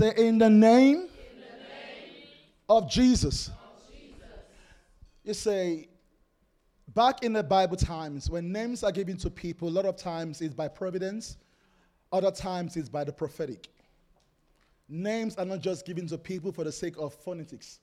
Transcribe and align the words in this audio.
Say, 0.00 0.14
in 0.16 0.38
the 0.38 0.48
name, 0.48 1.10
of 2.70 2.90
Jesus. 2.90 3.50
You 5.24 5.34
say, 5.34 5.88
back 6.94 7.22
in 7.22 7.34
the 7.34 7.42
Bible 7.42 7.76
times, 7.76 8.30
when 8.30 8.50
names 8.50 8.82
are 8.82 8.92
given 8.92 9.18
to 9.18 9.28
people, 9.28 9.68
a 9.68 9.70
lot 9.70 9.84
of 9.84 9.96
times 9.96 10.40
it's 10.40 10.54
by 10.54 10.68
providence, 10.68 11.36
other 12.12 12.30
times 12.30 12.78
it's 12.78 12.88
by 12.88 13.04
the 13.04 13.12
prophetic. 13.12 13.68
Names 14.88 15.36
are 15.36 15.44
not 15.44 15.60
just 15.60 15.84
given 15.84 16.06
to 16.06 16.16
people 16.16 16.50
for 16.50 16.64
the 16.64 16.72
sake 16.72 16.94
of 16.96 17.12
phonetics. 17.12 17.80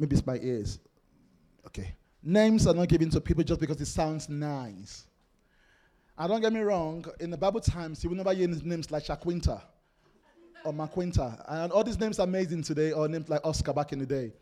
Maybe 0.00 0.16
it's 0.16 0.26
my 0.26 0.38
ears. 0.42 0.80
Okay. 1.68 1.94
Names 2.20 2.66
are 2.66 2.74
not 2.74 2.88
given 2.88 3.10
to 3.10 3.20
people 3.20 3.44
just 3.44 3.60
because 3.60 3.80
it 3.80 3.86
sounds 3.86 4.28
nice. 4.28 5.06
And 6.18 6.28
don't 6.28 6.40
get 6.40 6.52
me 6.52 6.62
wrong, 6.62 7.04
in 7.20 7.30
the 7.30 7.38
Bible 7.38 7.60
times, 7.60 8.02
you 8.02 8.10
will 8.10 8.16
never 8.16 8.34
hear 8.34 8.48
names 8.48 8.90
like 8.90 9.04
Shaquinta 9.04 9.62
or 10.64 10.72
Maquinta. 10.72 11.44
And 11.48 11.72
all 11.72 11.84
these 11.84 11.98
names 11.98 12.18
are 12.18 12.24
amazing 12.24 12.62
today, 12.62 12.92
or 12.92 13.08
names 13.08 13.28
like 13.28 13.40
Oscar 13.44 13.72
back 13.72 13.92
in 13.92 13.98
the 13.98 14.06
day. 14.06 14.32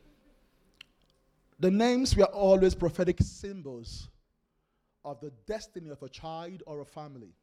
The 1.58 1.70
names 1.70 2.16
were 2.16 2.24
always 2.24 2.74
prophetic 2.74 3.18
symbols 3.20 4.08
of 5.04 5.20
the 5.20 5.30
destiny 5.46 5.90
of 5.90 6.02
a 6.02 6.08
child 6.08 6.62
or 6.66 6.80
a 6.80 6.84
family. 6.84 7.34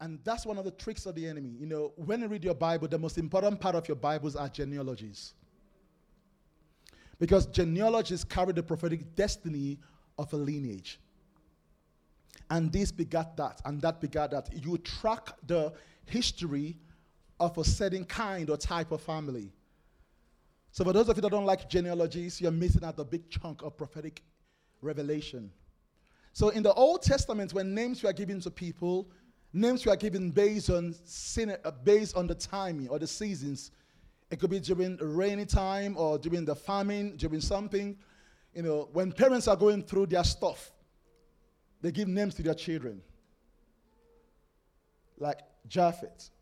And 0.00 0.18
that's 0.24 0.44
one 0.44 0.58
of 0.58 0.64
the 0.64 0.70
tricks 0.70 1.06
of 1.06 1.14
the 1.14 1.26
enemy. 1.26 1.54
You 1.58 1.66
know, 1.66 1.92
when 1.96 2.20
you 2.20 2.28
read 2.28 2.44
your 2.44 2.54
Bible, 2.54 2.88
the 2.88 2.98
most 2.98 3.16
important 3.16 3.60
part 3.60 3.74
of 3.74 3.88
your 3.88 3.96
Bibles 3.96 4.36
are 4.36 4.48
genealogies. 4.48 5.32
Because 7.18 7.46
genealogies 7.46 8.22
carry 8.22 8.52
the 8.52 8.62
prophetic 8.62 9.14
destiny 9.14 9.78
of 10.18 10.30
a 10.34 10.36
lineage. 10.36 11.00
And 12.50 12.70
this 12.70 12.92
begat 12.92 13.36
that, 13.38 13.62
and 13.64 13.80
that 13.80 14.00
begat 14.00 14.30
that. 14.32 14.50
You 14.52 14.76
track 14.78 15.30
the 15.46 15.72
history 16.04 16.76
of 17.38 17.56
a 17.58 17.64
certain 17.64 18.04
kind 18.04 18.48
or 18.50 18.56
type 18.56 18.92
of 18.92 19.00
family. 19.00 19.52
So, 20.70 20.84
for 20.84 20.92
those 20.92 21.08
of 21.08 21.16
you 21.16 21.22
that 21.22 21.30
don't 21.30 21.46
like 21.46 21.68
genealogies, 21.68 22.40
you're 22.40 22.50
missing 22.50 22.84
out 22.84 22.98
a 22.98 23.04
big 23.04 23.30
chunk 23.30 23.62
of 23.62 23.76
prophetic 23.76 24.22
revelation. 24.82 25.50
So, 26.32 26.50
in 26.50 26.62
the 26.62 26.72
Old 26.74 27.02
Testament, 27.02 27.54
when 27.54 27.74
names 27.74 28.02
were 28.02 28.12
given 28.12 28.40
to 28.40 28.50
people, 28.50 29.08
names 29.52 29.86
were 29.86 29.96
given 29.96 30.30
based 30.30 30.68
on 30.70 30.94
uh, 31.64 31.70
based 31.82 32.14
on 32.16 32.26
the 32.26 32.34
timing 32.34 32.88
or 32.88 32.98
the 32.98 33.06
seasons. 33.06 33.70
It 34.30 34.40
could 34.40 34.50
be 34.50 34.60
during 34.60 34.96
rainy 34.96 35.46
time 35.46 35.96
or 35.96 36.18
during 36.18 36.44
the 36.44 36.54
famine, 36.54 37.16
during 37.16 37.40
something. 37.40 37.96
You 38.52 38.62
know, 38.62 38.88
when 38.92 39.12
parents 39.12 39.48
are 39.48 39.56
going 39.56 39.82
through 39.82 40.06
their 40.06 40.24
stuff, 40.24 40.72
they 41.80 41.92
give 41.92 42.08
names 42.08 42.34
to 42.34 42.42
their 42.42 42.54
children. 42.54 43.00
Like 45.18 45.38
Jabez, 45.68 46.32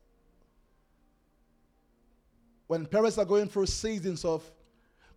when 2.74 2.86
parents 2.86 3.18
are 3.18 3.24
going 3.24 3.46
through 3.46 3.66
seasons 3.66 4.24
of 4.24 4.42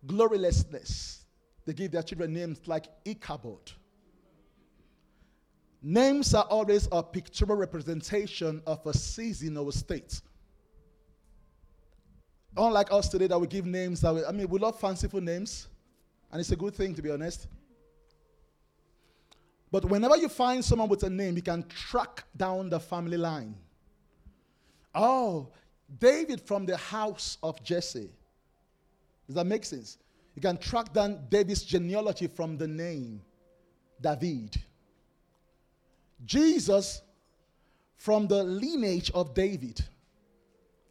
glorylessness, 0.06 1.24
they 1.64 1.72
give 1.72 1.90
their 1.90 2.04
children 2.04 2.32
names 2.32 2.60
like 2.66 2.86
Ichabod. 3.04 3.72
Names 5.82 6.34
are 6.34 6.44
always 6.44 6.88
a 6.92 7.02
pictorial 7.02 7.56
representation 7.56 8.62
of 8.64 8.86
a 8.86 8.94
season 8.94 9.56
or 9.56 9.68
a 9.68 9.72
state. 9.72 10.20
Unlike 12.56 12.92
us 12.92 13.08
today, 13.08 13.26
that 13.26 13.40
we 13.40 13.48
give 13.48 13.66
names 13.66 14.02
that 14.02 14.14
we, 14.14 14.24
I 14.24 14.30
mean, 14.30 14.48
we 14.48 14.60
love 14.60 14.78
fanciful 14.78 15.20
names, 15.20 15.66
and 16.30 16.40
it's 16.40 16.52
a 16.52 16.56
good 16.56 16.76
thing 16.76 16.94
to 16.94 17.02
be 17.02 17.10
honest. 17.10 17.48
But 19.72 19.84
whenever 19.84 20.16
you 20.16 20.28
find 20.28 20.64
someone 20.64 20.88
with 20.88 21.02
a 21.02 21.10
name, 21.10 21.34
you 21.34 21.42
can 21.42 21.64
track 21.64 22.22
down 22.36 22.68
the 22.68 22.78
family 22.78 23.16
line. 23.16 23.56
Oh, 24.94 25.48
David 25.98 26.40
from 26.40 26.66
the 26.66 26.76
house 26.76 27.38
of 27.42 27.62
Jesse. 27.62 28.10
Does 29.26 29.36
that 29.36 29.46
make 29.46 29.64
sense? 29.64 29.98
You 30.34 30.42
can 30.42 30.56
track 30.56 30.92
down 30.92 31.26
David's 31.30 31.62
genealogy 31.62 32.26
from 32.26 32.56
the 32.56 32.68
name 32.68 33.20
David. 34.00 34.56
Jesus 36.24 37.02
from 37.96 38.26
the 38.26 38.42
lineage 38.42 39.10
of 39.12 39.34
David. 39.34 39.84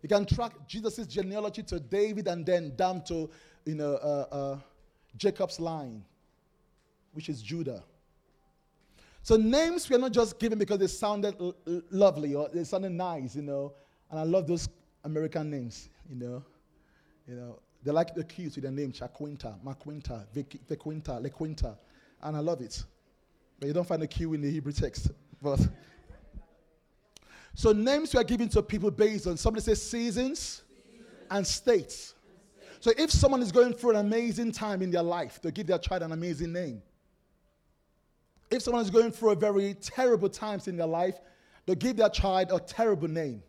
You 0.01 0.09
can 0.09 0.25
track 0.25 0.53
Jesus' 0.67 1.07
genealogy 1.07 1.63
to 1.63 1.79
David 1.79 2.27
and 2.27 2.45
then 2.45 2.75
down 2.75 3.03
to 3.05 3.29
you 3.67 3.75
know, 3.75 3.95
uh, 3.95 4.25
uh, 4.31 4.57
Jacob's 5.17 5.59
line, 5.59 6.03
which 7.13 7.29
is 7.29 7.41
Judah. 7.41 7.83
So 9.22 9.35
names 9.35 9.89
were 9.89 9.97
not 9.97 10.13
just 10.13 10.39
given 10.39 10.57
because 10.57 10.79
they 10.79 10.88
sounded 10.88 11.35
l- 11.39 11.55
lovely 11.91 12.33
or 12.33 12.49
they 12.53 12.63
sounded 12.63 12.91
nice, 12.91 13.35
you 13.35 13.41
know. 13.41 13.73
And 14.09 14.19
I 14.22 14.23
love 14.23 14.47
those 14.47 14.69
American 15.03 15.50
names, 15.50 15.90
you 16.09 16.16
know. 16.16 16.44
You 17.28 17.35
know, 17.35 17.59
they 17.84 17.91
like 17.91 18.16
the 18.16 18.24
cute 18.24 18.56
with 18.56 18.63
their 18.63 18.72
name, 18.72 18.91
Chaquinta, 18.91 19.56
Maquinta, 19.63 20.25
Vequinta, 20.34 21.22
Lequinta, 21.22 21.78
and 22.22 22.38
I 22.38 22.40
love 22.40 22.62
it. 22.62 22.84
But 23.59 23.68
you 23.68 23.74
don't 23.74 23.88
find 23.88 24.02
the 24.02 24.08
Q 24.08 24.34
in 24.34 24.41
the 24.41 24.50
Hebrew 24.50 24.72
text. 24.72 25.12
But 25.41 25.59
so 27.53 27.72
names 27.72 28.13
were 28.13 28.24
given 28.24 28.50
to 28.50 28.62
people 28.62 28.91
based 28.91 29.28
on 29.28 29.35
somebody 29.38 29.63
says 29.63 29.81
seasons 29.81 30.63
and 31.29 31.46
states. 31.46 32.14
So 32.79 32.91
if 32.97 33.12
someone 33.12 33.41
is 33.41 33.52
going 33.52 33.74
through 33.74 33.91
an 33.91 33.96
amazing 33.97 34.52
time 34.52 34.81
in 34.81 34.91
their 34.91 35.03
life, 35.03 35.40
they 35.41 35.52
give 35.52 35.68
their 35.68 35.79
child 35.79 36.03
an 36.03 36.12
amazing 36.12 36.53
name. 36.53 36.81
If 38.50 38.62
someone 38.62 38.84
is 38.84 38.91
going 38.91 39.12
through 39.12 39.31
a 39.31 39.35
very 39.35 39.74
terrible 39.74 40.29
times 40.29 40.68
in 40.68 40.78
their 40.78 40.88
life, 40.88 41.19
they 41.66 41.75
give 41.75 41.97
their 41.97 42.09
child 42.09 42.52
a 42.52 42.59
terrible 42.59 43.08
name. 43.08 43.44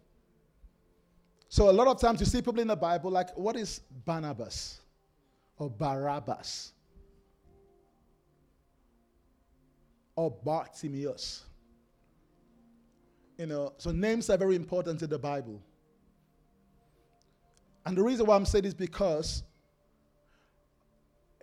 So 1.48 1.70
a 1.70 1.72
lot 1.72 1.86
of 1.86 1.98
times 1.98 2.20
you 2.20 2.26
see 2.26 2.42
people 2.42 2.60
in 2.60 2.68
the 2.68 2.76
Bible 2.76 3.10
like, 3.10 3.36
what 3.36 3.56
is 3.56 3.80
Barnabas 4.04 4.80
or 5.56 5.70
Barabbas 5.70 6.72
or 10.14 10.30
Bartimaeus? 10.30 11.44
You 13.38 13.46
know, 13.46 13.72
so 13.78 13.92
names 13.92 14.28
are 14.28 14.36
very 14.36 14.56
important 14.56 15.00
in 15.00 15.08
the 15.08 15.18
Bible. 15.18 15.62
And 17.86 17.96
the 17.96 18.02
reason 18.02 18.26
why 18.26 18.36
I'm 18.36 18.44
saying 18.44 18.64
this 18.64 18.72
is 18.72 18.78
because 18.78 19.42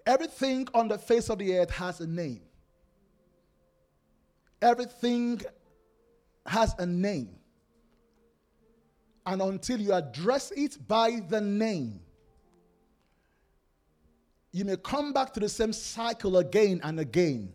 everything 0.06 0.68
on 0.76 0.88
the 0.88 1.00
face 1.00 1.30
of 1.30 1.40
the 1.40 1.58
earth 1.58 1.72
has 1.72 2.00
a 2.00 2.06
name. 2.06 2.42
Everything 4.62 5.42
has 6.46 6.76
a 6.78 6.86
name. 6.86 7.40
And 9.26 9.42
until 9.42 9.80
you 9.80 9.94
address 9.94 10.52
it 10.52 10.78
by 10.88 11.20
the 11.28 11.42
name, 11.42 12.00
you 14.52 14.64
may 14.64 14.78
come 14.78 15.12
back 15.12 15.34
to 15.34 15.40
the 15.40 15.50
same 15.50 15.74
cycle 15.74 16.38
again 16.38 16.80
and 16.84 17.00
again. 17.00 17.52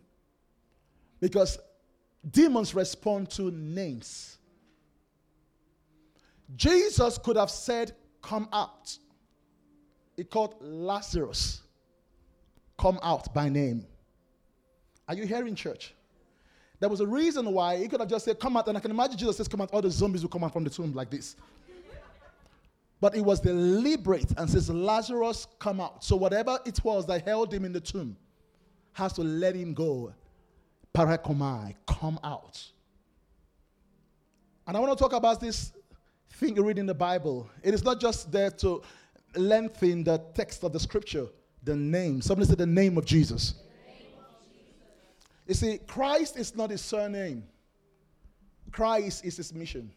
Because 1.21 1.59
demons 2.31 2.75
respond 2.75 3.31
to 3.31 3.51
names. 3.51 4.39
Jesus 6.57 7.19
could 7.19 7.37
have 7.37 7.51
said, 7.51 7.93
Come 8.23 8.49
out. 8.53 8.99
He 10.17 10.25
called 10.25 10.57
Lazarus, 10.61 11.63
Come 12.79 12.99
out 13.03 13.33
by 13.33 13.49
name. 13.49 13.87
Are 15.09 15.15
you 15.15 15.27
hearing, 15.27 15.55
church? 15.55 15.95
There 16.81 16.89
was 16.89 17.01
a 17.01 17.07
reason 17.07 17.51
why 17.53 17.77
he 17.77 17.89
could 17.89 18.01
have 18.01 18.09
just 18.09 18.25
said, 18.25 18.39
Come 18.41 18.57
out. 18.57 18.69
And 18.69 18.77
I 18.77 18.81
can 18.81 18.91
imagine 18.91 19.17
Jesus 19.17 19.37
says, 19.37 19.49
Come 19.49 19.61
out. 19.61 19.71
All 19.73 19.83
the 19.83 19.91
zombies 19.91 20.23
will 20.23 20.31
come 20.31 20.45
out 20.45 20.53
from 20.53 20.65
the 20.65 20.71
tomb 20.71 20.93
like 20.93 21.11
this. 21.11 21.37
But 23.01 23.17
it 23.17 23.23
was 23.23 23.41
deliberate 23.41 24.31
and 24.37 24.49
says, 24.49 24.69
Lazarus, 24.69 25.47
come 25.59 25.81
out. 25.81 26.05
So 26.05 26.17
whatever 26.17 26.59
it 26.67 26.85
was 26.85 27.07
that 27.07 27.25
held 27.25 27.53
him 27.53 27.65
in 27.65 27.73
the 27.73 27.81
tomb 27.81 28.17
has 28.93 29.15
to 29.15 29.23
let 29.23 29.55
him 29.55 29.73
go. 29.73 30.13
Parakomai, 30.95 31.75
come 31.87 32.19
out. 32.23 32.63
And 34.67 34.77
I 34.77 34.81
want 34.81 34.97
to 34.97 35.03
talk 35.03 35.15
about 35.15 35.41
this 35.41 35.73
thing 36.35 36.57
you 36.57 36.65
read 36.65 36.79
in 36.79 36.87
the 36.87 36.95
Bible. 36.95 37.49
It 37.63 37.73
is 37.73 37.83
not 37.83 38.01
just 38.01 38.31
there 38.31 38.51
to 38.53 38.83
lengthen 39.35 40.05
the 40.05 40.19
text 40.35 40.63
of 40.63 40.73
the 40.73 40.81
scripture, 40.81 41.27
the 41.63 41.77
name. 41.77 42.21
Somebody 42.21 42.49
said 42.49 42.59
the 42.59 42.67
name 42.67 42.99
of 42.99 43.05
Jesus. 43.05 43.55
Name 43.87 44.07
of 44.19 44.35
Jesus. 44.43 45.47
You 45.47 45.55
see, 45.55 45.79
Christ 45.87 46.37
is 46.37 46.55
not 46.55 46.71
his 46.71 46.83
surname, 46.83 47.45
Christ 48.73 49.25
is 49.25 49.37
his 49.37 49.55
mission. 49.55 49.91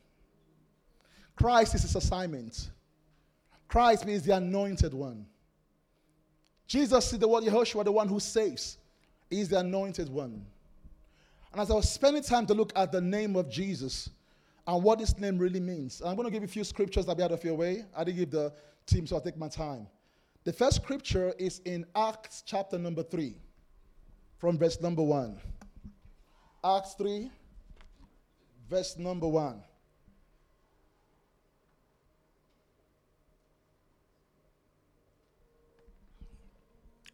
Christ 1.35 1.73
is 1.73 1.81
his 1.81 1.95
assignment. 1.95 2.69
Christ 3.73 4.05
means 4.05 4.21
the 4.21 4.35
anointed 4.35 4.93
one. 4.93 5.25
Jesus 6.67 7.11
is 7.11 7.17
the 7.17 7.27
one, 7.27 7.43
Yehoshua, 7.43 7.83
the 7.83 7.91
one 7.91 8.07
who 8.07 8.19
saves. 8.19 8.77
He's 9.31 9.49
the 9.49 9.57
anointed 9.57 10.09
one. 10.09 10.45
And 11.51 11.59
as 11.59 11.71
I 11.71 11.73
was 11.73 11.89
spending 11.89 12.21
time 12.21 12.45
to 12.45 12.53
look 12.53 12.71
at 12.75 12.91
the 12.91 13.01
name 13.01 13.35
of 13.35 13.49
Jesus 13.49 14.11
and 14.67 14.83
what 14.83 14.99
this 14.99 15.17
name 15.17 15.39
really 15.39 15.59
means, 15.59 16.03
I'm 16.05 16.15
going 16.15 16.27
to 16.27 16.31
give 16.31 16.43
you 16.43 16.47
a 16.47 16.51
few 16.51 16.63
scriptures 16.63 17.07
that 17.07 17.17
be 17.17 17.23
out 17.23 17.31
of 17.31 17.43
your 17.43 17.55
way. 17.55 17.83
I 17.97 18.03
didn't 18.03 18.19
give 18.19 18.29
the 18.29 18.53
team, 18.85 19.07
so 19.07 19.15
I'll 19.15 19.23
take 19.23 19.37
my 19.37 19.49
time. 19.49 19.87
The 20.43 20.53
first 20.53 20.75
scripture 20.75 21.33
is 21.39 21.59
in 21.65 21.83
Acts 21.95 22.43
chapter 22.45 22.77
number 22.77 23.01
3, 23.01 23.35
from 24.37 24.59
verse 24.59 24.79
number 24.81 25.01
1. 25.01 25.35
Acts 26.63 26.93
3, 26.93 27.31
verse 28.69 28.99
number 28.99 29.27
1. 29.27 29.63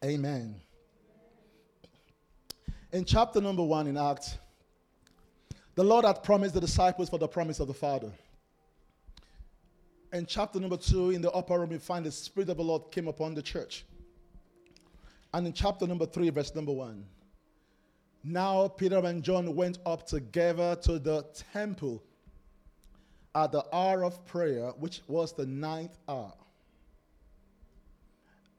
Amen. 0.03 0.55
In 2.91 3.05
chapter 3.05 3.41
number 3.41 3.63
one 3.63 3.87
in 3.87 3.97
Acts, 3.97 4.37
the 5.75 5.83
Lord 5.83 6.05
had 6.05 6.23
promised 6.23 6.53
the 6.53 6.61
disciples 6.61 7.09
for 7.09 7.17
the 7.17 7.27
promise 7.27 7.59
of 7.59 7.67
the 7.67 7.73
Father. 7.73 8.11
In 10.11 10.25
chapter 10.25 10.59
number 10.59 10.77
two, 10.77 11.11
in 11.11 11.21
the 11.21 11.31
upper 11.31 11.59
room, 11.59 11.69
we 11.69 11.77
find 11.77 12.05
the 12.05 12.11
Spirit 12.11 12.49
of 12.49 12.57
the 12.57 12.63
Lord 12.63 12.91
came 12.91 13.07
upon 13.07 13.35
the 13.35 13.41
church. 13.41 13.85
And 15.33 15.45
in 15.45 15.53
chapter 15.53 15.85
number 15.85 16.05
three, 16.05 16.29
verse 16.29 16.55
number 16.55 16.71
one, 16.71 17.05
now 18.23 18.67
Peter 18.67 18.97
and 18.97 19.21
John 19.21 19.55
went 19.55 19.77
up 19.85 20.07
together 20.07 20.75
to 20.83 20.97
the 20.97 21.25
temple 21.53 22.01
at 23.35 23.51
the 23.51 23.63
hour 23.71 24.03
of 24.03 24.25
prayer, 24.25 24.71
which 24.79 25.01
was 25.07 25.33
the 25.33 25.45
ninth 25.45 25.97
hour. 26.07 26.33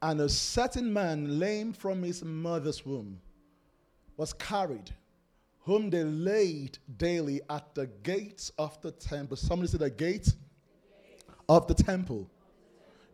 And 0.02 0.20
a 0.20 0.28
certain 0.28 0.92
man, 0.92 1.38
lame 1.38 1.72
from 1.72 2.02
his 2.02 2.24
mother's 2.24 2.86
womb, 2.86 3.20
was 4.16 4.32
carried, 4.32 4.90
whom 5.60 5.90
they 5.90 6.04
laid 6.04 6.78
daily 6.96 7.40
at 7.50 7.74
the 7.74 7.86
gates 8.02 8.50
of 8.58 8.80
the 8.80 8.92
temple. 8.92 9.36
Somebody 9.36 9.70
said 9.70 9.80
the 9.80 9.90
gate 9.90 10.34
of 11.48 11.66
the 11.66 11.74
temple. 11.74 12.30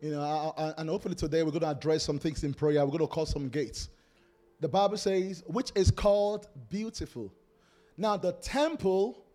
You 0.01 0.11
know, 0.11 0.53
and 0.77 0.89
hopefully 0.89 1.15
today 1.15 1.43
we're 1.43 1.51
going 1.51 1.61
to 1.61 1.71
address 1.71 2.03
some 2.03 2.19
things 2.19 2.43
in 2.43 2.53
prayer. 2.53 2.85
We're 2.85 2.91
going 2.91 2.99
to 2.99 3.07
call 3.07 3.25
some 3.25 3.49
gates. 3.49 3.89
The 4.59 4.67
Bible 4.67 4.97
says, 4.97 5.43
which 5.47 5.71
is 5.75 5.91
called 5.91 6.47
beautiful. 6.69 7.33
Now, 7.97 8.15
the 8.15 8.31
temple, 8.33 9.25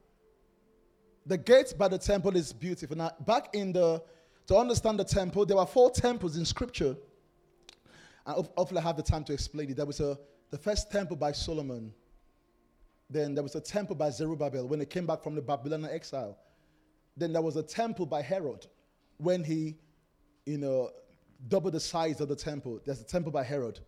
the 1.26 1.36
gate 1.36 1.74
by 1.76 1.88
the 1.88 1.98
temple 1.98 2.36
is 2.36 2.52
beautiful. 2.52 2.96
Now, 2.96 3.10
back 3.26 3.50
in 3.54 3.72
the, 3.72 4.02
to 4.46 4.56
understand 4.56 5.00
the 5.00 5.04
temple, 5.04 5.44
there 5.44 5.56
were 5.56 5.66
four 5.66 5.90
temples 5.90 6.36
in 6.36 6.44
Scripture. 6.44 6.96
And 8.26 8.48
hopefully 8.56 8.80
I 8.80 8.82
have 8.84 8.96
the 8.96 9.02
time 9.02 9.24
to 9.24 9.32
explain 9.32 9.70
it. 9.70 9.76
There 9.76 9.86
was 9.86 10.00
a, 10.00 10.18
the 10.50 10.58
first 10.58 10.90
temple 10.90 11.16
by 11.16 11.32
Solomon. 11.32 11.92
Then 13.10 13.34
there 13.34 13.42
was 13.42 13.54
a 13.54 13.60
temple 13.60 13.96
by 13.96 14.10
Zerubbabel 14.10 14.66
when 14.66 14.78
they 14.78 14.86
came 14.86 15.06
back 15.06 15.22
from 15.22 15.34
the 15.34 15.42
Babylonian 15.42 15.90
exile. 15.90 16.38
Then 17.16 17.32
there 17.32 17.42
was 17.42 17.56
a 17.56 17.62
temple 17.62 18.06
by 18.06 18.22
Herod 18.22 18.66
when 19.18 19.44
he, 19.44 19.76
you 20.46 20.58
know, 20.58 20.90
doubled 21.48 21.74
the 21.74 21.80
size 21.80 22.20
of 22.20 22.28
the 22.28 22.36
temple. 22.36 22.80
There's 22.84 23.00
a 23.00 23.04
temple 23.04 23.32
by 23.32 23.42
Herod. 23.42 23.80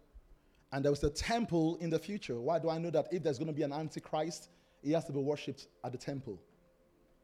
And 0.73 0.85
there 0.85 0.91
was 0.91 1.05
a 1.05 1.11
temple 1.11 1.77
in 1.77 1.89
the 1.89 1.99
future. 1.99 2.41
Why 2.41 2.59
do 2.59 2.69
I 2.69 2.79
know 2.79 2.91
that 2.91 3.07
if 3.13 3.23
there's 3.23 3.39
going 3.39 3.49
to 3.49 3.55
be 3.55 3.63
an 3.63 3.73
antichrist, 3.73 4.49
he 4.83 4.93
has 4.93 5.05
to 5.05 5.13
be 5.13 5.21
worshipped 5.21 5.69
at 5.85 5.93
the 5.93 5.99
temple? 5.99 6.41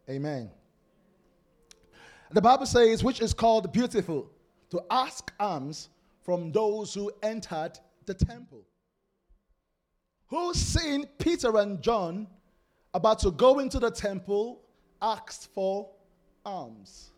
Amen. 0.08 0.50
The 2.30 2.40
Bible 2.40 2.66
says, 2.66 3.02
which 3.02 3.20
is 3.20 3.34
called 3.34 3.72
beautiful, 3.72 4.30
to 4.70 4.80
ask 4.88 5.32
alms 5.40 5.88
from 6.30 6.52
those 6.52 6.94
who 6.94 7.10
entered 7.24 7.72
the 8.06 8.14
temple. 8.14 8.64
Who 10.28 10.54
seen 10.54 11.08
Peter 11.18 11.56
and 11.56 11.82
John 11.82 12.28
about 12.94 13.18
to 13.20 13.32
go 13.32 13.58
into 13.58 13.80
the 13.80 13.90
temple 13.90 14.62
asked 15.02 15.52
for 15.52 15.90
alms 16.46 17.10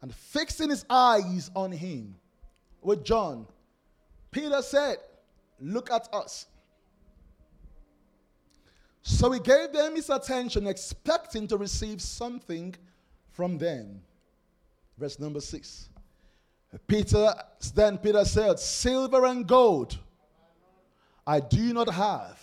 and 0.00 0.14
fixing 0.14 0.70
his 0.70 0.86
eyes 0.88 1.50
on 1.54 1.70
him 1.70 2.14
with 2.80 3.04
John, 3.04 3.46
Peter 4.30 4.62
said, 4.62 4.96
Look 5.60 5.90
at 5.90 6.08
us. 6.10 6.46
So 9.02 9.30
he 9.30 9.40
gave 9.40 9.74
them 9.74 9.94
his 9.94 10.08
attention, 10.08 10.66
expecting 10.66 11.46
to 11.48 11.58
receive 11.58 12.00
something 12.00 12.74
from 13.32 13.58
them. 13.58 14.00
Verse 14.96 15.18
number 15.18 15.42
six. 15.42 15.90
Peter, 16.86 17.34
then 17.74 17.98
Peter 17.98 18.24
said, 18.24 18.58
Silver 18.58 19.24
and 19.26 19.46
gold 19.46 19.98
I 21.26 21.40
do 21.40 21.72
not 21.72 21.92
have, 21.92 22.40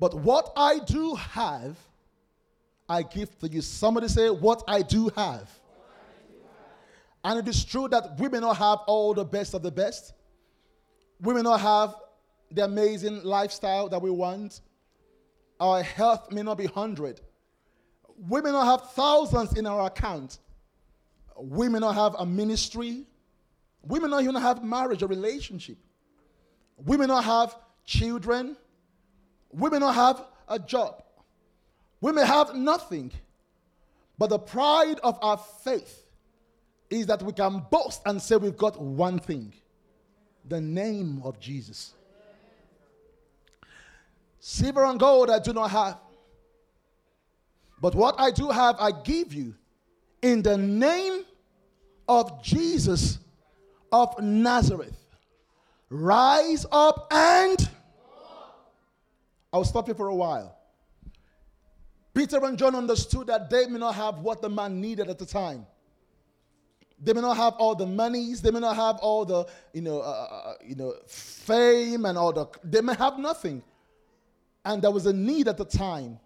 but 0.00 0.14
what 0.14 0.52
I 0.56 0.78
do 0.78 1.14
have, 1.14 1.76
I 2.88 3.02
give 3.02 3.38
to 3.40 3.48
you. 3.48 3.60
Somebody 3.60 4.08
say, 4.08 4.30
What 4.30 4.62
I 4.66 4.82
do 4.82 5.10
have. 5.16 5.50
And 7.24 7.38
it 7.40 7.48
is 7.48 7.64
true 7.64 7.88
that 7.88 8.18
we 8.18 8.28
may 8.28 8.40
not 8.40 8.56
have 8.56 8.78
all 8.86 9.12
the 9.12 9.24
best 9.24 9.52
of 9.52 9.62
the 9.62 9.70
best. 9.70 10.14
We 11.20 11.34
may 11.34 11.42
not 11.42 11.60
have 11.60 11.94
the 12.50 12.64
amazing 12.64 13.22
lifestyle 13.24 13.88
that 13.88 14.00
we 14.00 14.10
want. 14.10 14.60
Our 15.60 15.82
health 15.82 16.30
may 16.30 16.42
not 16.42 16.56
be 16.56 16.66
100. 16.66 17.20
We 18.28 18.40
may 18.40 18.52
not 18.52 18.64
have 18.64 18.92
thousands 18.92 19.58
in 19.58 19.66
our 19.66 19.86
account. 19.86 20.38
We 21.40 21.68
may 21.68 21.80
not 21.80 21.94
have 21.96 22.14
a 22.18 22.24
ministry. 22.24 23.04
We 23.88 23.98
may 23.98 24.08
not 24.08 24.22
even 24.22 24.34
have 24.36 24.62
marriage 24.62 25.02
or 25.02 25.06
relationship. 25.06 25.78
We 26.84 26.96
may 26.98 27.06
not 27.06 27.24
have 27.24 27.56
children. 27.84 28.56
We 29.50 29.70
may 29.70 29.78
not 29.78 29.94
have 29.94 30.24
a 30.46 30.58
job. 30.58 31.02
We 32.00 32.12
may 32.12 32.24
have 32.24 32.54
nothing. 32.54 33.10
But 34.18 34.28
the 34.28 34.38
pride 34.38 35.00
of 35.02 35.18
our 35.22 35.38
faith 35.38 36.04
is 36.90 37.06
that 37.06 37.22
we 37.22 37.32
can 37.32 37.64
boast 37.70 38.02
and 38.04 38.20
say 38.20 38.36
we've 38.36 38.56
got 38.56 38.80
one 38.80 39.18
thing 39.18 39.52
the 40.46 40.60
name 40.60 41.20
of 41.24 41.38
Jesus. 41.38 41.92
Silver 44.40 44.84
and 44.84 44.98
gold 44.98 45.30
I 45.30 45.38
do 45.38 45.52
not 45.52 45.70
have. 45.70 45.98
But 47.80 47.94
what 47.94 48.14
I 48.18 48.30
do 48.30 48.48
have, 48.48 48.76
I 48.78 48.90
give 48.90 49.32
you 49.34 49.54
in 50.22 50.42
the 50.42 50.56
name 50.56 51.24
of 52.08 52.42
Jesus 52.42 53.18
of 53.92 54.20
Nazareth. 54.22 54.96
Rise 55.90 56.66
up 56.70 57.08
and. 57.10 57.68
I'll 59.52 59.64
stop 59.64 59.88
you 59.88 59.94
for 59.94 60.08
a 60.08 60.14
while. 60.14 60.54
Peter 62.14 62.44
and 62.44 62.58
John 62.58 62.74
understood 62.74 63.28
that 63.28 63.48
they 63.48 63.66
may 63.66 63.78
not 63.78 63.94
have 63.94 64.18
what 64.18 64.42
the 64.42 64.48
man 64.48 64.80
needed 64.80 65.08
at 65.08 65.18
the 65.18 65.24
time. 65.24 65.66
They 67.00 67.12
may 67.12 67.20
not 67.20 67.36
have 67.36 67.54
all 67.54 67.74
the 67.76 67.86
monies. 67.86 68.42
They 68.42 68.50
may 68.50 68.58
not 68.60 68.74
have 68.74 68.96
all 68.96 69.24
the, 69.24 69.46
you 69.72 69.82
know, 69.82 70.00
uh, 70.00 70.02
uh, 70.02 70.48
uh, 70.48 70.54
you 70.64 70.74
know, 70.74 70.94
fame 71.06 72.04
and 72.06 72.18
all 72.18 72.32
the. 72.32 72.46
They 72.64 72.80
may 72.80 72.94
have 72.94 73.18
nothing, 73.18 73.62
and 74.64 74.82
there 74.82 74.90
was 74.90 75.06
a 75.06 75.12
need 75.12 75.46
at 75.46 75.56
the 75.56 75.64
time. 75.64 76.18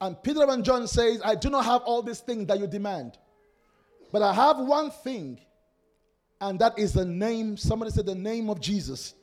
And 0.00 0.22
Peter 0.22 0.44
and 0.46 0.62
John 0.62 0.86
says, 0.86 1.22
"I 1.24 1.36
do 1.36 1.48
not 1.48 1.64
have 1.64 1.82
all 1.82 2.02
these 2.02 2.20
things 2.20 2.46
that 2.48 2.58
you 2.58 2.66
demand, 2.66 3.16
but 4.12 4.20
I 4.20 4.34
have 4.34 4.58
one 4.58 4.90
thing, 4.90 5.40
and 6.42 6.58
that 6.58 6.78
is 6.78 6.92
the 6.92 7.04
name." 7.04 7.56
Somebody 7.56 7.90
said, 7.90 8.04
"The 8.06 8.14
name 8.14 8.50
of 8.50 8.60
Jesus." 8.60 9.14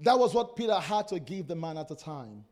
That 0.00 0.18
was 0.18 0.34
what 0.34 0.54
Peter 0.54 0.78
had 0.78 1.08
to 1.08 1.18
give 1.18 1.48
the 1.48 1.56
man 1.56 1.76
at 1.76 1.88
the 1.88 1.96
time. 1.96 2.44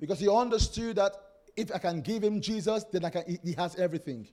Because 0.00 0.18
he 0.18 0.28
understood 0.28 0.96
that 0.96 1.14
if 1.56 1.72
I 1.72 1.78
can 1.78 2.00
give 2.00 2.22
him 2.22 2.40
Jesus, 2.40 2.84
then 2.84 3.04
I 3.04 3.10
can, 3.10 3.38
he 3.42 3.52
has 3.52 3.76
everything. 3.76 4.26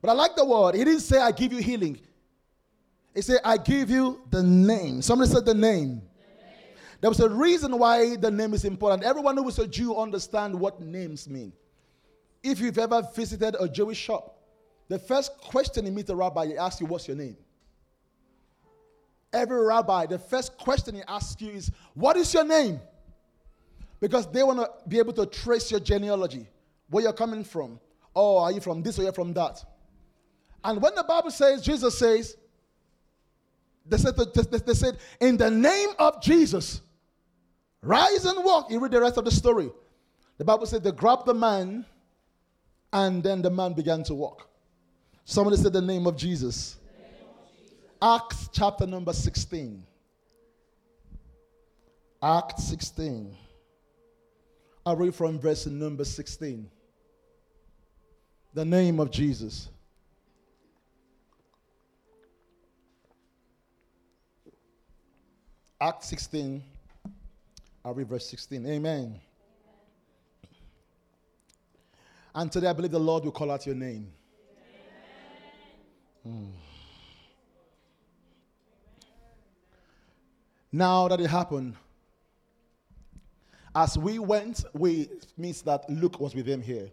But 0.00 0.10
I 0.10 0.12
like 0.12 0.36
the 0.36 0.44
word. 0.44 0.76
He 0.76 0.84
didn't 0.84 1.00
say, 1.00 1.18
I 1.18 1.32
give 1.32 1.52
you 1.52 1.58
healing. 1.58 1.98
He 3.14 3.22
said, 3.22 3.40
I 3.44 3.56
give 3.56 3.90
you 3.90 4.22
the 4.30 4.42
name. 4.42 5.02
Somebody 5.02 5.30
said 5.30 5.44
the 5.44 5.54
name. 5.54 5.88
the 5.88 5.94
name. 5.96 6.02
There 7.00 7.10
was 7.10 7.18
a 7.18 7.28
reason 7.28 7.76
why 7.76 8.14
the 8.14 8.30
name 8.30 8.54
is 8.54 8.64
important. 8.64 9.02
Everyone 9.02 9.36
who 9.36 9.48
is 9.48 9.58
a 9.58 9.66
Jew 9.66 9.96
understand 9.96 10.58
what 10.58 10.80
names 10.80 11.28
mean. 11.28 11.52
If 12.42 12.60
you've 12.60 12.78
ever 12.78 13.02
visited 13.14 13.56
a 13.58 13.68
Jewish 13.68 13.98
shop, 13.98 14.38
the 14.88 14.98
first 14.98 15.36
question 15.38 15.86
you 15.86 15.92
meet 15.92 16.08
a 16.08 16.16
rabbi, 16.16 16.46
he 16.46 16.56
asks 16.56 16.80
you, 16.80 16.86
What's 16.86 17.06
your 17.06 17.16
name? 17.16 17.36
Every 19.32 19.62
rabbi, 19.62 20.06
the 20.06 20.18
first 20.18 20.56
question 20.56 20.94
he 20.94 21.02
asks 21.06 21.40
you 21.42 21.50
is, 21.50 21.70
What 21.94 22.16
is 22.16 22.32
your 22.32 22.44
name? 22.44 22.80
Because 24.00 24.30
they 24.30 24.42
want 24.42 24.60
to 24.60 24.70
be 24.88 24.98
able 24.98 25.12
to 25.14 25.26
trace 25.26 25.70
your 25.70 25.80
genealogy, 25.80 26.46
where 26.88 27.02
you're 27.02 27.12
coming 27.12 27.44
from. 27.44 27.80
Oh, 28.14 28.38
are 28.38 28.52
you 28.52 28.60
from 28.60 28.82
this 28.82 28.98
or 28.98 29.02
you're 29.02 29.12
from 29.12 29.32
that? 29.34 29.62
And 30.64 30.80
when 30.80 30.94
the 30.94 31.04
Bible 31.04 31.30
says, 31.30 31.62
Jesus 31.62 31.98
says, 31.98 32.36
they 33.86 33.96
said, 33.96 34.16
they 34.16 34.74
said, 34.74 34.98
in 35.20 35.36
the 35.36 35.50
name 35.50 35.90
of 35.98 36.22
Jesus, 36.22 36.82
rise 37.82 38.24
and 38.24 38.44
walk. 38.44 38.70
You 38.70 38.80
read 38.80 38.92
the 38.92 39.00
rest 39.00 39.16
of 39.16 39.24
the 39.24 39.30
story. 39.30 39.70
The 40.36 40.44
Bible 40.44 40.66
said 40.66 40.84
they 40.84 40.92
grabbed 40.92 41.26
the 41.26 41.34
man, 41.34 41.86
and 42.92 43.22
then 43.22 43.42
the 43.42 43.50
man 43.50 43.72
began 43.72 44.02
to 44.04 44.14
walk. 44.14 44.48
Somebody 45.24 45.56
said 45.56 45.72
the 45.72 45.82
name 45.82 46.06
of 46.06 46.16
Jesus. 46.16 46.76
Acts 48.00 48.48
chapter 48.52 48.86
number 48.86 49.12
16. 49.12 49.82
Acts 52.22 52.64
16. 52.68 53.36
I 54.86 54.92
read 54.94 55.14
from 55.14 55.38
verse 55.38 55.66
number 55.66 56.04
16. 56.04 56.70
The 58.54 58.64
name 58.64 59.00
of 59.00 59.10
Jesus. 59.10 59.68
Act 65.80 66.04
16. 66.04 66.62
I 67.84 67.90
read 67.90 68.08
verse 68.08 68.28
16. 68.28 68.66
Amen. 68.66 69.20
And 72.38 72.52
today 72.52 72.68
I 72.68 72.72
believe 72.72 72.92
the 72.92 73.00
Lord 73.00 73.24
will 73.24 73.32
call 73.32 73.50
out 73.50 73.66
your 73.66 73.74
name. 73.74 74.12
Amen. 76.24 76.52
Now 80.70 81.08
that 81.08 81.20
it 81.20 81.26
happened, 81.26 81.74
as 83.74 83.98
we 83.98 84.20
went, 84.20 84.64
we 84.72 85.08
means 85.36 85.62
that 85.62 85.90
Luke 85.90 86.20
was 86.20 86.36
with 86.36 86.46
him 86.46 86.62
here. 86.62 86.92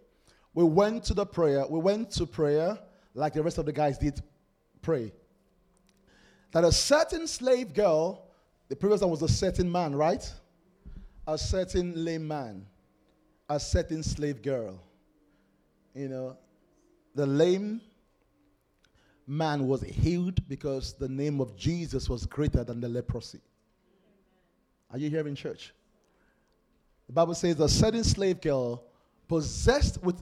We 0.52 0.64
went 0.64 1.04
to 1.04 1.14
the 1.14 1.24
prayer. 1.24 1.64
We 1.70 1.78
went 1.78 2.10
to 2.12 2.26
prayer 2.26 2.76
like 3.14 3.34
the 3.34 3.42
rest 3.44 3.58
of 3.58 3.66
the 3.66 3.72
guys 3.72 3.98
did 3.98 4.20
pray. 4.82 5.12
That 6.50 6.64
a 6.64 6.72
certain 6.72 7.28
slave 7.28 7.72
girl, 7.72 8.26
the 8.68 8.74
previous 8.74 9.00
one 9.00 9.10
was 9.12 9.22
a 9.22 9.28
certain 9.28 9.70
man, 9.70 9.94
right? 9.94 10.28
A 11.28 11.38
certain 11.38 12.04
lame 12.04 12.26
man, 12.26 12.66
a 13.48 13.60
certain 13.60 14.02
slave 14.02 14.42
girl. 14.42 14.80
You 15.96 16.10
know, 16.10 16.36
the 17.14 17.26
lame 17.26 17.80
man 19.26 19.66
was 19.66 19.82
healed 19.82 20.46
because 20.46 20.92
the 20.92 21.08
name 21.08 21.40
of 21.40 21.56
Jesus 21.56 22.06
was 22.06 22.26
greater 22.26 22.62
than 22.62 22.82
the 22.82 22.88
leprosy. 22.88 23.40
Are 24.92 24.98
you 24.98 25.08
hearing 25.08 25.34
church? 25.34 25.72
The 27.06 27.14
Bible 27.14 27.34
says 27.34 27.58
a 27.60 27.68
certain 27.68 28.04
slave 28.04 28.42
girl 28.42 28.84
possessed 29.26 30.02
with 30.02 30.20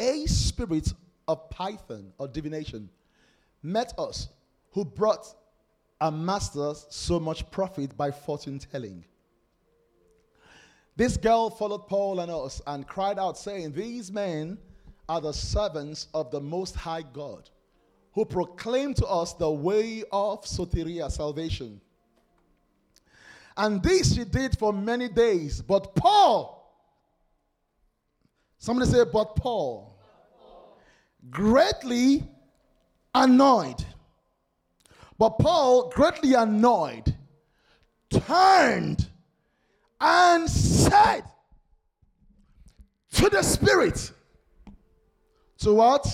a 0.00 0.26
spirit 0.26 0.92
of 1.28 1.48
python 1.48 2.12
or 2.18 2.26
divination 2.26 2.90
met 3.62 3.94
us 3.96 4.28
who 4.72 4.84
brought 4.84 5.26
our 6.00 6.10
masters 6.10 6.86
so 6.90 7.20
much 7.20 7.48
profit 7.52 7.96
by 7.96 8.10
fortune 8.10 8.58
telling. 8.58 9.04
This 10.96 11.16
girl 11.16 11.50
followed 11.50 11.86
Paul 11.86 12.18
and 12.18 12.32
us 12.32 12.60
and 12.66 12.84
cried 12.84 13.18
out, 13.18 13.38
saying, 13.38 13.72
These 13.72 14.10
men 14.10 14.58
are 15.08 15.20
the 15.20 15.32
servants 15.32 16.08
of 16.14 16.30
the 16.30 16.40
Most 16.40 16.74
High 16.74 17.02
God, 17.12 17.50
who 18.12 18.24
proclaim 18.24 18.94
to 18.94 19.06
us 19.06 19.34
the 19.34 19.50
way 19.50 20.04
of 20.12 20.44
soteria, 20.44 21.10
salvation. 21.10 21.80
And 23.56 23.82
this 23.82 24.14
she 24.14 24.24
did 24.24 24.58
for 24.58 24.72
many 24.72 25.08
days. 25.08 25.62
But 25.62 25.94
Paul, 25.94 26.74
somebody 28.58 28.90
say, 28.90 29.04
but 29.12 29.36
Paul, 29.36 29.96
greatly 31.30 32.24
annoyed. 33.14 33.84
But 35.18 35.38
Paul, 35.38 35.90
greatly 35.90 36.34
annoyed, 36.34 37.14
turned 38.10 39.08
and 40.00 40.50
said 40.50 41.22
to 43.12 43.28
the 43.30 43.42
Spirit, 43.42 44.10
to 45.64 45.74
what? 45.74 46.06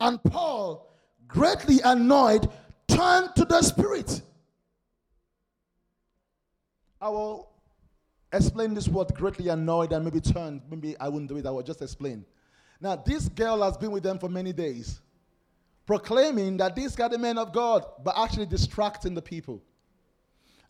And 0.00 0.22
Paul, 0.24 0.90
greatly 1.26 1.80
annoyed, 1.84 2.48
turned 2.86 3.34
to 3.36 3.44
the 3.44 3.62
Spirit. 3.62 4.22
I 7.00 7.08
will 7.10 7.50
explain 8.32 8.74
this 8.74 8.88
word 8.88 9.14
greatly 9.14 9.48
annoyed 9.48 9.92
and 9.92 10.04
maybe 10.04 10.20
turned. 10.20 10.62
Maybe 10.70 10.96
I 10.98 11.08
wouldn't 11.08 11.28
do 11.28 11.36
it, 11.36 11.46
I 11.46 11.50
will 11.50 11.62
just 11.62 11.82
explain. 11.82 12.24
Now, 12.80 12.96
this 12.96 13.28
girl 13.28 13.62
has 13.62 13.76
been 13.76 13.90
with 13.90 14.04
them 14.04 14.18
for 14.18 14.28
many 14.28 14.52
days, 14.52 15.00
proclaiming 15.86 16.56
that 16.58 16.76
these 16.76 16.98
are 16.98 17.08
the 17.08 17.18
men 17.18 17.36
of 17.36 17.52
God, 17.52 17.84
but 18.04 18.14
actually 18.16 18.46
distracting 18.46 19.14
the 19.14 19.22
people. 19.22 19.62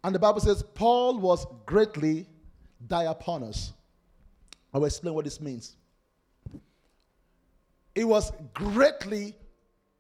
And 0.03 0.15
the 0.15 0.19
Bible 0.19 0.41
says 0.41 0.63
Paul 0.75 1.19
was 1.19 1.47
greatly 1.67 2.27
diaponos. 2.87 3.73
I 4.73 4.79
will 4.79 4.87
explain 4.87 5.15
what 5.15 5.25
this 5.25 5.41
means. 5.41 5.77
He 7.99 8.05
was 8.05 8.31
greatly 8.55 9.35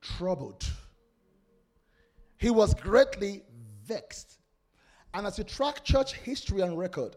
troubled. 0.00 0.64
He 2.36 2.48
was 2.48 2.72
greatly 2.72 3.42
vexed. 3.86 4.38
And 5.12 5.26
as 5.26 5.36
you 5.36 5.42
track 5.42 5.82
church 5.82 6.12
history 6.14 6.60
and 6.60 6.78
record, 6.78 7.16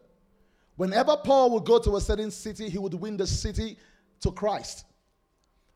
whenever 0.77 1.15
Paul 1.17 1.51
would 1.51 1.65
go 1.65 1.77
to 1.77 1.97
a 1.97 2.01
certain 2.01 2.31
city, 2.31 2.67
he 2.67 2.79
would 2.79 2.95
win 2.95 3.15
the 3.15 3.27
city 3.27 3.77
to 4.21 4.31
Christ. 4.31 4.85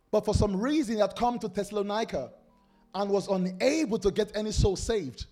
But 0.09 0.25
for 0.25 0.33
some 0.33 0.59
reason, 0.59 0.95
he 0.95 1.01
had 1.01 1.15
come 1.15 1.37
to 1.37 1.49
Thessalonica 1.49 2.31
and 2.95 3.11
was 3.11 3.27
unable 3.27 3.99
to 3.99 4.09
get 4.09 4.31
any 4.35 4.51
soul 4.51 4.75
saved 4.75 5.27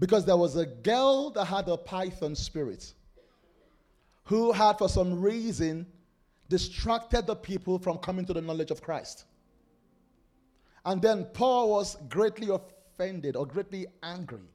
because 0.00 0.24
there 0.24 0.36
was 0.36 0.56
a 0.56 0.66
girl 0.66 1.30
that 1.30 1.44
had 1.44 1.68
a 1.68 1.76
python 1.76 2.34
spirit 2.34 2.92
who 4.24 4.50
had, 4.50 4.78
for 4.78 4.88
some 4.88 5.20
reason, 5.20 5.86
distracted 6.48 7.26
the 7.26 7.36
people 7.36 7.78
from 7.78 7.98
coming 7.98 8.24
to 8.26 8.32
the 8.32 8.40
knowledge 8.40 8.70
of 8.70 8.82
Christ. 8.82 9.24
And 10.84 11.02
then 11.02 11.24
Paul 11.34 11.70
was 11.70 11.96
greatly 12.08 12.48
offended 12.48 13.36
or 13.36 13.46
greatly 13.46 13.86
angry. 14.02 14.48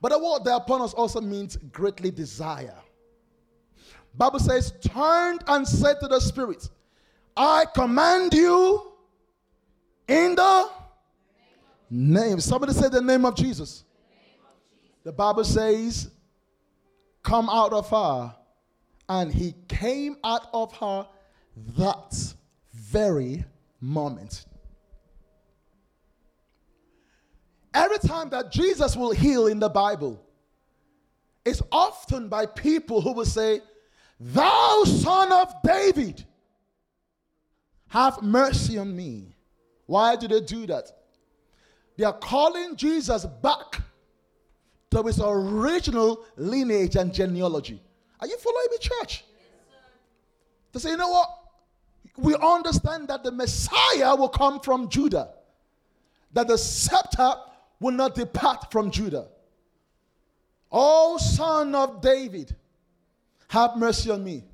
But 0.00 0.12
the 0.12 0.18
word 0.18 0.46
us 0.82 0.94
also 0.94 1.20
means 1.20 1.56
greatly 1.72 2.10
desire. 2.10 2.74
Bible 4.14 4.40
says, 4.40 4.72
turned 4.80 5.44
and 5.46 5.66
said 5.66 6.00
to 6.00 6.08
the 6.08 6.20
Spirit, 6.20 6.68
I 7.36 7.66
command 7.72 8.34
you 8.34 8.92
in 10.08 10.34
the 10.34 10.70
name. 11.88 12.40
Somebody 12.40 12.72
said 12.72 12.90
the 12.90 13.00
name 13.00 13.24
of 13.24 13.36
Jesus. 13.36 13.84
The 15.04 15.12
Bible 15.12 15.44
says, 15.44 16.10
Come 17.22 17.48
out 17.48 17.72
of 17.72 17.88
her. 17.90 18.34
And 19.08 19.32
he 19.32 19.54
came 19.68 20.16
out 20.24 20.48
of 20.52 20.72
her 20.78 21.06
that 21.76 22.34
very 22.72 23.44
moment. 23.80 24.44
Every 27.74 27.98
time 27.98 28.30
that 28.30 28.50
Jesus 28.50 28.96
will 28.96 29.12
heal 29.12 29.46
in 29.46 29.58
the 29.58 29.68
Bible, 29.68 30.24
it's 31.44 31.62
often 31.70 32.28
by 32.28 32.46
people 32.46 33.00
who 33.00 33.12
will 33.12 33.24
say, 33.24 33.60
Thou 34.20 34.82
son 34.84 35.32
of 35.32 35.54
David, 35.62 36.24
have 37.88 38.22
mercy 38.22 38.78
on 38.78 38.94
me. 38.94 39.34
Why 39.86 40.16
do 40.16 40.28
they 40.28 40.40
do 40.40 40.66
that? 40.66 40.90
They 41.96 42.04
are 42.04 42.12
calling 42.18 42.76
Jesus 42.76 43.24
back 43.24 43.80
to 44.90 45.02
his 45.02 45.20
original 45.22 46.24
lineage 46.36 46.96
and 46.96 47.12
genealogy. 47.12 47.82
Are 48.20 48.26
you 48.26 48.36
following 48.38 48.66
me, 48.70 48.78
church? 48.78 49.24
Yes, 49.36 49.44
to 50.72 50.80
say, 50.80 50.90
you 50.90 50.96
know 50.96 51.08
what? 51.08 51.28
We 52.18 52.34
understand 52.34 53.08
that 53.08 53.22
the 53.22 53.30
Messiah 53.30 54.14
will 54.16 54.28
come 54.28 54.60
from 54.60 54.88
Judah, 54.88 55.30
that 56.32 56.48
the 56.48 56.58
scepter 56.58 57.32
will 57.80 57.92
not 57.92 58.14
depart 58.14 58.70
from 58.72 58.90
Judah. 58.90 59.28
O 60.70 61.16
son 61.16 61.74
of 61.74 62.02
David, 62.02 62.54
have 63.48 63.76
mercy 63.76 64.10
on 64.10 64.22
me. 64.22 64.44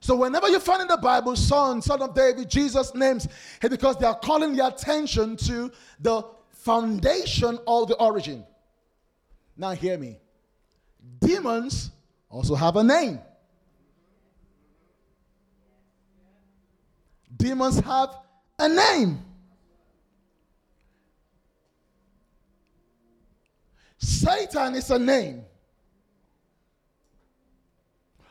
So 0.00 0.14
whenever 0.16 0.48
you 0.48 0.60
find 0.60 0.82
in 0.82 0.88
the 0.88 0.98
Bible, 0.98 1.34
son, 1.34 1.80
son 1.80 2.02
of 2.02 2.14
David, 2.14 2.50
Jesus 2.50 2.94
names, 2.94 3.26
because 3.60 3.96
they 3.96 4.06
are 4.06 4.18
calling 4.18 4.54
the 4.54 4.66
attention 4.66 5.36
to 5.38 5.72
the 5.98 6.22
foundation 6.50 7.58
or 7.66 7.86
the 7.86 7.94
origin. 7.94 8.44
Now 9.56 9.70
hear 9.70 9.96
me. 9.96 10.18
Demons 11.20 11.90
also 12.28 12.54
have 12.54 12.76
a 12.76 12.84
name. 12.84 13.18
Demons 17.36 17.80
have 17.80 18.10
a 18.58 18.68
name. 18.68 19.24
Satan 23.98 24.74
is 24.74 24.90
a 24.90 24.98
name. 24.98 25.42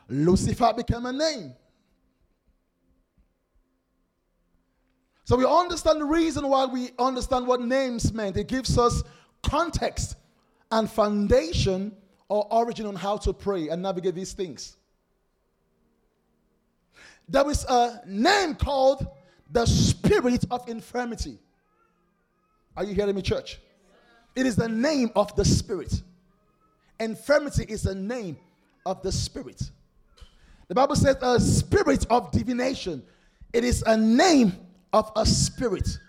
Lucifer 0.07 0.73
became 0.75 1.05
a 1.05 1.13
name. 1.13 1.53
So 5.25 5.37
we 5.37 5.45
understand 5.45 6.01
the 6.01 6.05
reason 6.05 6.47
why 6.47 6.65
we 6.65 6.91
understand 6.99 7.47
what 7.47 7.61
names 7.61 8.13
meant. 8.13 8.37
It 8.37 8.47
gives 8.47 8.77
us 8.77 9.03
context 9.41 10.15
and 10.71 10.89
foundation 10.89 11.95
or 12.27 12.45
origin 12.51 12.85
on 12.85 12.95
how 12.95 13.17
to 13.17 13.33
pray 13.33 13.69
and 13.69 13.81
navigate 13.81 14.15
these 14.15 14.33
things. 14.33 14.77
There 17.27 17.49
is 17.49 17.65
a 17.65 18.01
name 18.05 18.55
called 18.55 19.07
the 19.51 19.65
spirit 19.65 20.45
of 20.51 20.67
infirmity. 20.67 21.39
Are 22.75 22.83
you 22.83 22.93
hearing 22.93 23.15
me, 23.15 23.21
church? 23.21 23.59
It 24.35 24.45
is 24.45 24.55
the 24.55 24.67
name 24.67 25.11
of 25.15 25.35
the 25.35 25.45
Spirit. 25.45 26.01
Infirmity 26.99 27.65
is 27.67 27.83
the 27.83 27.95
name 27.95 28.37
of 28.85 29.01
the 29.03 29.11
Spirit. 29.11 29.69
The 30.67 30.75
Bible 30.75 30.95
says 30.95 31.17
a 31.21 31.39
spirit 31.39 32.05
of 32.09 32.31
divination. 32.31 33.03
It 33.51 33.63
is 33.63 33.83
a 33.85 33.95
name 33.95 34.53
of 34.91 35.11
a 35.15 35.25
spirit. 35.25 35.99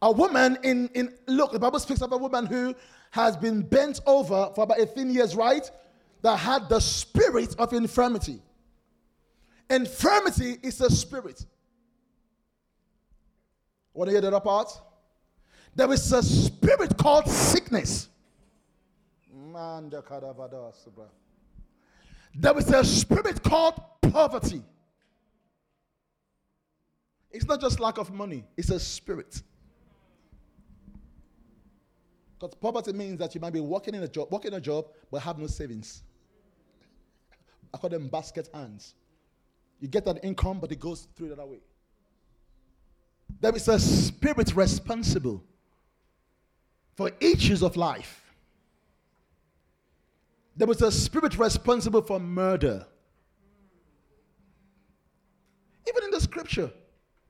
A 0.00 0.12
woman 0.12 0.58
in, 0.62 0.88
in 0.94 1.14
look, 1.26 1.52
the 1.52 1.58
Bible 1.58 1.80
speaks 1.80 2.02
of 2.02 2.12
a 2.12 2.16
woman 2.16 2.46
who 2.46 2.74
has 3.10 3.36
been 3.36 3.62
bent 3.62 4.00
over 4.06 4.50
for 4.54 4.64
about 4.64 4.78
18 4.78 5.10
years, 5.10 5.34
right? 5.34 5.68
That 6.22 6.36
had 6.36 6.68
the 6.68 6.80
spirit 6.80 7.56
of 7.58 7.72
infirmity. 7.72 8.40
Infirmity 9.72 10.58
is 10.62 10.82
a 10.82 10.90
spirit. 10.90 11.46
Want 13.94 14.08
to 14.08 14.12
hear 14.12 14.20
the 14.20 14.28
other 14.28 14.40
part? 14.40 14.68
There 15.74 15.90
is 15.90 16.12
a 16.12 16.22
spirit 16.22 16.98
called 16.98 17.26
sickness. 17.26 18.10
There 22.34 22.58
is 22.58 22.70
a 22.70 22.84
spirit 22.84 23.42
called 23.42 23.80
poverty. 24.02 24.62
It's 27.30 27.46
not 27.46 27.58
just 27.62 27.80
lack 27.80 27.96
of 27.96 28.12
money, 28.12 28.44
it's 28.58 28.68
a 28.68 28.78
spirit. 28.78 29.42
Because 32.38 32.54
poverty 32.56 32.92
means 32.92 33.18
that 33.20 33.34
you 33.34 33.40
might 33.40 33.54
be 33.54 33.60
working 33.60 33.94
in 33.94 34.02
a 34.02 34.08
job, 34.08 34.30
working 34.30 34.52
a 34.52 34.60
job, 34.60 34.88
but 35.10 35.22
have 35.22 35.38
no 35.38 35.46
savings. 35.46 36.02
I 37.72 37.78
call 37.78 37.88
them 37.88 38.08
basket 38.08 38.50
hands. 38.52 38.94
You 39.82 39.88
get 39.88 40.04
that 40.04 40.24
income, 40.24 40.60
but 40.60 40.70
it 40.70 40.78
goes 40.78 41.08
through 41.16 41.26
the 41.26 41.32
other 41.34 41.44
way. 41.44 41.58
There 43.40 43.54
is 43.56 43.66
a 43.66 43.80
spirit 43.80 44.54
responsible 44.54 45.42
for 46.94 47.10
issues 47.18 47.64
of 47.64 47.76
life. 47.76 48.32
There 50.56 50.68
was 50.68 50.82
a 50.82 50.92
spirit 50.92 51.36
responsible 51.36 52.00
for 52.00 52.20
murder. 52.20 52.86
Even 55.88 56.04
in 56.04 56.10
the 56.12 56.20
scripture, 56.20 56.70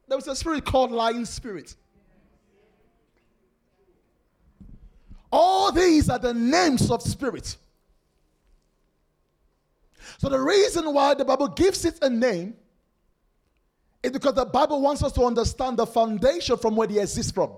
there 0.06 0.18
was 0.18 0.28
a 0.28 0.36
spirit 0.36 0.66
called 0.66 0.92
lying 0.92 1.24
spirit. 1.24 1.74
All 5.32 5.72
these 5.72 6.10
are 6.10 6.18
the 6.18 6.34
names 6.34 6.90
of 6.90 7.00
spirits. 7.00 7.56
So 10.22 10.28
the 10.28 10.38
reason 10.38 10.94
why 10.94 11.14
the 11.14 11.24
Bible 11.24 11.48
gives 11.48 11.84
it 11.84 11.98
a 12.00 12.08
name 12.08 12.54
is 14.04 14.12
because 14.12 14.34
the 14.34 14.44
Bible 14.44 14.80
wants 14.80 15.02
us 15.02 15.10
to 15.14 15.24
understand 15.24 15.76
the 15.76 15.84
foundation 15.84 16.56
from 16.58 16.76
where 16.76 16.86
they 16.86 17.00
exist 17.00 17.34
from. 17.34 17.50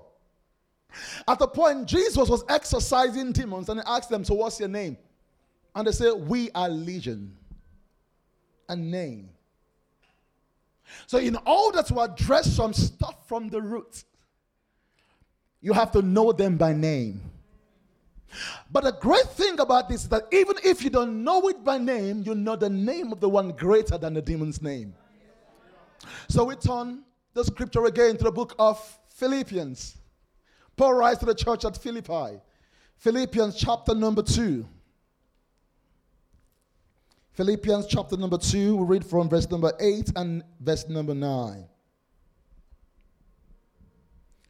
At 1.27 1.37
the 1.37 1.47
point 1.47 1.87
Jesus 1.87 2.27
was 2.27 2.43
exorcising 2.49 3.33
demons 3.33 3.69
and 3.69 3.81
he 3.81 3.85
asked 3.85 4.09
them, 4.09 4.25
So 4.25 4.33
what's 4.33 4.59
your 4.59 4.69
name? 4.69 4.97
And 5.75 5.85
they 5.85 5.91
said, 5.91 6.13
We 6.13 6.49
are 6.55 6.67
legion. 6.67 7.37
A 8.67 8.75
name. 8.75 9.29
So, 11.05 11.19
in 11.19 11.37
order 11.45 11.83
to 11.83 11.99
address 11.99 12.51
some 12.51 12.73
stuff 12.73 13.27
from 13.27 13.49
the 13.49 13.61
root, 13.61 14.03
you 15.61 15.73
have 15.73 15.91
to 15.91 16.01
know 16.01 16.31
them 16.31 16.57
by 16.57 16.73
name. 16.73 17.21
But 18.71 18.83
the 18.83 18.91
great 18.93 19.27
thing 19.29 19.59
about 19.59 19.89
this 19.89 20.03
is 20.03 20.09
that 20.09 20.23
even 20.31 20.55
if 20.63 20.83
you 20.83 20.89
don't 20.89 21.23
know 21.23 21.47
it 21.49 21.63
by 21.63 21.77
name, 21.77 22.23
you 22.25 22.35
know 22.35 22.55
the 22.55 22.69
name 22.69 23.11
of 23.11 23.19
the 23.19 23.29
one 23.29 23.51
greater 23.51 23.97
than 23.97 24.13
the 24.13 24.21
demon's 24.21 24.61
name. 24.61 24.93
So 26.27 26.43
we 26.43 26.55
turn 26.55 27.03
the 27.33 27.43
scripture 27.43 27.85
again 27.85 28.17
to 28.17 28.25
the 28.25 28.31
book 28.31 28.55
of 28.59 28.79
Philippians. 29.09 29.97
Paul 30.75 30.93
writes 30.93 31.19
to 31.19 31.25
the 31.25 31.35
church 31.35 31.65
at 31.65 31.77
Philippi. 31.77 32.39
Philippians 32.97 33.55
chapter 33.55 33.93
number 33.93 34.21
2. 34.21 34.65
Philippians 37.33 37.87
chapter 37.87 38.15
number 38.15 38.37
2, 38.37 38.77
we 38.77 38.85
read 38.85 39.05
from 39.05 39.27
verse 39.27 39.49
number 39.49 39.73
8 39.79 40.11
and 40.15 40.43
verse 40.61 40.87
number 40.87 41.13
9. 41.13 41.65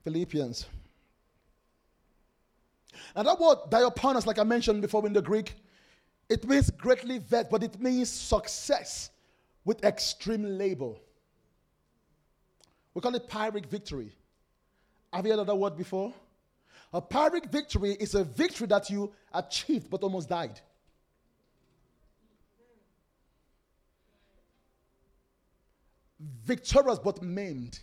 Philippians. 0.04 0.68
And 3.16 3.28
that 3.28 3.40
word 3.40 3.58
diaponos, 3.70 4.26
like 4.26 4.40
I 4.40 4.44
mentioned 4.44 4.82
before 4.82 5.06
in 5.06 5.14
the 5.14 5.22
Greek, 5.22 5.56
it 6.30 6.48
means 6.48 6.70
greatly 6.72 7.20
vexed, 7.20 7.52
but 7.52 7.64
it 7.64 7.80
means 7.80 8.10
success 8.10 9.12
with 9.64 9.84
extreme 9.84 10.58
labor. 10.58 10.94
We 12.94 13.02
call 13.02 13.16
it 13.16 13.28
Pyrrhic 13.28 13.68
victory. 13.68 14.12
Have 15.12 15.26
you 15.26 15.32
heard 15.32 15.40
of 15.42 15.48
that 15.48 15.56
word 15.56 15.78
before? 15.78 16.14
A 16.94 17.02
Pyrrhic 17.02 17.46
victory 17.52 17.92
is 17.92 18.16
a 18.16 18.24
victory 18.24 18.68
that 18.68 18.90
you 18.90 19.12
achieved 19.34 19.90
but 19.90 20.02
almost 20.02 20.30
died. 20.30 20.60
victorious 26.20 27.00
but 27.00 27.22
maimed. 27.22 27.80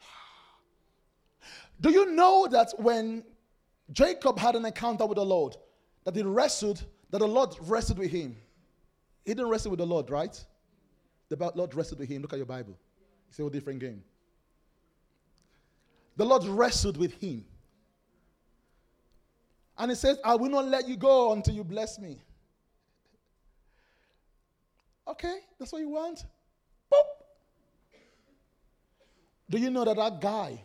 Do 1.80 1.90
you 1.90 2.14
know 2.14 2.48
that 2.50 2.72
when 2.78 3.24
Jacob 3.92 4.38
had 4.38 4.56
an 4.56 4.64
encounter 4.64 5.06
with 5.06 5.16
the 5.16 5.24
Lord, 5.24 5.56
that 6.04 6.16
he 6.16 6.22
wrestled, 6.22 6.84
that 7.10 7.18
the 7.18 7.28
Lord 7.28 7.54
wrestled 7.60 7.98
with 7.98 8.10
him? 8.10 8.36
He 9.24 9.34
didn't 9.34 9.48
wrestle 9.48 9.70
with 9.70 9.78
the 9.78 9.86
Lord, 9.86 10.10
right? 10.10 10.44
The 11.28 11.52
Lord 11.54 11.74
wrestled 11.74 12.00
with 12.00 12.08
him. 12.08 12.22
Look 12.22 12.32
at 12.32 12.36
your 12.36 12.46
Bible. 12.46 12.76
It's 13.28 13.38
a 13.38 13.48
different 13.50 13.80
game. 13.80 14.02
The 16.16 16.24
Lord 16.24 16.44
wrestled 16.44 16.96
with 16.96 17.14
him. 17.14 17.44
And 19.78 19.90
he 19.90 19.94
says, 19.94 20.18
I 20.24 20.34
will 20.34 20.50
not 20.50 20.66
let 20.66 20.86
you 20.86 20.96
go 20.96 21.32
until 21.32 21.54
you 21.54 21.64
bless 21.64 21.98
me. 21.98 22.20
Okay, 25.08 25.38
that's 25.58 25.72
what 25.72 25.80
you 25.80 25.88
want? 25.88 26.24
Boop. 26.92 27.02
Do 29.50 29.58
you 29.58 29.70
know 29.70 29.84
that 29.84 29.96
that 29.96 30.20
guy, 30.20 30.62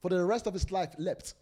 for 0.00 0.08
the 0.08 0.24
rest 0.24 0.46
of 0.46 0.54
his 0.54 0.70
life, 0.70 0.94
leapt? 0.98 1.34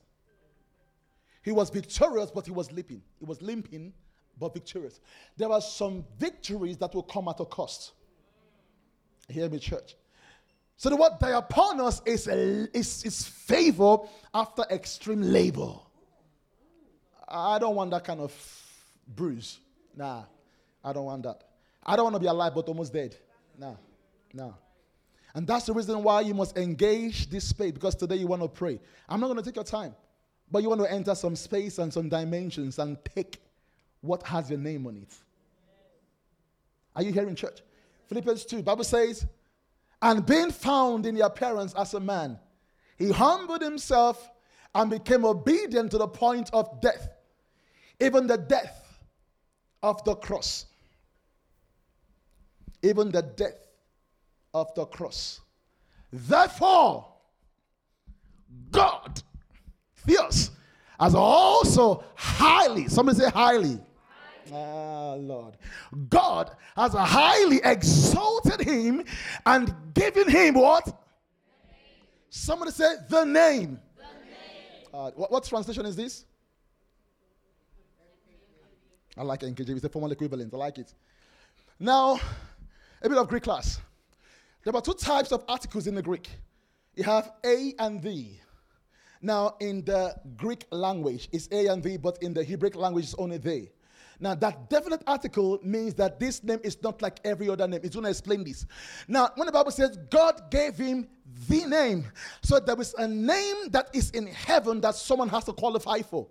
He 1.43 1.53
was 1.53 1.71
victorious, 1.71 2.31
but 2.31 2.47
he 2.47 2.53
was 2.53 2.71
limping. 2.73 3.03
He 3.19 3.25
was 3.25 3.43
limping, 3.43 3.93
but 4.39 4.55
victorious. 4.55 5.01
There 5.37 5.51
are 5.51 5.61
some 5.61 6.05
victories 6.19 6.77
that 6.79 6.95
will 6.95 7.03
come 7.03 7.29
at 7.29 7.41
a 7.41 7.45
cost. 7.45 7.93
Hear 9.29 9.49
me, 9.49 9.59
church. 9.59 9.97
So 10.77 10.89
the 10.91 10.97
word 10.97 11.13
diaponos 11.21 12.07
is, 12.07 12.27
is, 12.27 13.05
is 13.05 13.25
favor 13.25 13.99
after 14.35 14.65
extreme 14.71 15.23
labor. 15.23 15.75
I 17.29 17.59
don't 17.59 17.77
want 17.77 17.91
that 17.93 18.05
kind 18.05 18.21
of 18.21 18.33
bruise. 19.07 19.59
Nah, 19.97 20.25
I 20.85 20.93
don't 20.93 21.05
want 21.05 21.23
that. 21.23 21.45
I 21.85 21.97
don't 21.97 22.05
want 22.05 22.17
to 22.17 22.21
be 22.21 22.27
alive 22.27 22.55
but 22.55 22.67
almost 22.69 22.93
dead. 22.93 23.17
Nah. 23.59 23.75
nah. 24.33 24.53
And 25.35 25.47
that's 25.47 25.67
the 25.67 25.73
reason 25.73 26.03
why 26.03 26.21
you 26.21 26.35
must 26.35 26.57
engage 26.59 27.31
this 27.31 27.49
space 27.49 27.73
because 27.73 27.95
today 27.95 28.17
you 28.17 28.27
want 28.27 28.43
to 28.43 28.49
pray. 28.49 28.79
I'm 29.09 29.21
not 29.21 29.27
going 29.27 29.39
to 29.39 29.45
take 29.45 29.57
your 29.57 29.65
time, 29.65 29.95
but 30.53 30.63
you 30.63 30.69
want 30.69 30.83
to 30.83 30.93
enter 30.93 31.15
some 31.15 31.35
space 31.35 31.79
and 31.79 31.91
some 31.91 32.11
dimensions 32.11 32.79
and 32.79 33.03
pick 33.03 33.39
what 34.03 34.23
has 34.25 34.51
your 34.51 34.59
name 34.59 34.87
on 34.87 34.99
it. 34.99 35.15
Are 36.95 37.03
you 37.03 37.11
here 37.11 37.27
in 37.27 37.35
church? 37.35 37.61
Philippians 38.09 38.45
2, 38.45 38.63
Bible 38.63 38.85
says, 38.85 39.27
and 40.03 40.27
being 40.27 40.51
found 40.51 41.07
in 41.07 41.15
the 41.15 41.25
appearance 41.25 41.73
as 41.75 41.95
a 41.95 42.01
man, 42.01 42.39
he 42.99 43.11
humbled 43.11 43.63
himself 43.63 44.31
and 44.75 44.91
became 44.91 45.25
obedient 45.25 45.91
to 45.93 45.99
the 45.99 46.09
point 46.09 46.51
of 46.53 46.81
death, 46.83 47.09
even 47.99 48.27
the 48.27 48.37
death 48.37 49.01
of 49.83 50.05
the 50.05 50.15
cross. 50.17 50.67
Even 52.83 53.11
the 53.11 53.23
death 53.23 53.69
of 54.53 54.75
the 54.75 54.85
cross. 54.85 55.41
Therefore, 56.13 57.07
God, 58.71 59.23
Theos, 60.07 60.51
has 60.99 61.15
also 61.15 62.05
highly, 62.15 62.89
somebody 62.89 63.19
say 63.19 63.31
highly. 63.31 63.81
Ah, 64.53 65.15
Lord. 65.15 65.57
God 66.09 66.51
has 66.77 66.93
highly 66.93 67.61
exalted 67.63 68.61
him 68.61 69.05
and 69.47 69.75
given 69.95 70.29
him 70.29 70.55
what? 70.55 71.01
Somebody 72.29 72.71
say 72.73 72.97
the 73.09 73.25
name. 73.25 73.79
The 73.97 74.03
name. 74.03 74.89
Uh, 74.93 75.11
what, 75.15 75.31
what, 75.31 75.45
translation 75.45 75.87
is 75.87 75.97
this? 75.97 76.25
I 79.17 79.23
like 79.23 79.41
NKJV. 79.41 79.71
It's 79.71 79.83
the 79.83 79.89
formal 79.89 80.11
equivalent. 80.13 80.53
I 80.55 80.57
like 80.57 80.79
it. 80.79 80.95
Now, 81.79 82.19
a 83.03 83.09
bit 83.09 83.19
of 83.19 83.29
Greek 83.29 83.43
class. 83.43 83.81
There 84.65 84.75
are 84.75 84.81
two 84.81 84.95
types 84.95 85.33
of 85.33 85.45
articles 85.49 85.87
in 85.87 85.95
the 85.95 86.03
Greek. 86.03 86.31
You 86.95 87.05
have 87.05 87.33
a 87.45 87.75
and 87.79 88.03
the. 88.03 88.29
Now, 89.23 89.55
in 89.61 89.85
the 89.85 90.15
Greek 90.37 90.67
language, 90.71 91.29
it's 91.33 91.49
a 91.51 91.69
and 91.69 91.83
the, 91.83 91.97
but 91.97 92.23
in 92.23 92.35
the 92.35 92.45
Hebrew 92.45 92.71
language, 92.75 93.05
it's 93.05 93.15
only 93.15 93.39
they. 93.39 93.71
Now, 94.21 94.35
that 94.35 94.69
definite 94.69 95.03
article 95.07 95.59
means 95.63 95.95
that 95.95 96.21
this 96.21 96.43
name 96.45 96.61
is 96.63 96.81
not 96.83 97.01
like 97.01 97.21
every 97.25 97.49
other 97.49 97.67
name. 97.67 97.81
It's 97.83 97.95
going 97.95 98.05
to 98.05 98.11
explain 98.11 98.45
this. 98.45 98.67
Now, 99.09 99.31
when 99.37 99.47
the 99.47 99.53
Bible 99.53 99.71
says 99.71 99.97
God 100.11 100.51
gave 100.51 100.77
him 100.77 101.09
the 101.49 101.65
name, 101.65 102.05
so 102.43 102.61
there 102.61 102.81
is 102.81 102.95
a 102.99 103.09
name 103.09 103.71
that 103.71 103.89
is 103.95 104.11
in 104.11 104.27
heaven 104.27 104.81
that 104.83 104.95
someone 104.95 105.29
has 105.29 105.45
to 105.45 105.53
qualify 105.53 106.03
for. 106.03 106.27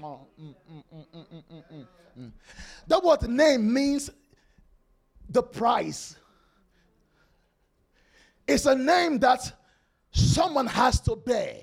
Mm, 0.00 0.18
mm, 0.40 1.84
mm, 2.18 2.32
that 2.86 3.02
word 3.02 3.28
name 3.28 3.72
means 3.72 4.10
the 5.28 5.42
price 5.42 6.16
it's 8.46 8.66
a 8.66 8.74
name 8.74 9.18
that 9.20 9.52
someone 10.10 10.66
has 10.66 11.00
to 11.02 11.16
bear. 11.16 11.56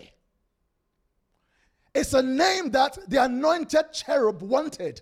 It's 1.94 2.14
a 2.14 2.22
name 2.22 2.72
that 2.72 2.98
the 3.08 3.24
anointed 3.24 3.92
cherub 3.94 4.42
wanted. 4.42 5.02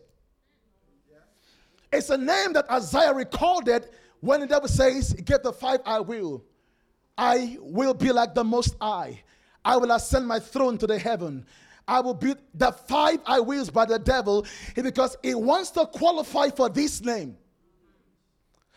It's 1.92 2.10
a 2.10 2.18
name 2.18 2.54
that 2.54 2.70
Isaiah 2.70 3.14
recorded 3.14 3.90
when 4.20 4.42
the 4.42 4.48
devil 4.48 4.68
says, 4.68 5.14
Get 5.14 5.44
the 5.44 5.54
five 5.54 5.80
I 5.86 6.00
will. 6.00 6.44
I 7.18 7.58
will 7.60 7.94
be 7.94 8.12
like 8.12 8.36
the 8.36 8.44
Most 8.44 8.76
High. 8.80 9.24
I 9.64 9.78
will 9.78 9.92
ascend 9.92 10.28
my 10.28 10.40
throne 10.40 10.78
to 10.78 10.88
the 10.88 11.00
heaven. 11.00 11.46
I 11.88 12.02
will 12.02 12.14
be 12.14 12.36
the 12.54 12.72
five 12.72 13.20
I 13.26 13.40
wills 13.40 13.70
by 13.70 13.86
the 13.86 13.98
devil 13.98 14.46
eh, 14.76 14.82
because 14.82 15.18
he 15.24 15.34
wants 15.36 15.72
to 15.72 15.86
qualify 15.86 16.50
for 16.50 16.70
this 16.70 17.02
name. 17.02 17.38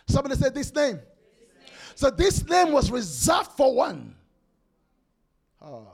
Somebody 0.07 0.37
said 0.37 0.55
this 0.55 0.75
name. 0.75 0.96
This 0.96 1.03
name. 1.03 1.77
So 1.96 2.11
this 2.11 2.44
name 2.49 2.73
was 2.73 2.90
reserved 2.90 3.51
for 3.53 3.75
one. 3.75 4.14
Oh. 5.61 5.88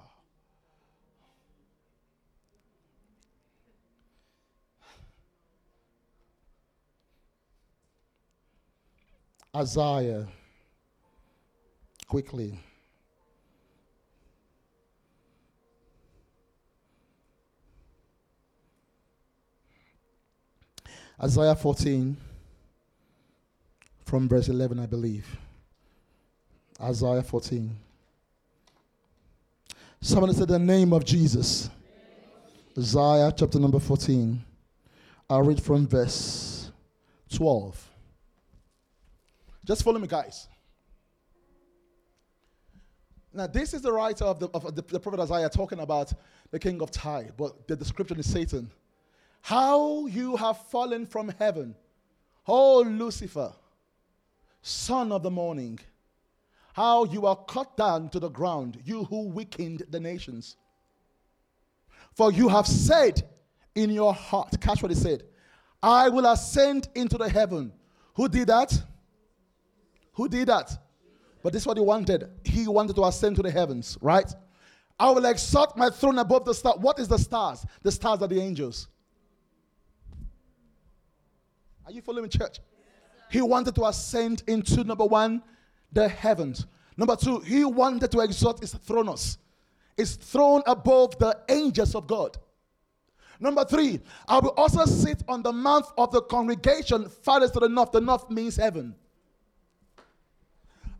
Isaiah, 9.56 10.26
quickly. 12.06 12.60
Isaiah 21.22 21.54
14, 21.54 22.18
from 24.04 24.28
verse 24.28 24.48
11, 24.48 24.78
I 24.78 24.84
believe. 24.84 25.24
Isaiah 26.78 27.22
14. 27.22 27.74
Somebody 30.02 30.34
said 30.34 30.48
the 30.48 30.58
name 30.58 30.92
of 30.92 31.02
Jesus. 31.02 31.70
Isaiah 32.76 33.32
chapter 33.34 33.58
number 33.58 33.78
14. 33.78 34.44
I'll 35.30 35.42
read 35.42 35.62
from 35.62 35.86
verse 35.86 36.70
12. 37.32 37.85
Just 39.66 39.82
follow 39.82 39.98
me, 39.98 40.06
guys. 40.06 40.48
Now, 43.32 43.46
this 43.46 43.74
is 43.74 43.82
the 43.82 43.92
writer 43.92 44.24
of 44.24 44.38
the, 44.38 44.48
of 44.54 44.74
the, 44.74 44.82
the 44.82 45.00
prophet 45.00 45.20
Isaiah 45.20 45.50
talking 45.50 45.80
about 45.80 46.12
the 46.50 46.58
king 46.58 46.80
of 46.80 46.90
Tyre, 46.90 47.32
but 47.36 47.66
the 47.68 47.76
description 47.76 48.18
is 48.18 48.30
Satan. 48.30 48.70
How 49.42 50.06
you 50.06 50.36
have 50.36 50.58
fallen 50.68 51.04
from 51.04 51.28
heaven, 51.38 51.74
O 52.46 52.80
Lucifer, 52.80 53.52
son 54.62 55.12
of 55.12 55.22
the 55.22 55.30
morning. 55.30 55.78
How 56.72 57.04
you 57.04 57.26
are 57.26 57.36
cut 57.36 57.76
down 57.76 58.08
to 58.10 58.20
the 58.20 58.28
ground, 58.28 58.78
you 58.84 59.04
who 59.04 59.28
weakened 59.28 59.82
the 59.90 60.00
nations. 60.00 60.56
For 62.14 62.30
you 62.30 62.48
have 62.48 62.66
said 62.66 63.22
in 63.74 63.90
your 63.90 64.14
heart, 64.14 64.60
catch 64.60 64.82
what 64.82 64.90
he 64.90 64.96
said, 64.96 65.24
I 65.82 66.08
will 66.08 66.26
ascend 66.26 66.88
into 66.94 67.18
the 67.18 67.28
heaven. 67.28 67.72
Who 68.14 68.28
did 68.28 68.48
that? 68.48 68.72
Who 70.16 70.28
did 70.28 70.48
that? 70.48 70.76
But 71.42 71.52
this 71.52 71.62
is 71.62 71.66
what 71.66 71.76
he 71.76 71.82
wanted. 71.82 72.28
He 72.44 72.66
wanted 72.66 72.96
to 72.96 73.04
ascend 73.04 73.36
to 73.36 73.42
the 73.42 73.50
heavens, 73.50 73.96
right? 74.00 74.30
I 74.98 75.10
will 75.10 75.24
exalt 75.26 75.76
my 75.76 75.90
throne 75.90 76.18
above 76.18 76.44
the 76.44 76.54
stars. 76.54 76.78
What 76.80 76.98
is 76.98 77.08
the 77.08 77.18
stars? 77.18 77.64
The 77.82 77.92
stars 77.92 78.22
are 78.22 78.28
the 78.28 78.40
angels. 78.40 78.88
Are 81.84 81.92
you 81.92 82.02
following 82.02 82.28
church? 82.30 82.58
he 83.30 83.40
wanted 83.42 83.74
to 83.74 83.84
ascend 83.84 84.42
into 84.46 84.84
number 84.84 85.04
one, 85.04 85.42
the 85.92 86.08
heavens. 86.08 86.66
Number 86.96 87.16
two, 87.16 87.40
he 87.40 87.64
wanted 87.64 88.10
to 88.12 88.20
exalt 88.20 88.60
his 88.60 88.74
thronos, 88.74 89.38
his 89.96 90.16
throne 90.16 90.62
above 90.66 91.18
the 91.18 91.38
angels 91.48 91.94
of 91.94 92.06
God. 92.06 92.36
Number 93.38 93.64
three, 93.64 94.00
I 94.26 94.38
will 94.38 94.50
also 94.50 94.84
sit 94.86 95.22
on 95.28 95.42
the 95.42 95.52
mount 95.52 95.86
of 95.98 96.10
the 96.10 96.22
congregation 96.22 97.08
farthest 97.08 97.52
to 97.54 97.60
the 97.60 97.68
north. 97.68 97.92
The 97.92 98.00
north 98.00 98.30
means 98.30 98.56
heaven. 98.56 98.94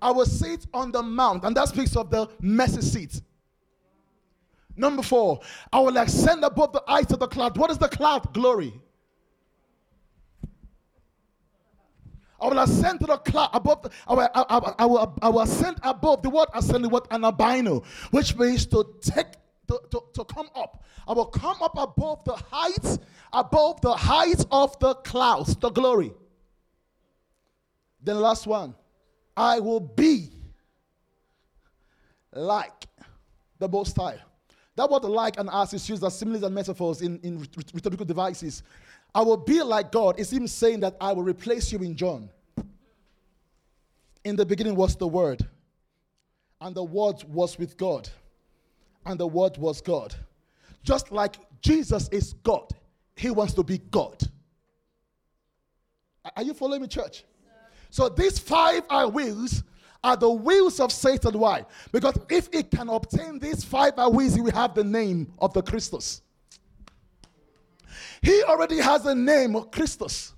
I 0.01 0.11
will 0.11 0.27
sit 0.27 0.67
on 0.75 0.93
the 0.93 1.03
mount, 1.03 1.45
and 1.45 1.57
that 1.57 1.69
speaks 1.69 1.97
of 1.97 2.11
the 2.11 2.29
mercy 2.41 2.83
seat. 2.83 3.21
Number 4.77 5.03
four, 5.03 5.41
I 5.73 5.81
will 5.81 5.97
ascend 5.97 6.45
above 6.45 6.73
the 6.73 6.83
heights 6.87 7.13
of 7.13 7.21
the 7.21 7.29
cloud. 7.29 7.57
What 7.57 7.71
is 7.71 7.79
the 7.79 7.89
cloud? 7.89 8.35
Glory. 8.35 8.75
I 12.39 12.49
will 12.49 12.59
ascend 12.59 13.01
to 13.01 13.07
the 13.07 13.17
cloud 13.17 13.51
above. 13.55 13.83
The, 13.83 13.91
I, 14.07 14.15
will, 14.15 14.29
I, 14.35 14.45
I, 14.51 14.75
I, 14.81 14.85
will, 14.87 15.19
I 15.23 15.29
will 15.31 15.41
ascend 15.41 15.79
above 15.83 16.23
the 16.23 16.29
word 16.29 16.49
ascend 16.55 16.91
what 16.91 17.09
anabaino, 17.09 17.85
which 18.11 18.37
means 18.37 18.67
to 18.67 18.85
take 19.01 19.27
to, 19.69 19.81
to, 19.91 20.03
to 20.15 20.25
come 20.25 20.49
up. 20.55 20.85
I 21.09 21.13
will 21.13 21.27
come 21.27 21.57
up 21.63 21.77
above 21.79 22.25
the 22.25 22.37
heights, 22.51 22.99
above 23.33 23.81
the 23.81 23.95
heights 23.95 24.45
of 24.51 24.79
the 24.79 24.95
clouds, 24.97 25.57
the 25.57 25.71
glory. 25.71 26.13
Then 28.03 28.21
last 28.21 28.47
one. 28.47 28.75
I 29.37 29.61
will 29.61 29.81
be 29.81 30.31
like 32.33 32.87
the 33.59 33.69
Most 33.69 33.97
High. 33.97 34.19
That 34.77 34.91
word 34.91 35.05
like 35.05 35.39
and 35.39 35.49
as 35.53 35.73
is 35.73 35.89
used 35.89 36.05
as 36.05 36.19
similes 36.19 36.43
and 36.43 36.55
metaphors 36.55 37.01
in, 37.01 37.19
in 37.23 37.47
rhetorical 37.73 38.05
devices. 38.05 38.63
I 39.15 39.23
will 39.23 39.39
be 39.39 39.63
like 39.63 39.91
God 39.91 40.21
is 40.21 40.31
him 40.33 40.47
saying 40.47 40.81
that 40.81 40.97
I 41.01 41.13
will 41.13 41.23
replace 41.23 41.73
you 41.73 41.79
in 41.79 41.97
John. 41.97 42.29
In 44.25 44.37
the 44.37 44.45
beginning 44.45 44.75
was 44.75 44.97
the 44.97 45.07
Word, 45.07 45.47
and 46.61 46.75
the 46.75 46.83
Word 46.83 47.23
was 47.29 47.59
with 47.59 47.77
God, 47.77 48.09
and 49.07 49.19
the 49.19 49.27
Word 49.27 49.57
was 49.57 49.81
God. 49.81 50.15
Just 50.83 51.13
like 51.13 51.37
Jesus 51.63 52.09
is 52.09 52.35
God, 52.43 52.71
he 53.15 53.31
wants 53.31 53.55
to 53.55 53.63
be 53.63 53.79
God. 53.79 54.21
Are 56.37 56.43
you 56.43 56.53
following 56.53 56.83
me, 56.83 56.89
church? 56.89 57.25
So 57.97 58.11
these 58.11 58.39
five 58.39 58.83
I 58.91 59.07
wills 59.07 59.63
are 60.05 60.19
the 60.19 60.31
wills 60.31 60.81
of 60.81 60.93
Satan. 60.93 61.39
Why? 61.39 61.65
Because 61.93 62.19
if 62.29 62.47
it 62.53 62.71
can 62.71 62.91
obtain 62.91 63.39
these 63.39 63.65
five 63.65 63.95
I 63.97 64.07
wills, 64.07 64.35
he 64.35 64.43
will 64.43 64.53
have 64.53 64.75
the 64.75 64.85
name 64.85 65.33
of 65.39 65.55
the 65.55 65.63
Christus. 65.63 66.21
He 68.21 68.43
already 68.43 68.81
has 68.81 69.05
the 69.05 69.15
name 69.15 69.57
of 69.57 69.71
Christus. 69.71 70.35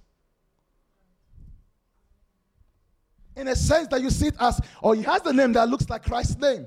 In 3.35 3.49
a 3.49 3.57
sense 3.57 3.89
that 3.89 4.03
you 4.03 4.11
see 4.11 4.29
it 4.29 4.37
as, 4.39 4.61
or 4.81 4.95
he 4.95 5.03
has 5.03 5.23
the 5.23 5.33
name 5.33 5.53
that 5.55 5.69
looks 5.69 5.91
like 5.91 6.05
Christ's 6.05 6.39
name. 6.39 6.65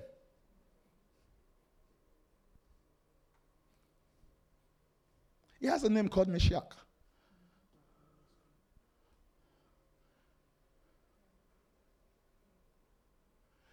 He 5.58 5.68
has 5.68 5.86
a 5.86 5.90
name 5.90 6.10
called 6.10 6.28
Messiah. 6.28 6.60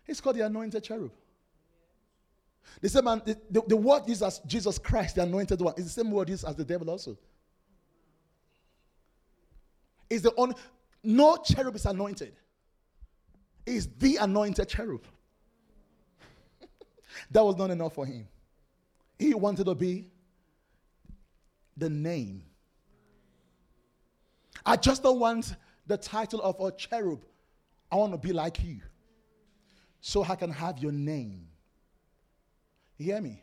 He's 0.09 0.23
called 0.23 0.37
the 0.37 0.47
anointed 0.47 0.83
cherub. 0.83 1.13
The 2.81 2.89
same 2.89 3.05
man, 3.05 3.23
the, 3.25 3.39
the, 3.51 3.63
the 3.69 3.77
word 3.77 4.09
used 4.09 4.23
as 4.23 4.41
Jesus 4.41 4.79
Christ, 4.79 5.17
the 5.17 5.23
anointed 5.23 5.61
one, 5.61 5.75
is 5.77 5.85
the 5.85 6.03
same 6.03 6.11
word 6.11 6.31
used 6.31 6.47
as 6.47 6.57
the 6.57 6.65
devil 6.65 6.89
also. 6.89 7.17
Is 10.09 10.23
the 10.23 10.33
only 10.37 10.55
no 11.05 11.37
cherub 11.37 11.77
is 11.77 11.85
anointed. 11.85 12.35
Is 13.67 13.89
the 13.99 14.17
anointed 14.17 14.67
cherub. 14.67 15.05
that 17.31 17.45
was 17.45 17.57
not 17.57 17.71
enough 17.71 17.95
for 17.95 18.07
him. 18.07 18.27
He 19.19 19.35
wanted 19.35 19.67
to 19.67 19.75
be 19.75 20.07
the 21.77 21.91
name. 21.91 22.43
I 24.65 24.77
just 24.77 25.03
don't 25.03 25.21
want 25.21 25.55
the 25.87 25.99
title 25.99 26.41
of 26.41 26.59
a 26.61 26.73
cherub. 26.73 27.21
I 27.93 27.97
want 27.97 28.13
to 28.13 28.19
be 28.19 28.33
like 28.33 28.63
you 28.65 28.81
so 30.01 30.25
I 30.25 30.37
can 30.37 30.51
have 30.51 30.79
your 30.79 30.93
name. 30.93 31.47
You 32.97 33.07
hear 33.07 33.21
me? 33.21 33.43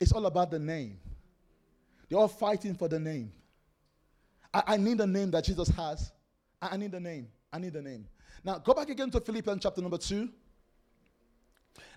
It's 0.00 0.12
all 0.12 0.26
about 0.26 0.50
the 0.50 0.58
name. 0.58 0.98
They're 2.08 2.18
all 2.18 2.28
fighting 2.28 2.74
for 2.74 2.88
the 2.88 2.98
name. 2.98 3.32
I, 4.52 4.62
I 4.66 4.76
need 4.76 4.98
the 4.98 5.06
name 5.06 5.30
that 5.30 5.44
Jesus 5.44 5.68
has. 5.68 6.12
I, 6.60 6.70
I 6.72 6.76
need 6.76 6.92
the 6.92 7.00
name. 7.00 7.28
I 7.52 7.58
need 7.58 7.72
the 7.72 7.82
name. 7.82 8.06
Now, 8.44 8.58
go 8.58 8.74
back 8.74 8.88
again 8.88 9.10
to 9.10 9.20
Philippians 9.20 9.62
chapter 9.62 9.80
number 9.80 9.98
2. 9.98 10.28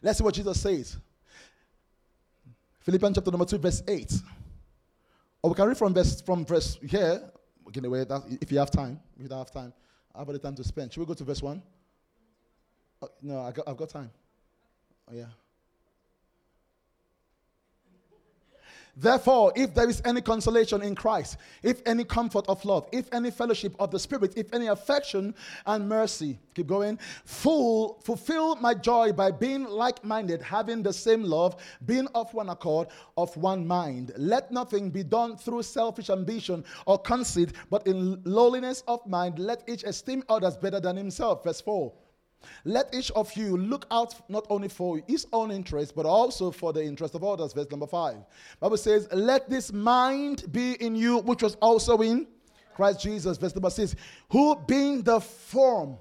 Let's 0.01 0.19
see 0.19 0.23
what 0.23 0.34
Jesus 0.34 0.62
says. 0.62 0.97
Philippians 2.82 3.15
chapter 3.15 3.32
number 3.32 3.45
2, 3.45 3.58
verse 3.58 3.82
8. 3.88 4.13
Or 5.41 5.49
we 5.49 5.56
can 5.56 5.67
read 5.67 5.78
from 5.78 5.93
verse 5.93 6.21
from 6.21 6.45
verse 6.45 6.78
here. 6.88 7.21
Anyway, 7.75 8.06
if 8.41 8.51
you 8.51 8.60
have 8.60 8.71
time. 8.71 8.99
If 9.15 9.23
you 9.23 9.28
don't 9.28 9.39
have 9.39 9.51
time, 9.51 9.73
I 10.13 10.19
have 10.19 10.28
the 10.28 10.39
time 10.39 10.56
to 10.56 10.63
spend. 10.63 10.93
Should 10.93 10.99
we 10.99 11.06
go 11.06 11.13
to 11.13 11.23
verse 11.23 11.41
1? 11.41 11.62
Oh, 13.06 13.12
no, 13.22 13.41
I 13.41 13.52
got, 13.52 13.68
I've 13.68 13.78
got 13.78 13.89
time. 13.89 14.10
Oh, 15.10 15.13
yeah. 15.13 15.26
Therefore, 18.98 19.52
if 19.58 19.76
there 19.76 19.89
is 19.89 20.02
any 20.06 20.22
consolation 20.22 20.82
in 20.82 20.96
Christ, 20.96 21.36
if 21.62 21.82
any 21.86 22.06
comfort 22.06 22.46
of 22.48 22.63
love, 22.63 22.88
if 22.94 23.13
any 23.13 23.30
fellowship 23.30 23.76
of 23.78 23.91
the 23.91 24.00
Spirit, 24.00 24.34
if 24.38 24.54
any 24.54 24.68
affection 24.68 25.36
and 25.65 25.89
mercy, 25.89 26.39
keep 26.54 26.68
going, 26.68 26.98
full, 27.26 28.00
fulfill 28.06 28.56
my 28.56 28.74
joy 28.74 29.12
by 29.12 29.32
being 29.32 29.65
like 29.65 30.04
minded, 30.06 30.41
having 30.41 30.82
the 30.82 30.94
same 30.94 31.24
love, 31.24 31.62
being 31.86 32.08
of 32.15 32.34
one 32.34 32.48
accord, 32.48 32.88
of 33.18 33.36
one 33.36 33.68
mind. 33.68 34.13
Let 34.18 34.50
nothing 34.50 34.89
be 34.89 35.04
done 35.04 35.36
through 35.36 35.63
selfish 35.63 36.10
ambition 36.10 36.63
or 36.86 36.98
conceit, 36.98 37.52
but 37.70 37.86
in 37.86 38.22
lowliness 38.24 38.82
of 38.88 39.06
mind, 39.06 39.39
let 39.39 39.68
each 39.68 39.84
esteem 39.84 40.24
others 40.30 40.56
better 40.56 40.80
than 40.80 40.96
himself. 40.96 41.44
Verse 41.44 41.60
4. 41.60 41.91
Let 42.64 42.94
each 42.94 43.12
of 43.12 43.34
you 43.34 43.58
look 43.58 43.86
out 43.92 44.16
not 44.30 44.46
only 44.50 44.68
for 44.68 45.02
his 45.08 45.28
own 45.34 45.52
interest, 45.52 45.96
but 45.96 46.06
also 46.06 46.52
for 46.52 46.74
the 46.74 46.84
interest 46.84 47.16
of 47.16 47.24
others. 47.24 47.54
Verse 47.54 47.70
number 47.72 47.88
five. 47.88 48.18
Bible 48.60 48.78
says, 48.78 49.08
Let 49.12 49.50
this 49.50 49.72
mind 49.72 50.52
be 50.52 50.74
in 50.74 50.96
you, 50.96 51.20
which 51.20 51.44
was 51.44 51.56
also 51.56 51.98
in 52.02 52.28
Christ 52.74 53.02
Jesus. 53.02 53.38
Verse 53.38 53.56
number 53.56 53.70
six. 53.70 53.96
Who 54.30 54.56
being 54.68 55.02
the 55.04 55.20
form 55.20 55.98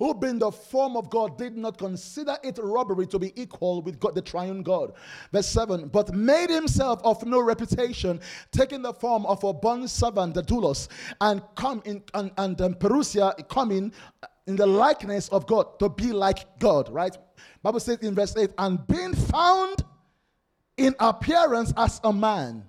who 0.00 0.14
being 0.14 0.38
the 0.38 0.50
form 0.50 0.96
of 0.96 1.10
God 1.10 1.36
did 1.36 1.56
not 1.56 1.76
consider 1.76 2.36
it 2.42 2.58
robbery 2.60 3.06
to 3.08 3.18
be 3.18 3.38
equal 3.40 3.82
with 3.82 4.00
God, 4.00 4.14
the 4.14 4.22
triune 4.22 4.62
God. 4.62 4.94
Verse 5.30 5.46
7 5.46 5.88
But 5.88 6.14
made 6.14 6.48
himself 6.48 7.00
of 7.04 7.24
no 7.26 7.40
reputation, 7.40 8.18
taking 8.50 8.80
the 8.80 8.94
form 8.94 9.26
of 9.26 9.44
a 9.44 9.52
bond 9.52 9.90
servant, 9.90 10.34
the 10.34 10.42
doulos, 10.42 10.88
and 11.20 11.42
come 11.54 11.82
in 11.84 12.02
and, 12.14 12.32
and 12.38 12.60
um, 12.62 12.74
Parousia 12.74 13.46
coming 13.48 13.92
in 14.50 14.56
the 14.56 14.66
likeness 14.66 15.28
of 15.28 15.46
God 15.46 15.78
to 15.78 15.88
be 15.88 16.12
like 16.12 16.58
God, 16.58 16.88
right? 16.90 17.16
Bible 17.62 17.78
says 17.78 17.98
in 17.98 18.16
verse 18.16 18.36
8, 18.36 18.50
and 18.58 18.84
being 18.88 19.14
found 19.14 19.84
in 20.76 20.92
appearance 20.98 21.72
as 21.76 22.00
a 22.02 22.12
man, 22.12 22.68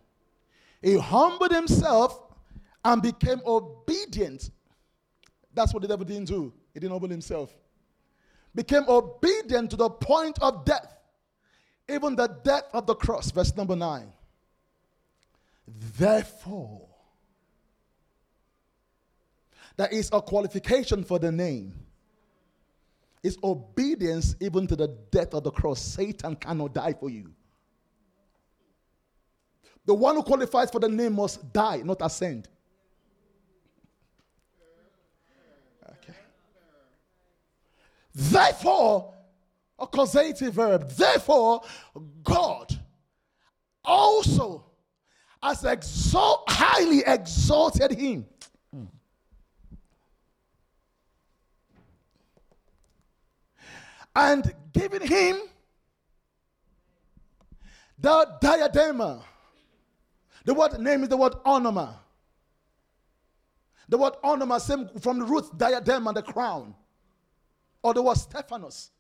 he 0.84 0.98
humbled 0.98 1.52
himself 1.52 2.20
and 2.86 3.02
became 3.02 3.42
obedient. 3.48 4.52
That's 5.56 5.74
what 5.74 5.82
the 5.82 5.88
devil 5.88 6.06
didn't 6.06 6.26
do. 6.26 6.54
He 6.74 6.80
didn't 6.80 6.92
humble 6.92 7.10
himself. 7.10 7.52
Became 8.54 8.84
obedient 8.88 9.72
to 9.72 9.76
the 9.76 9.90
point 9.90 10.38
of 10.40 10.66
death, 10.66 10.96
even 11.90 12.16
the 12.16 12.28
death 12.44 12.66
of 12.74 12.86
the 12.86 12.94
cross. 12.94 13.32
Verse 13.32 13.56
number 13.56 13.76
9. 13.76 14.12
Therefore, 15.98 16.91
that 19.82 19.92
is 19.92 20.12
a 20.14 20.22
qualification 20.22 21.04
for 21.04 21.18
the 21.18 21.32
name. 21.32 21.74
Is 23.24 23.36
obedience 23.44 24.36
even 24.40 24.68
to 24.68 24.76
the 24.76 24.90
death 25.10 25.34
of 25.34 25.44
the 25.44 25.50
cross. 25.50 25.82
Satan 25.82 26.36
cannot 26.36 26.76
die 26.76 26.94
for 26.94 27.10
you. 27.10 27.32
The 29.88 29.96
one 29.96 30.18
who 30.18 30.22
qualifies 30.22 30.70
for 30.70 30.80
the 30.80 30.88
name 30.88 31.14
must 31.14 31.52
die, 31.52 31.78
not 31.78 31.98
ascend. 32.02 32.48
Okay. 35.84 36.14
Therefore, 38.14 39.16
a 39.80 39.88
causative 39.88 40.54
verb, 40.54 40.92
therefore, 40.92 41.64
God 42.22 42.80
also 43.84 44.64
has 45.42 45.66
exalt, 45.66 46.44
highly 46.48 47.02
exalted 47.04 47.94
him. 47.94 48.28
And 54.16 54.54
giving 54.74 55.08
him 55.08 55.38
the 57.98 58.28
diadema. 58.42 59.22
The 60.44 60.54
word 60.54 60.80
name 60.80 61.04
is 61.04 61.10
the 61.10 61.18
word 61.18 61.34
onoma. 61.46 61.96
The 63.88 63.98
word 63.98 64.14
onoma, 64.24 64.60
same 64.60 64.90
from 65.00 65.20
the 65.20 65.26
root 65.26 65.58
diadem 65.58 66.08
and 66.08 66.18
the 66.18 66.24
crown 66.24 66.74
or 67.84 67.94
the 67.94 68.02
word 68.02 68.18
Stephanos, 68.18 68.92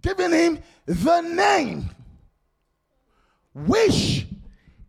giving 0.00 0.32
him 0.32 0.58
the 0.84 1.20
name 1.20 1.90
which 3.54 4.26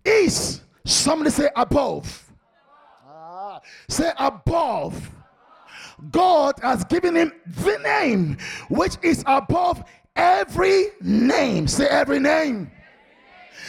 is, 0.04 0.62
somebody 0.86 1.30
say 1.30 1.50
above. 1.56 2.32
Ah, 3.06 3.62
say 3.88 4.12
above. 4.18 5.10
God 6.12 6.56
has 6.62 6.84
given 6.86 7.16
him 7.16 7.32
the 7.46 7.78
name 7.80 8.38
which 8.70 8.98
is 9.02 9.24
above 9.26 9.84
every 10.16 10.88
name. 11.02 11.68
Say 11.68 11.88
every 11.88 12.20
name. 12.20 12.72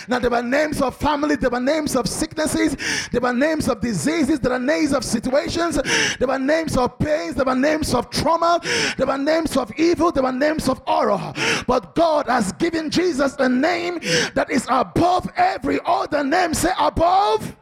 Now, 0.07 0.19
there 0.19 0.31
were 0.31 0.43
names 0.43 0.81
of 0.81 0.97
family, 0.97 1.37
there 1.37 1.51
were 1.51 1.61
names 1.61 1.97
of 1.97 2.09
sicknesses, 2.09 2.77
there 3.11 3.21
were 3.21 3.33
names 3.33 3.69
of 3.69 3.81
diseases, 3.81 4.39
there 4.39 4.53
are 4.53 4.59
names 4.59 4.93
of 4.93 5.05
situations, 5.05 5.79
there 6.19 6.29
were 6.29 6.39
names 6.39 6.77
of 6.77 6.99
pains, 6.99 7.35
there 7.35 7.45
were 7.45 7.55
names 7.55 7.93
of 7.95 8.09
trauma, 8.09 8.61
there 8.97 9.07
were 9.07 9.19
names 9.19 9.57
of 9.57 9.73
evil, 9.77 10.13
there 10.13 10.23
were 10.23 10.33
names 10.33 10.69
of 10.69 10.81
horror. 10.87 11.33
But 11.67 11.95
God 11.95 12.27
has 12.27 12.53
given 12.53 12.91
Jesus 12.91 13.35
a 13.39 13.49
name 13.49 13.99
that 14.35 14.51
is 14.51 14.67
above 14.71 15.29
every 15.37 15.81
other 15.85 16.23
name. 16.23 16.55
Say, 16.55 16.71
above 16.79 17.57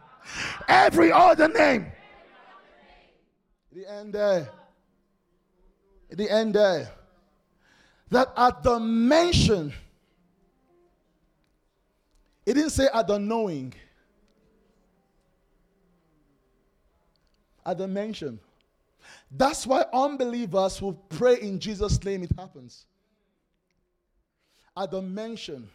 every 0.69 1.11
other 1.11 1.49
name. 1.49 1.91
The 3.77 3.93
end 3.93 4.15
there. 4.15 4.49
The 6.09 6.31
end 6.31 6.55
there. 6.55 6.91
That 8.09 8.33
at 8.35 8.63
the 8.63 8.81
mention 8.81 9.75
it 12.47 12.55
didn't 12.55 12.71
say 12.71 12.89
at 12.95 13.07
the 13.09 13.19
knowing, 13.19 13.75
at 17.67 17.77
the 17.77 17.87
mention. 17.87 18.39
That's 19.31 19.67
why 19.67 19.85
unbelievers 19.93 20.79
who 20.79 20.97
pray 21.11 21.41
in 21.41 21.59
Jesus' 21.59 22.03
name, 22.03 22.23
it 22.23 22.31
happens. 22.39 22.87
At 24.75 24.91
the 24.93 25.03
mention. 25.03 25.69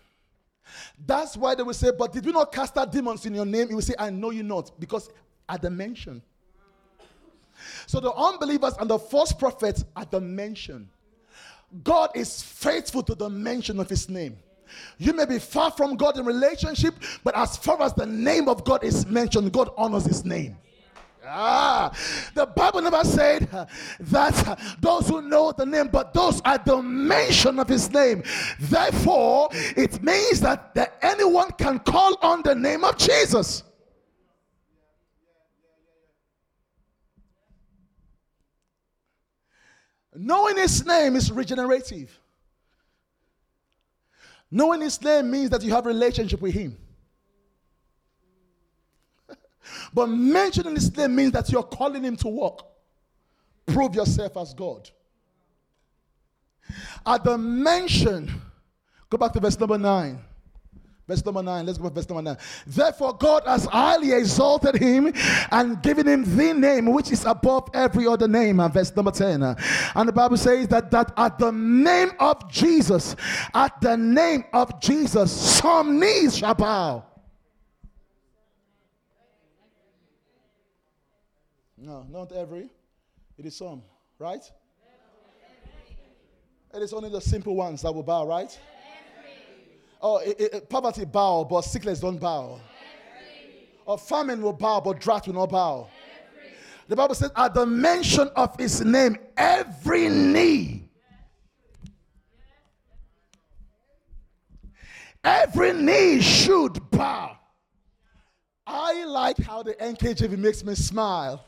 That's 1.05 1.37
why 1.37 1.53
they 1.53 1.63
will 1.63 1.73
say, 1.73 1.91
But 1.95 2.13
did 2.13 2.25
we 2.25 2.31
not 2.31 2.51
cast 2.51 2.77
out 2.77 2.91
demons 2.91 3.25
in 3.27 3.35
your 3.35 3.45
name? 3.45 3.67
He 3.67 3.75
will 3.75 3.81
say, 3.81 3.95
I 3.99 4.09
know 4.09 4.31
you 4.31 4.41
not, 4.41 4.71
because 4.79 5.11
at 5.47 5.61
the 5.61 5.69
mention. 5.69 6.23
So 7.87 7.99
the 7.99 8.13
unbelievers 8.13 8.73
and 8.79 8.89
the 8.89 8.99
false 8.99 9.31
prophets 9.31 9.83
are 9.95 10.05
the 10.05 10.21
mention. 10.21 10.89
God 11.83 12.11
is 12.15 12.41
faithful 12.41 13.03
to 13.03 13.15
the 13.15 13.29
mention 13.29 13.79
of 13.79 13.89
his 13.89 14.09
name. 14.09 14.37
You 14.97 15.13
may 15.13 15.25
be 15.25 15.39
far 15.39 15.71
from 15.71 15.95
God 15.95 16.17
in 16.17 16.25
relationship, 16.25 16.95
but 17.23 17.35
as 17.35 17.57
far 17.57 17.81
as 17.81 17.93
the 17.93 18.05
name 18.05 18.47
of 18.47 18.63
God 18.63 18.83
is 18.83 19.05
mentioned, 19.05 19.51
God 19.51 19.69
honors 19.77 20.05
his 20.05 20.23
name. 20.23 20.57
Ah, 21.23 21.95
the 22.33 22.47
Bible 22.47 22.81
never 22.81 23.03
said 23.03 23.47
that 23.99 24.59
those 24.79 25.07
who 25.07 25.21
know 25.21 25.51
the 25.51 25.65
name, 25.65 25.87
but 25.87 26.13
those 26.13 26.41
at 26.45 26.65
the 26.65 26.81
mention 26.81 27.59
of 27.59 27.67
his 27.67 27.91
name. 27.91 28.23
Therefore, 28.59 29.49
it 29.51 30.01
means 30.01 30.39
that, 30.41 30.73
that 30.73 30.97
anyone 31.01 31.51
can 31.51 31.79
call 31.79 32.17
on 32.21 32.41
the 32.41 32.55
name 32.55 32.83
of 32.83 32.97
Jesus. 32.97 33.63
Knowing 40.23 40.55
his 40.55 40.85
name 40.85 41.15
is 41.15 41.31
regenerative. 41.31 42.15
Knowing 44.51 44.81
his 44.81 45.01
name 45.01 45.31
means 45.31 45.49
that 45.49 45.63
you 45.63 45.71
have 45.71 45.83
a 45.87 45.89
relationship 45.89 46.39
with 46.39 46.53
him. 46.53 46.77
but 49.93 50.05
mentioning 50.05 50.75
his 50.75 50.95
name 50.95 51.15
means 51.15 51.31
that 51.31 51.51
you're 51.51 51.63
calling 51.63 52.03
him 52.03 52.15
to 52.15 52.27
work. 52.27 52.59
Prove 53.65 53.95
yourself 53.95 54.37
as 54.37 54.53
God. 54.53 54.91
At 57.03 57.23
the 57.23 57.35
mention, 57.35 58.31
go 59.09 59.17
back 59.17 59.33
to 59.33 59.39
verse 59.39 59.59
number 59.59 59.79
9. 59.79 60.19
Verse 61.07 61.25
number 61.25 61.43
9. 61.43 61.65
Let's 61.65 61.77
go 61.77 61.89
to 61.89 61.93
verse 61.93 62.07
number 62.07 62.21
9. 62.21 62.37
Therefore, 62.67 63.13
God 63.13 63.43
has 63.45 63.65
highly 63.65 64.13
exalted 64.13 64.75
him 64.75 65.11
and 65.51 65.81
given 65.81 66.07
him 66.07 66.23
the 66.37 66.53
name 66.53 66.91
which 66.93 67.11
is 67.11 67.25
above 67.25 67.69
every 67.73 68.07
other 68.07 68.27
name. 68.27 68.59
And 68.59 68.73
verse 68.73 68.95
number 68.95 69.11
10. 69.11 69.43
Uh, 69.43 69.55
and 69.95 70.07
the 70.07 70.13
Bible 70.13 70.37
says 70.37 70.67
that, 70.69 70.91
that 70.91 71.11
at 71.17 71.37
the 71.37 71.51
name 71.51 72.11
of 72.19 72.49
Jesus, 72.51 73.15
at 73.53 73.79
the 73.81 73.97
name 73.97 74.45
of 74.53 74.79
Jesus, 74.79 75.31
some 75.31 75.99
knees 75.99 76.37
shall 76.37 76.55
bow. 76.55 77.05
No, 81.77 82.05
not 82.09 82.31
every. 82.31 82.69
It 83.37 83.45
is 83.47 83.55
some, 83.55 83.81
right? 84.19 84.43
It 86.73 86.81
is 86.81 86.93
only 86.93 87.09
the 87.09 87.19
simple 87.19 87.55
ones 87.55 87.81
that 87.81 87.91
will 87.91 88.03
bow, 88.03 88.25
right? 88.25 88.57
Oh, 90.01 90.17
it, 90.17 90.39
it, 90.39 90.69
poverty 90.69 91.05
bow, 91.05 91.43
but 91.43 91.61
sickness 91.61 91.99
don't 91.99 92.19
bow. 92.19 92.59
Or 93.85 93.97
famine 93.97 94.41
will 94.41 94.53
bow, 94.53 94.81
but 94.81 94.99
drought 94.99 95.27
will 95.27 95.35
not 95.35 95.49
bow. 95.49 95.89
The 96.87 96.95
Bible 96.95 97.15
says, 97.15 97.31
at 97.35 97.53
the 97.53 97.65
mention 97.65 98.27
of 98.35 98.57
his 98.57 98.83
name, 98.83 99.17
every 99.37 100.09
knee, 100.09 100.89
every 105.23 105.73
knee 105.73 106.19
should 106.19 106.79
bow. 106.89 107.37
I 108.65 109.05
like 109.05 109.37
how 109.37 109.63
the 109.63 109.73
NKJV 109.75 110.37
makes 110.37 110.63
me 110.63 110.75
smile. 110.75 111.45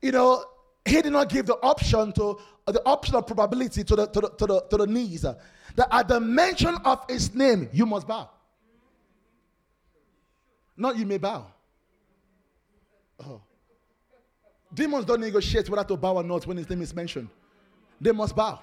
You 0.00 0.12
know, 0.12 0.44
he 0.84 1.02
did 1.02 1.12
not 1.12 1.28
give 1.28 1.46
the 1.46 1.56
option 1.56 2.12
to 2.12 2.38
the 2.66 2.82
option 2.86 3.14
of 3.14 3.26
probability 3.26 3.84
to 3.84 3.96
the 3.96 4.06
to 4.06 4.20
the 4.20 4.28
to 4.30 4.46
the, 4.46 4.60
to 4.70 4.76
the 4.76 4.86
knees 4.86 5.24
that 5.74 5.88
at 5.90 6.08
the 6.08 6.20
mention 6.20 6.76
of 6.84 7.04
his 7.08 7.34
name, 7.34 7.68
you 7.72 7.86
must 7.86 8.06
bow. 8.06 8.30
Not 10.76 10.96
you 10.96 11.06
may 11.06 11.18
bow. 11.18 11.46
Oh. 13.24 13.40
Demons 14.72 15.04
don't 15.04 15.20
negotiate 15.20 15.68
whether 15.68 15.84
to 15.84 15.96
bow 15.96 16.16
or 16.16 16.22
not 16.24 16.46
when 16.46 16.56
his 16.56 16.68
name 16.68 16.82
is 16.82 16.94
mentioned. 16.94 17.28
They 18.00 18.12
must 18.12 18.34
bow. 18.34 18.60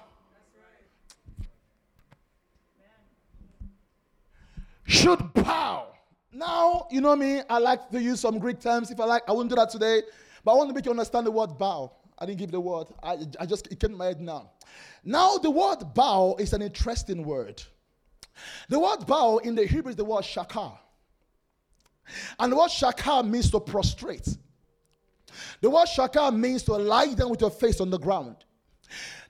Should 4.84 5.32
bow. 5.32 5.88
Now, 6.32 6.86
you 6.90 7.00
know 7.00 7.16
me, 7.16 7.40
I 7.48 7.58
like 7.58 7.88
to 7.90 8.02
use 8.02 8.20
some 8.20 8.38
Greek 8.38 8.60
terms. 8.60 8.90
If 8.90 9.00
I 9.00 9.04
like, 9.04 9.22
I 9.26 9.32
won't 9.32 9.48
do 9.48 9.56
that 9.56 9.70
today. 9.70 10.02
But 10.44 10.52
I 10.52 10.54
want 10.56 10.68
to 10.70 10.74
make 10.74 10.84
you 10.84 10.90
understand 10.90 11.26
the 11.26 11.30
word 11.30 11.56
bow. 11.56 11.92
I 12.22 12.24
didn't 12.24 12.38
give 12.38 12.52
the 12.52 12.60
word. 12.60 12.86
I, 13.02 13.18
I 13.40 13.46
just 13.46 13.66
it 13.66 13.80
came 13.80 13.90
to 13.90 13.96
my 13.96 14.04
head 14.06 14.20
now. 14.20 14.52
Now, 15.02 15.38
the 15.38 15.50
word 15.50 15.92
bow 15.92 16.36
is 16.38 16.52
an 16.52 16.62
interesting 16.62 17.24
word. 17.24 17.60
The 18.68 18.78
word 18.78 19.08
bow 19.08 19.38
in 19.38 19.56
the 19.56 19.66
Hebrew 19.66 19.90
is 19.90 19.96
the 19.96 20.04
word 20.04 20.22
shakar. 20.22 20.78
And 22.38 22.52
the 22.52 22.56
word 22.56 22.70
shakar 22.70 23.28
means 23.28 23.50
to 23.50 23.58
prostrate. 23.58 24.28
The 25.60 25.68
word 25.68 25.88
shakar 25.88 26.32
means 26.32 26.62
to 26.64 26.74
lie 26.74 27.12
down 27.12 27.30
with 27.30 27.40
your 27.40 27.50
face 27.50 27.80
on 27.80 27.90
the 27.90 27.98
ground. 27.98 28.36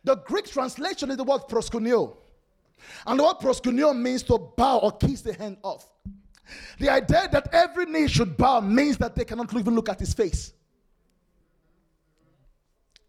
The 0.05 0.17
Greek 0.17 0.51
translation 0.51 1.11
is 1.11 1.17
the 1.17 1.25
word 1.25 1.43
proskuneo. 1.49 2.15
And 3.07 3.19
the 3.19 3.25
word 3.25 3.37
proskuneo 3.41 3.99
means 3.99 4.23
to 4.25 4.37
bow 4.37 4.81
or 4.81 4.93
kiss 4.93 5.23
the 5.23 5.33
hand 5.33 5.57
off. 5.63 5.89
The 6.79 6.91
idea 6.91 7.27
that 7.33 7.49
every 7.55 7.87
knee 7.87 8.09
should 8.09 8.37
bow 8.37 8.61
means 8.61 8.99
that 8.99 9.15
they 9.15 9.25
cannot 9.25 9.55
even 9.57 9.75
look 9.75 9.89
at 9.89 9.99
his 9.99 10.13
face. 10.13 10.53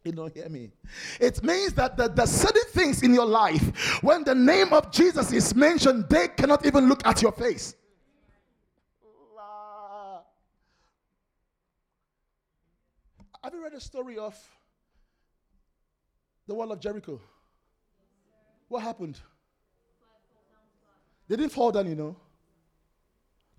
You 0.04 0.12
don't 0.12 0.34
hear 0.34 0.50
me. 0.50 0.70
It 1.20 1.42
means 1.44 1.74
that 1.74 1.96
the, 1.96 2.10
the 2.10 2.26
certain 2.26 2.70
things 2.72 3.04
in 3.04 3.14
your 3.14 3.26
life, 3.26 4.04
when 4.04 4.24
the 4.24 4.36
name 4.36 4.74
of 4.74 4.92
Jesus 4.92 5.32
is 5.32 5.56
mentioned, 5.56 6.10
they 6.10 6.28
cannot 6.28 6.66
even 6.66 6.90
look 6.90 7.06
at 7.06 7.22
your 7.22 7.32
face. 7.32 7.76
Have 13.44 13.54
you 13.54 13.64
read 13.64 13.74
the 13.74 13.82
story 13.82 14.18
of 14.18 14.38
the 16.48 16.54
wall 16.54 16.72
of 16.72 16.80
Jericho? 16.80 17.20
What 18.70 18.82
happened? 18.84 19.20
They 21.28 21.36
didn't 21.36 21.52
fall 21.52 21.72
down, 21.72 21.88
you 21.88 21.96
know. 21.96 22.16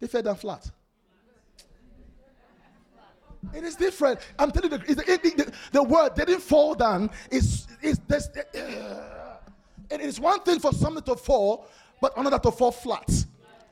They 0.00 0.06
fell 0.06 0.22
down 0.22 0.36
flat. 0.36 0.70
It 3.52 3.64
is 3.64 3.76
different. 3.76 4.20
I'm 4.38 4.50
telling 4.50 4.72
you, 4.72 4.78
the, 4.78 5.04
the, 5.04 5.52
the 5.72 5.82
word 5.82 6.14
didn't 6.14 6.40
fall 6.40 6.74
down. 6.74 7.10
Is 7.30 7.66
is 7.82 7.98
this? 8.06 8.28
Uh, 8.28 9.36
it 9.90 10.00
is 10.00 10.18
one 10.18 10.40
thing 10.40 10.58
for 10.58 10.72
something 10.72 11.02
to 11.04 11.16
fall, 11.16 11.66
but 12.00 12.16
another 12.16 12.38
to 12.38 12.50
fall 12.50 12.72
flat, 12.72 13.08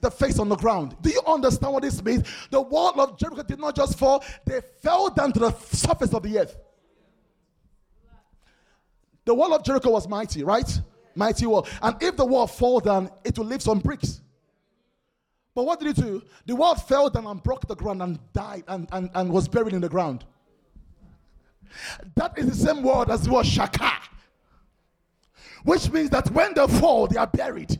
the 0.00 0.10
face 0.10 0.38
on 0.38 0.48
the 0.48 0.56
ground. 0.56 0.96
Do 1.00 1.10
you 1.10 1.22
understand 1.26 1.72
what 1.72 1.82
this 1.82 2.02
means? 2.02 2.28
The 2.50 2.60
wall 2.60 3.00
of 3.00 3.18
Jericho 3.18 3.42
did 3.42 3.58
not 3.58 3.74
just 3.74 3.98
fall; 3.98 4.24
they 4.44 4.60
fell 4.82 5.10
down 5.10 5.32
to 5.32 5.40
the 5.40 5.52
surface 5.70 6.12
of 6.12 6.22
the 6.22 6.38
earth. 6.38 6.56
The 9.24 9.34
wall 9.34 9.54
of 9.54 9.62
Jericho 9.62 9.90
was 9.90 10.08
mighty, 10.08 10.42
right? 10.42 10.80
Mighty 11.14 11.46
wall. 11.46 11.66
And 11.80 11.96
if 12.02 12.16
the 12.16 12.24
wall 12.24 12.46
fall 12.46 12.80
down, 12.80 13.10
it 13.24 13.38
will 13.38 13.46
leave 13.46 13.62
some 13.62 13.78
bricks. 13.78 14.20
But 15.54 15.64
what 15.66 15.80
did 15.80 15.98
it 15.98 16.02
do? 16.02 16.22
The 16.46 16.56
world 16.56 16.82
fell 16.82 17.10
down 17.10 17.26
and 17.26 17.42
broke 17.42 17.66
the 17.66 17.76
ground 17.76 18.02
and 18.02 18.18
died 18.32 18.64
and, 18.68 18.88
and, 18.92 19.10
and 19.14 19.30
was 19.30 19.48
buried 19.48 19.74
in 19.74 19.82
the 19.82 19.88
ground. 19.88 20.24
That 22.14 22.38
is 22.38 22.46
the 22.46 22.66
same 22.66 22.82
word 22.82 23.10
as 23.10 23.22
the 23.22 23.32
word 23.32 23.46
shaka, 23.46 23.92
which 25.64 25.90
means 25.90 26.10
that 26.10 26.30
when 26.30 26.54
they 26.54 26.66
fall, 26.66 27.06
they 27.06 27.16
are 27.16 27.26
buried. 27.26 27.78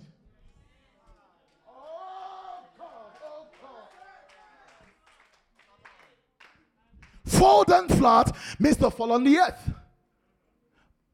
Fall 7.25 7.65
down 7.65 7.89
flat 7.89 8.35
means 8.59 8.77
to 8.79 8.91
fall 8.91 9.13
on 9.13 9.25
the 9.25 9.39
earth. 9.39 9.71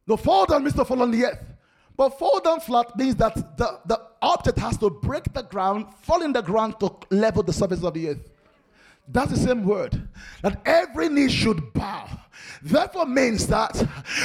The 0.07 0.17
fall 0.17 0.47
down 0.47 0.65
means 0.65 0.75
to 0.75 0.85
fall 0.85 1.03
on 1.03 1.11
the 1.11 1.25
earth. 1.25 1.45
But 1.99 2.17
fall 2.17 2.39
down 2.39 2.61
flat 2.61 2.97
means 2.97 3.17
that 3.17 3.35
the, 3.59 3.81
the 3.85 4.01
object 4.23 4.57
has 4.61 4.79
to 4.79 4.89
break 4.89 5.25
the 5.33 5.43
ground, 5.43 5.87
fall 6.01 6.23
in 6.23 6.33
the 6.33 6.43
ground 6.43 6.79
to 6.79 6.95
level 7.11 7.43
the 7.43 7.53
surface 7.53 7.83
of 7.83 7.93
the 7.93 8.11
earth. 8.11 8.31
That's 9.09 9.33
the 9.33 9.37
same 9.37 9.65
word. 9.65 10.09
That 10.43 10.61
every 10.65 11.09
knee 11.09 11.29
should 11.29 11.73
bow. 11.73 12.09
Therefore 12.63 13.07
means 13.07 13.49
that 13.49 13.77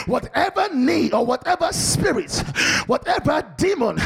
whatever 0.05 0.71
knee 0.71 1.09
or 1.11 1.25
whatever 1.25 1.71
spirit, 1.71 2.35
whatever 2.85 3.43
demon, 3.57 3.97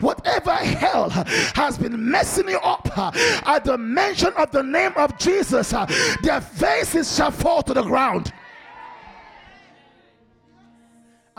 whatever 0.00 0.54
hell 0.54 1.10
has 1.10 1.76
been 1.76 2.10
messing 2.10 2.48
you 2.48 2.58
up 2.60 2.88
at 2.96 3.64
the 3.64 3.76
mention 3.76 4.32
of 4.38 4.50
the 4.50 4.62
name 4.62 4.92
of 4.96 5.18
Jesus, 5.18 5.74
their 6.22 6.40
faces 6.40 7.14
shall 7.14 7.32
fall 7.32 7.62
to 7.64 7.74
the 7.74 7.82
ground. 7.82 8.32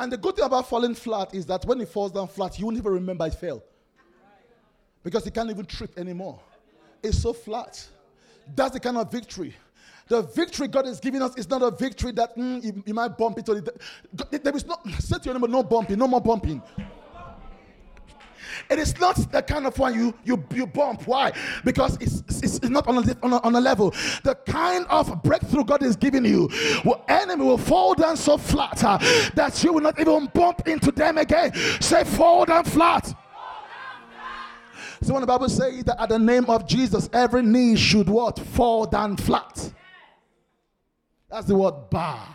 And 0.02 0.12
the 0.12 0.18
good 0.18 0.36
thing 0.36 0.46
about 0.46 0.68
falling 0.68 0.96
flat 0.96 1.36
is 1.36 1.46
that 1.46 1.64
when 1.64 1.80
it 1.80 1.88
falls 1.88 2.12
down 2.12 2.28
flat, 2.28 2.58
you 2.58 2.66
won't 2.66 2.76
even 2.76 2.92
remember 2.92 3.28
it 3.28 3.36
fell. 3.36 3.62
Because 5.04 5.28
it 5.28 5.34
can't 5.36 5.52
even 5.52 5.64
trip 5.64 5.96
anymore. 5.96 6.40
It's 7.04 7.22
so 7.22 7.34
flat. 7.34 7.88
That's 8.56 8.72
the 8.72 8.80
kind 8.80 8.98
of 8.98 9.12
victory. 9.12 9.56
The 10.08 10.24
victory 10.24 10.70
God 10.70 10.88
is 10.88 11.00
giving 11.00 11.22
us 11.22 11.38
is 11.38 11.48
not 11.48 11.62
a 11.62 11.70
victory 11.70 12.14
that 12.14 12.36
mm, 12.36 12.64
you, 12.64 12.84
you, 12.84 12.96
might 12.96 13.16
bump 13.16 13.38
into. 13.38 13.62
The, 13.62 14.40
there 14.40 14.56
is 14.56 14.66
no, 14.66 14.76
to 14.84 15.20
your 15.24 15.36
neighbor, 15.36 15.48
no 15.48 15.62
bumping, 15.62 16.00
no 16.00 16.08
more 16.08 16.20
bumping. 16.20 16.64
It 18.70 18.80
is 18.80 19.00
not 19.00 19.16
the 19.32 19.42
kind 19.42 19.66
of 19.66 19.78
one 19.78 19.94
you 19.94 20.14
you, 20.24 20.44
you 20.54 20.68
bump. 20.68 21.08
Why? 21.08 21.32
Because 21.64 21.98
it's, 22.02 22.24
it's, 22.28 22.58
it's 22.58 22.70
not 22.70 22.88
on 22.88 22.98
a, 22.98 23.18
on, 23.24 23.34
a, 23.34 23.38
on 23.38 23.56
a 23.56 23.62
level. 23.62 23.92
The 24.24 24.36
kind 24.46 24.86
of 24.90 25.24
breakthrough 25.24 25.64
God 25.64 25.84
is 25.84 25.96
giving 25.96 26.26
you, 26.26 26.50
well, 26.86 27.04
enemy 27.08 27.44
will 27.44 27.58
fall 27.58 27.94
down 27.94 28.18
so 28.18 28.38
flat 28.38 28.84
uh, 28.84 28.98
that 29.36 29.64
you 29.64 29.74
will 29.74 29.82
not 29.82 30.00
even 30.00 30.28
bump 30.34 30.68
into 30.68 30.92
them 30.92 31.18
again. 31.18 31.54
Say, 31.80 32.04
fall 32.04 32.46
down 32.46 32.64
flat. 32.66 33.14
So 35.04 35.14
when 35.14 35.22
the 35.22 35.28
Bible 35.28 35.50
says 35.50 35.84
that 35.86 36.00
at 36.00 36.10
the 36.10 36.20
name 36.20 36.46
of 36.46 36.68
Jesus, 36.68 37.10
every 37.12 37.42
knee 37.42 37.76
should 37.76 38.08
what? 38.08 38.38
Fall 38.38 38.86
down 38.86 39.18
flat. 39.18 39.74
That's 41.30 41.48
the 41.48 41.56
word 41.56 41.90
bow. 41.90 42.28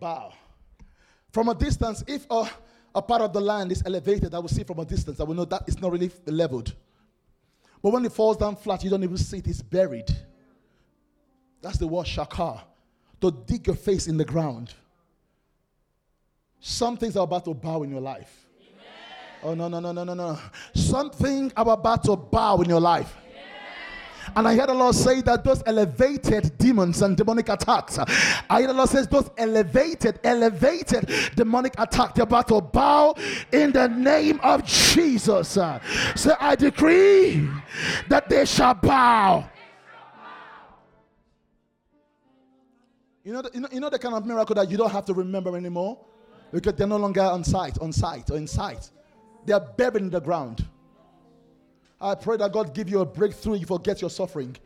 Bow. 0.00 0.32
From 1.30 1.48
a 1.50 1.54
distance, 1.54 2.02
if 2.08 2.26
a 2.30 2.50
a 2.96 3.02
part 3.02 3.20
of 3.20 3.32
the 3.34 3.40
land 3.40 3.70
is 3.70 3.82
elevated, 3.84 4.34
I 4.34 4.38
will 4.38 4.48
see 4.48 4.64
from 4.64 4.78
a 4.78 4.84
distance. 4.86 5.20
I 5.20 5.24
will 5.24 5.34
know 5.34 5.44
that 5.44 5.64
it's 5.66 5.78
not 5.82 5.92
really 5.92 6.10
leveled. 6.24 6.74
But 7.82 7.92
when 7.92 8.06
it 8.06 8.12
falls 8.12 8.38
down 8.38 8.56
flat, 8.56 8.82
you 8.82 8.88
don't 8.88 9.04
even 9.04 9.18
see 9.18 9.36
it, 9.36 9.46
it's 9.46 9.60
buried. 9.60 10.08
That's 11.60 11.76
the 11.76 11.86
word 11.86 12.06
shakar. 12.06 12.62
To 13.20 13.30
dig 13.30 13.66
your 13.66 13.76
face 13.76 14.06
in 14.06 14.16
the 14.16 14.24
ground. 14.24 14.72
Some 16.58 16.96
things 16.96 17.18
are 17.18 17.24
about 17.24 17.44
to 17.44 17.52
bow 17.52 17.82
in 17.82 17.90
your 17.90 18.00
life. 18.00 18.46
Oh, 19.42 19.52
no, 19.52 19.68
no, 19.68 19.78
no, 19.78 19.92
no, 19.92 20.02
no, 20.02 20.14
no. 20.14 20.38
Something 20.74 21.52
are 21.54 21.70
about 21.70 22.02
to 22.04 22.16
bow 22.16 22.62
in 22.62 22.68
your 22.70 22.80
life. 22.80 23.14
And 24.34 24.48
I 24.48 24.56
heard 24.56 24.68
the 24.68 24.74
Lord 24.74 24.94
say 24.94 25.20
that 25.22 25.44
those 25.44 25.62
elevated 25.66 26.58
demons 26.58 27.02
and 27.02 27.16
demonic 27.16 27.48
attacks, 27.48 27.98
I 27.98 28.06
heard 28.62 28.70
the 28.70 28.74
Lord 28.74 28.88
says 28.88 29.06
those 29.06 29.30
elevated, 29.36 30.18
elevated 30.24 31.10
demonic 31.36 31.74
attacks, 31.78 32.14
they're 32.14 32.24
about 32.24 32.48
to 32.48 32.60
bow 32.60 33.14
in 33.52 33.72
the 33.72 33.88
name 33.88 34.40
of 34.42 34.64
Jesus. 34.64 35.48
So 35.50 36.36
I 36.40 36.56
decree 36.56 37.48
that 38.08 38.28
they 38.28 38.44
shall 38.44 38.74
bow. 38.74 39.48
You 43.24 43.32
know, 43.32 43.42
the, 43.42 43.50
you 43.54 43.60
know, 43.60 43.68
you 43.72 43.80
know 43.80 43.90
the 43.90 43.98
kind 43.98 44.14
of 44.14 44.24
miracle 44.24 44.54
that 44.54 44.70
you 44.70 44.76
don't 44.76 44.92
have 44.92 45.04
to 45.06 45.14
remember 45.14 45.56
anymore 45.56 45.98
because 46.52 46.74
they're 46.74 46.86
no 46.86 46.96
longer 46.96 47.22
on 47.22 47.42
sight, 47.42 47.76
on 47.80 47.92
sight, 47.92 48.30
or 48.30 48.36
in 48.36 48.46
sight. 48.46 48.90
They 49.44 49.52
are 49.52 49.60
buried 49.60 50.02
in 50.02 50.10
the 50.10 50.20
ground. 50.20 50.64
I 52.00 52.14
pray 52.14 52.36
that 52.36 52.52
God 52.52 52.74
give 52.74 52.88
you 52.88 53.00
a 53.00 53.06
breakthrough. 53.06 53.54
You 53.54 53.66
forget 53.66 54.00
your 54.00 54.10
suffering. 54.10 54.56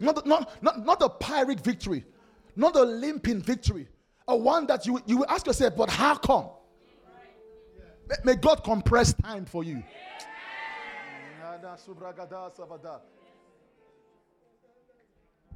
Not, 0.00 0.26
not, 0.26 0.62
not, 0.62 0.84
not 0.84 1.02
a 1.02 1.08
pyrrhic 1.08 1.60
victory, 1.60 2.04
not 2.56 2.74
a 2.74 2.82
limping 2.82 3.40
victory, 3.40 3.88
a 4.26 4.36
one 4.36 4.66
that 4.66 4.84
you, 4.84 5.00
you 5.06 5.18
will 5.18 5.28
ask 5.28 5.46
yourself, 5.46 5.76
but 5.76 5.88
how 5.88 6.16
come? 6.16 6.48
May 8.24 8.34
God 8.34 8.64
compress 8.64 9.12
time 9.12 9.44
for 9.44 9.62
you. 9.62 9.82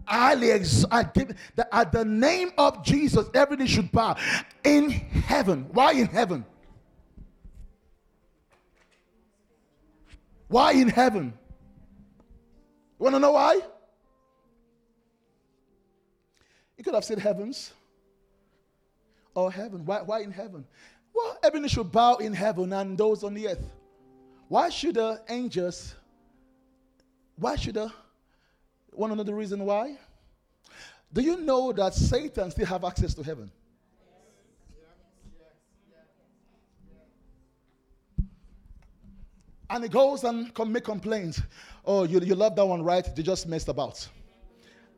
Highly 0.06 0.50
exalted 0.52 1.36
that 1.56 1.68
at 1.72 1.90
the 1.90 2.04
name 2.04 2.52
of 2.56 2.84
Jesus, 2.84 3.26
everything 3.34 3.66
should 3.66 3.90
bow 3.90 4.16
in 4.62 4.90
heaven. 4.90 5.66
Why 5.72 5.92
in 5.92 6.06
heaven? 6.06 6.44
Why 10.48 10.72
in 10.72 10.88
heaven? 10.88 11.32
You 12.98 13.04
want 13.04 13.14
to 13.14 13.20
know 13.20 13.32
why? 13.32 13.60
You 16.76 16.84
could 16.84 16.94
have 16.94 17.04
said 17.04 17.18
heavens 17.18 17.72
or 19.34 19.50
heaven. 19.50 19.84
Why, 19.84 20.02
why 20.02 20.20
in 20.20 20.30
heaven? 20.30 20.64
Well, 21.14 21.38
everything 21.42 21.68
should 21.68 21.90
bow 21.90 22.16
in 22.16 22.32
heaven 22.32 22.72
and 22.72 22.96
those 22.96 23.24
on 23.24 23.34
the 23.34 23.48
earth. 23.48 23.66
Why 24.48 24.68
should 24.68 24.94
the 24.94 25.20
angels, 25.28 25.94
why 27.36 27.56
should 27.56 27.74
the, 27.74 27.92
Want 28.96 29.12
to 29.12 29.16
know 29.16 29.22
the 29.24 29.34
reason 29.34 29.62
why? 29.64 29.98
Do 31.12 31.20
you 31.20 31.36
know 31.36 31.70
that 31.72 31.92
Satan 31.92 32.50
still 32.50 32.64
have 32.66 32.82
access 32.82 33.12
to 33.14 33.22
heaven? 33.22 33.50
And 39.68 39.82
he 39.82 39.88
goes 39.88 40.24
and 40.24 40.52
come 40.54 40.72
make 40.72 40.84
complaints. 40.84 41.42
Oh, 41.84 42.04
you, 42.04 42.20
you 42.20 42.34
love 42.34 42.54
that 42.56 42.64
one, 42.64 42.82
right? 42.82 43.04
They 43.14 43.22
just 43.22 43.48
messed 43.48 43.68
about. 43.68 44.06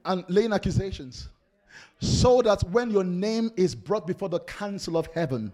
And 0.05 0.25
laying 0.29 0.53
accusations. 0.53 1.29
So 2.01 2.43
that 2.43 2.63
when 2.65 2.91
your 2.91 3.05
name 3.05 3.51
is 3.57 3.75
brought 3.75 4.07
before 4.07 4.29
the 4.29 4.41
council 4.41 4.97
of 4.97 5.07
heaven, 5.09 5.53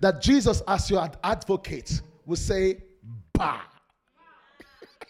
that 0.00 0.22
Jesus, 0.22 0.62
as 0.68 0.90
your 0.90 1.08
advocate, 1.22 2.00
will 2.26 2.36
say, 2.36 2.78
Bah. 3.32 3.60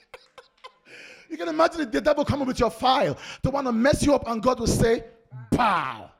you 1.30 1.36
can 1.36 1.48
imagine 1.48 1.90
the 1.90 2.00
devil 2.00 2.24
coming 2.24 2.46
with 2.46 2.58
your 2.58 2.70
file 2.70 3.16
to 3.42 3.50
want 3.50 3.66
to 3.66 3.72
mess 3.72 4.02
you 4.02 4.14
up, 4.14 4.28
and 4.28 4.42
God 4.42 4.60
will 4.60 4.66
say, 4.66 5.04
Bow 5.50 6.10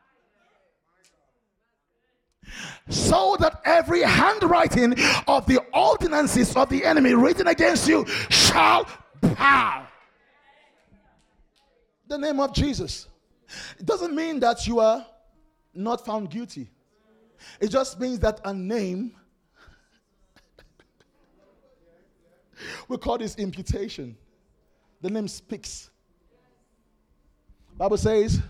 so 2.88 3.36
that 3.40 3.60
every 3.64 4.02
handwriting 4.02 4.94
of 5.26 5.46
the 5.46 5.60
ordinances 5.72 6.54
of 6.56 6.68
the 6.68 6.84
enemy 6.84 7.14
written 7.14 7.48
against 7.48 7.88
you 7.88 8.06
shall 8.28 8.86
bow. 9.20 9.86
The 12.08 12.18
name 12.18 12.40
of 12.40 12.52
Jesus. 12.52 13.08
It 13.78 13.86
doesn't 13.86 14.14
mean 14.14 14.40
that 14.40 14.66
you 14.66 14.80
are 14.80 15.06
not 15.72 16.04
found 16.04 16.30
guilty. 16.30 16.68
It 17.60 17.68
just 17.68 18.00
means 18.00 18.18
that 18.20 18.40
a 18.44 18.54
name, 18.54 19.14
we 22.88 22.96
call 22.98 23.18
this 23.18 23.36
imputation. 23.36 24.16
The 25.00 25.10
name 25.10 25.28
speaks. 25.28 25.90
Bible 27.76 27.96
says, 27.96 28.40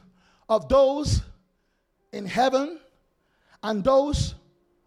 of 0.48 0.68
those 0.68 1.22
in 2.12 2.26
heaven 2.26 2.78
and 3.64 3.82
those 3.82 4.34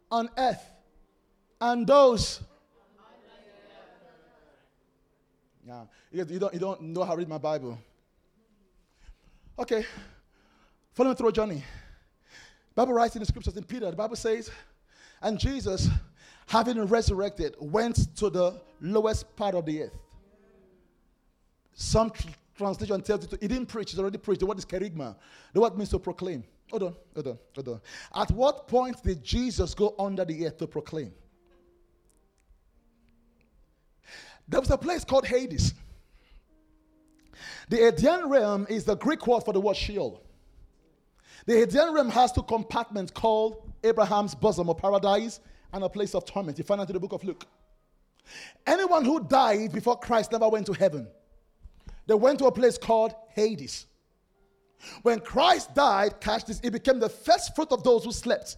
on 0.10 0.30
earth. 0.38 0.64
And 1.60 1.86
those. 1.86 2.40
Yeah. 5.66 5.84
You 6.12 6.40
don't, 6.40 6.54
you 6.54 6.60
don't 6.60 6.82
know 6.82 7.04
how 7.04 7.12
to 7.12 7.18
read 7.18 7.28
my 7.28 7.40
bible. 7.40 7.78
Okay. 9.60 9.84
Follow 10.94 11.10
me 11.10 11.16
through 11.16 11.30
a 11.30 11.34
journey. 11.34 11.64
Bible 12.76 12.94
writes 12.94 13.16
in 13.16 13.20
the 13.20 13.26
scriptures 13.26 13.58
in 13.58 13.64
peter 13.64 13.90
the 13.90 13.98
bible 13.98 14.16
says 14.16 14.52
and 15.24 15.40
jesus 15.40 15.90
having 16.46 16.80
resurrected 16.86 17.56
went 17.60 18.16
to 18.16 18.30
the 18.30 18.62
lowest 18.80 19.36
part 19.36 19.56
of 19.56 19.66
the 19.66 19.82
earth. 19.82 19.98
Some 21.74 22.12
translation 22.58 23.02
tells 23.02 23.24
you 23.24 23.30
to, 23.30 23.38
he 23.40 23.48
didn't 23.48 23.68
preach 23.68 23.92
he's 23.92 24.00
already 24.00 24.18
preached 24.18 24.40
the 24.40 24.46
word 24.46 24.58
is 24.58 24.66
kerygma 24.66 25.16
the 25.54 25.62
word 25.62 25.78
means 25.78 25.90
to 25.90 26.00
proclaim 26.00 26.44
Hold 26.70 26.84
on, 26.84 26.96
hold 27.14 27.28
on, 27.28 27.40
hold 27.56 27.68
on. 27.70 27.82
At 28.14 28.32
what 28.32 28.68
point 28.68 29.02
did 29.02 29.24
Jesus 29.24 29.74
go 29.74 29.96
under 29.98 30.26
the 30.26 30.46
earth 30.46 30.58
to 30.58 30.68
proclaim? 30.68 31.14
There 34.48 34.60
was 34.60 34.70
a 34.70 34.78
place 34.78 35.04
called 35.04 35.26
Hades. 35.26 35.74
The 37.70 37.78
Hadean 37.78 38.30
realm 38.30 38.66
is 38.70 38.86
the 38.86 38.96
Greek 38.96 39.26
word 39.28 39.44
for 39.44 39.54
the 39.54 39.62
word 39.62 39.76
Sheol. 39.76 40.22
The 41.46 41.54
Hadean 41.54 41.94
realm 41.94 42.10
has 42.10 42.32
two 42.32 42.44
compartments 42.44 43.12
called 43.12 43.72
Abraham's 43.84 44.36
bosom 44.36 44.68
or 44.70 44.76
paradise 44.76 45.40
and 45.72 45.84
a 45.84 45.90
place 45.90 46.16
of 46.16 46.26
torment. 46.26 46.58
You 46.58 46.64
find 46.64 46.82
out 46.82 46.90
in 46.90 46.94
the 46.94 47.00
book 47.00 47.14
of 47.14 47.24
Luke. 47.24 47.46
Anyone 48.66 49.06
who 49.06 49.24
died 49.24 49.72
before 49.72 49.98
Christ 49.98 50.34
never 50.34 50.50
went 50.50 50.66
to 50.66 50.74
heaven. 50.74 51.08
They 52.08 52.16
went 52.16 52.40
to 52.40 52.46
a 52.46 52.52
place 52.52 52.78
called 52.78 53.14
Hades. 53.36 53.86
When 55.02 55.20
Christ 55.20 55.74
died, 55.76 56.20
catch 56.22 56.46
this, 56.46 56.60
he 56.60 56.70
became 56.70 57.00
the 57.00 57.10
first 57.10 57.56
fruit 57.56 57.72
of 57.72 57.84
those 57.84 58.06
who 58.06 58.12
slept. 58.12 58.58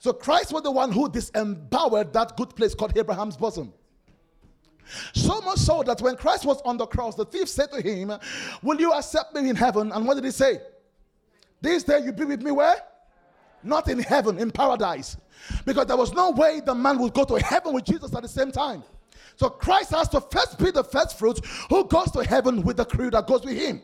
So 0.00 0.12
Christ 0.12 0.52
was 0.52 0.62
the 0.62 0.70
one 0.70 0.90
who 0.90 1.08
disempowered 1.08 2.12
that 2.12 2.36
good 2.36 2.54
place 2.56 2.74
called 2.74 2.96
Abraham's 2.96 3.36
bosom. 3.36 3.72
So 5.12 5.40
much 5.42 5.58
so 5.58 5.82
that 5.82 6.00
when 6.00 6.16
Christ 6.16 6.44
was 6.44 6.60
on 6.62 6.78
the 6.78 6.86
cross, 6.86 7.14
the 7.14 7.26
thief 7.26 7.48
said 7.48 7.70
to 7.72 7.80
him, 7.80 8.12
Will 8.62 8.80
you 8.80 8.92
accept 8.92 9.34
me 9.34 9.48
in 9.48 9.54
heaven? 9.54 9.92
And 9.92 10.06
what 10.06 10.14
did 10.14 10.24
he 10.24 10.30
say? 10.30 10.60
This 11.60 11.84
day 11.84 12.00
you 12.00 12.12
be 12.12 12.24
with 12.24 12.42
me 12.42 12.50
where? 12.50 12.76
Not 13.62 13.88
in 13.88 13.98
heaven, 13.98 14.38
in 14.38 14.50
paradise. 14.50 15.16
Because 15.66 15.86
there 15.86 15.96
was 15.96 16.12
no 16.12 16.30
way 16.30 16.60
the 16.64 16.74
man 16.74 16.98
would 16.98 17.12
go 17.12 17.24
to 17.24 17.34
heaven 17.34 17.74
with 17.74 17.84
Jesus 17.84 18.14
at 18.14 18.22
the 18.22 18.28
same 18.28 18.50
time. 18.50 18.82
So 19.38 19.48
Christ 19.48 19.90
has 19.92 20.08
to 20.08 20.20
first 20.20 20.58
be 20.58 20.72
the 20.72 20.82
first 20.82 21.16
fruit 21.16 21.38
who 21.70 21.84
goes 21.84 22.10
to 22.10 22.24
heaven 22.24 22.62
with 22.62 22.76
the 22.76 22.84
crew 22.84 23.08
that 23.10 23.28
goes 23.28 23.44
with 23.44 23.56
him. 23.56 23.80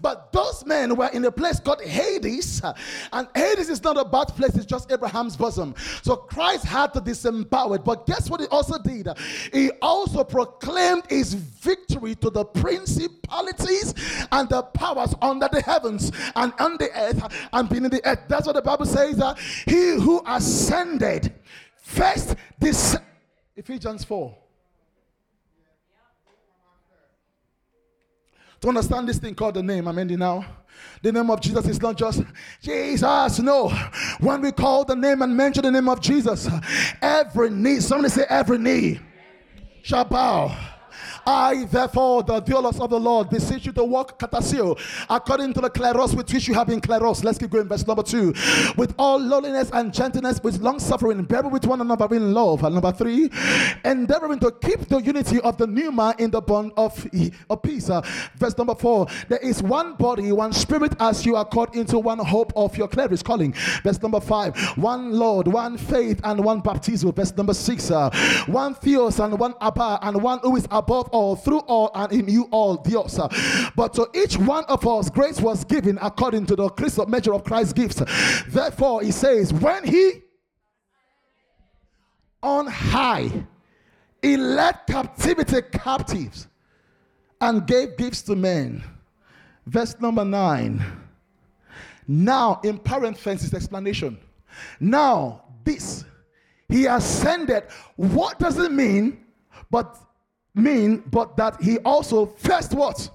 But 0.00 0.32
those 0.32 0.64
men 0.64 0.94
were 0.96 1.08
in 1.08 1.24
a 1.24 1.32
place 1.32 1.60
called 1.60 1.82
Hades, 1.82 2.62
uh, 2.62 2.72
and 3.12 3.28
Hades 3.34 3.68
is 3.68 3.82
not 3.82 3.98
a 3.98 4.04
bad 4.04 4.28
place, 4.28 4.54
it's 4.54 4.64
just 4.64 4.90
Abraham's 4.90 5.36
bosom. 5.36 5.74
So 6.02 6.16
Christ 6.16 6.64
had 6.64 6.94
to 6.94 7.00
disempower 7.00 7.74
it. 7.74 7.84
But 7.84 8.06
guess 8.06 8.30
what 8.30 8.40
he 8.40 8.46
also 8.46 8.78
did? 8.78 9.08
He 9.52 9.70
also 9.82 10.24
proclaimed 10.24 11.02
his 11.10 11.34
victory 11.34 12.14
to 12.14 12.30
the 12.30 12.44
principalities 12.44 13.94
and 14.30 14.48
the 14.48 14.62
powers 14.62 15.12
under 15.20 15.48
the 15.50 15.60
heavens 15.60 16.12
and 16.36 16.52
on 16.60 16.78
the 16.78 16.90
earth 16.94 17.48
and 17.52 17.68
beneath 17.68 17.90
the 17.90 18.08
earth. 18.08 18.20
That's 18.28 18.46
what 18.46 18.54
the 18.54 18.62
Bible 18.62 18.86
says 18.86 19.16
that 19.16 19.38
he 19.66 20.00
who 20.00 20.22
ascended 20.24 21.34
first 21.76 22.36
this 22.58 22.96
Ephesians 23.56 24.04
4 24.04 24.47
To 28.60 28.68
understand 28.68 29.08
this 29.08 29.18
thing 29.18 29.34
called 29.34 29.54
the 29.54 29.62
name, 29.62 29.86
I'm 29.86 29.98
ending 29.98 30.18
now. 30.18 30.44
The 31.02 31.12
name 31.12 31.30
of 31.30 31.40
Jesus 31.40 31.66
is 31.66 31.80
not 31.80 31.96
just 31.96 32.22
Jesus. 32.60 33.38
No. 33.38 33.68
When 34.20 34.40
we 34.40 34.52
call 34.52 34.84
the 34.84 34.96
name 34.96 35.22
and 35.22 35.36
mention 35.36 35.62
the 35.62 35.70
name 35.70 35.88
of 35.88 36.00
Jesus, 36.00 36.48
every 37.00 37.50
knee, 37.50 37.80
somebody 37.80 38.10
say 38.10 38.24
every 38.28 38.58
knee 38.58 39.00
shall 39.82 40.04
bow 40.04 40.56
I, 41.28 41.64
therefore, 41.64 42.22
the 42.22 42.40
doulos 42.40 42.80
of 42.80 42.88
the 42.88 42.98
Lord, 42.98 43.28
beseech 43.28 43.66
you 43.66 43.72
to 43.72 43.84
walk 43.84 44.18
katasio, 44.18 44.78
according 45.10 45.52
to 45.52 45.60
the 45.60 45.68
kleros 45.68 46.16
with 46.16 46.32
which 46.32 46.48
you 46.48 46.54
have 46.54 46.68
been 46.68 46.80
kleros. 46.80 47.22
Let's 47.22 47.36
keep 47.36 47.50
going. 47.50 47.68
Verse 47.68 47.86
number 47.86 48.02
two. 48.02 48.32
With 48.78 48.94
all 48.98 49.18
lowliness 49.18 49.70
and 49.74 49.92
gentleness, 49.92 50.42
with 50.42 50.58
long 50.60 50.78
suffering, 50.78 51.22
bearing 51.24 51.50
with 51.50 51.66
one 51.66 51.82
another 51.82 52.08
in 52.14 52.32
love. 52.32 52.64
And 52.64 52.76
number 52.76 52.92
three, 52.92 53.30
endeavoring 53.84 54.38
to 54.38 54.50
keep 54.52 54.88
the 54.88 55.02
unity 55.02 55.38
of 55.40 55.58
the 55.58 55.66
pneuma 55.66 56.14
in 56.18 56.30
the 56.30 56.40
bond 56.40 56.72
of, 56.78 57.06
of 57.50 57.62
peace. 57.62 57.90
Uh, 57.90 58.00
verse 58.36 58.56
number 58.56 58.74
four. 58.74 59.06
There 59.28 59.38
is 59.40 59.62
one 59.62 59.96
body, 59.96 60.32
one 60.32 60.54
spirit, 60.54 60.94
as 60.98 61.26
you 61.26 61.36
are 61.36 61.44
called 61.44 61.76
into 61.76 61.98
one 61.98 62.20
hope 62.20 62.54
of 62.56 62.74
your 62.78 62.88
kleros 62.88 63.22
calling. 63.22 63.52
Verse 63.82 64.00
number 64.00 64.20
five. 64.20 64.56
One 64.78 65.12
Lord, 65.12 65.46
one 65.46 65.76
faith, 65.76 66.22
and 66.24 66.42
one 66.42 66.60
baptism. 66.60 67.12
Verse 67.12 67.36
number 67.36 67.52
six. 67.52 67.90
Uh, 67.90 68.08
one 68.46 68.74
theos 68.74 69.20
and 69.20 69.38
one 69.38 69.52
abba, 69.60 69.98
and 70.00 70.22
one 70.22 70.38
who 70.38 70.56
is 70.56 70.66
above 70.70 71.10
all, 71.18 71.34
through 71.36 71.60
all, 71.60 71.90
and 71.94 72.12
in 72.12 72.28
you 72.28 72.44
all, 72.50 72.76
Dios. 72.76 73.18
But 73.74 73.94
to 73.94 74.08
each 74.14 74.36
one 74.36 74.64
of 74.64 74.86
us, 74.86 75.10
grace 75.10 75.40
was 75.40 75.64
given 75.64 75.98
according 76.00 76.46
to 76.46 76.56
the 76.56 76.68
Christ 76.68 76.98
measure 77.08 77.34
of 77.34 77.42
Christ's 77.44 77.72
gifts. 77.72 78.02
Therefore, 78.48 79.02
he 79.02 79.10
says, 79.10 79.52
when 79.52 79.84
he 79.84 80.22
on 82.42 82.66
high, 82.66 83.30
he 84.22 84.36
led 84.36 84.78
captivity 84.86 85.60
captives 85.72 86.46
and 87.40 87.66
gave 87.66 87.96
gifts 87.96 88.22
to 88.22 88.36
men. 88.36 88.84
Verse 89.66 89.96
number 90.00 90.24
nine. 90.24 90.82
Now, 92.06 92.60
in 92.64 92.78
parenthesis 92.78 93.52
explanation. 93.52 94.18
Now, 94.80 95.42
this, 95.64 96.04
he 96.68 96.86
ascended. 96.86 97.64
What 97.96 98.38
does 98.38 98.58
it 98.58 98.72
mean? 98.72 99.24
But 99.70 99.98
mean 100.58 101.02
but 101.10 101.36
that 101.36 101.60
he 101.62 101.78
also 101.78 102.26
first 102.26 102.74
what? 102.74 103.10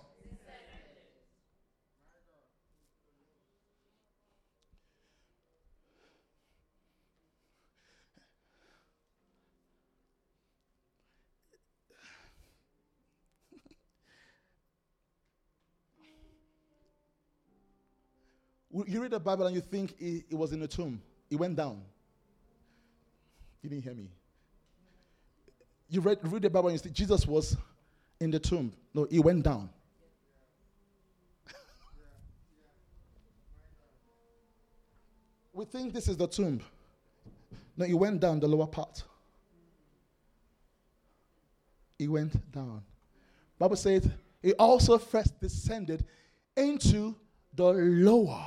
You 18.88 19.04
read 19.04 19.12
the 19.12 19.20
Bible 19.20 19.46
and 19.46 19.54
you 19.54 19.62
think 19.62 19.94
it, 20.00 20.26
it 20.32 20.36
was 20.36 20.52
in 20.52 20.62
a 20.64 20.68
tomb. 20.68 21.00
It 21.30 21.36
went 21.36 21.56
down. 21.56 21.80
You 23.62 23.70
didn't 23.70 23.84
hear 23.84 23.94
me. 23.94 24.10
You 25.90 26.02
read, 26.02 26.20
read 26.24 26.42
the 26.42 26.50
Bible 26.50 26.70
and 26.70 26.78
you 26.78 26.84
see 26.84 26.90
Jesus 26.90 27.28
was 27.28 27.56
in 28.20 28.32
the 28.32 28.40
tomb. 28.40 28.74
No, 28.94 29.08
he 29.10 29.20
went 29.20 29.44
down. 29.44 29.70
we 35.54 35.66
think 35.66 35.94
this 35.94 36.08
is 36.08 36.18
the 36.18 36.28
tomb. 36.28 36.62
No, 37.76 37.86
he 37.86 37.94
went 37.94 38.20
down 38.20 38.40
the 38.40 38.48
lower 38.48 38.68
part. 38.68 39.04
He 41.98 42.08
went 42.08 42.52
down. 42.52 42.82
Bible 43.60 43.76
says 43.76 44.08
he 44.42 44.54
also 44.54 44.98
first 44.98 45.40
descended 45.40 46.06
into 46.56 47.16
the 47.56 47.66
lower 47.66 48.46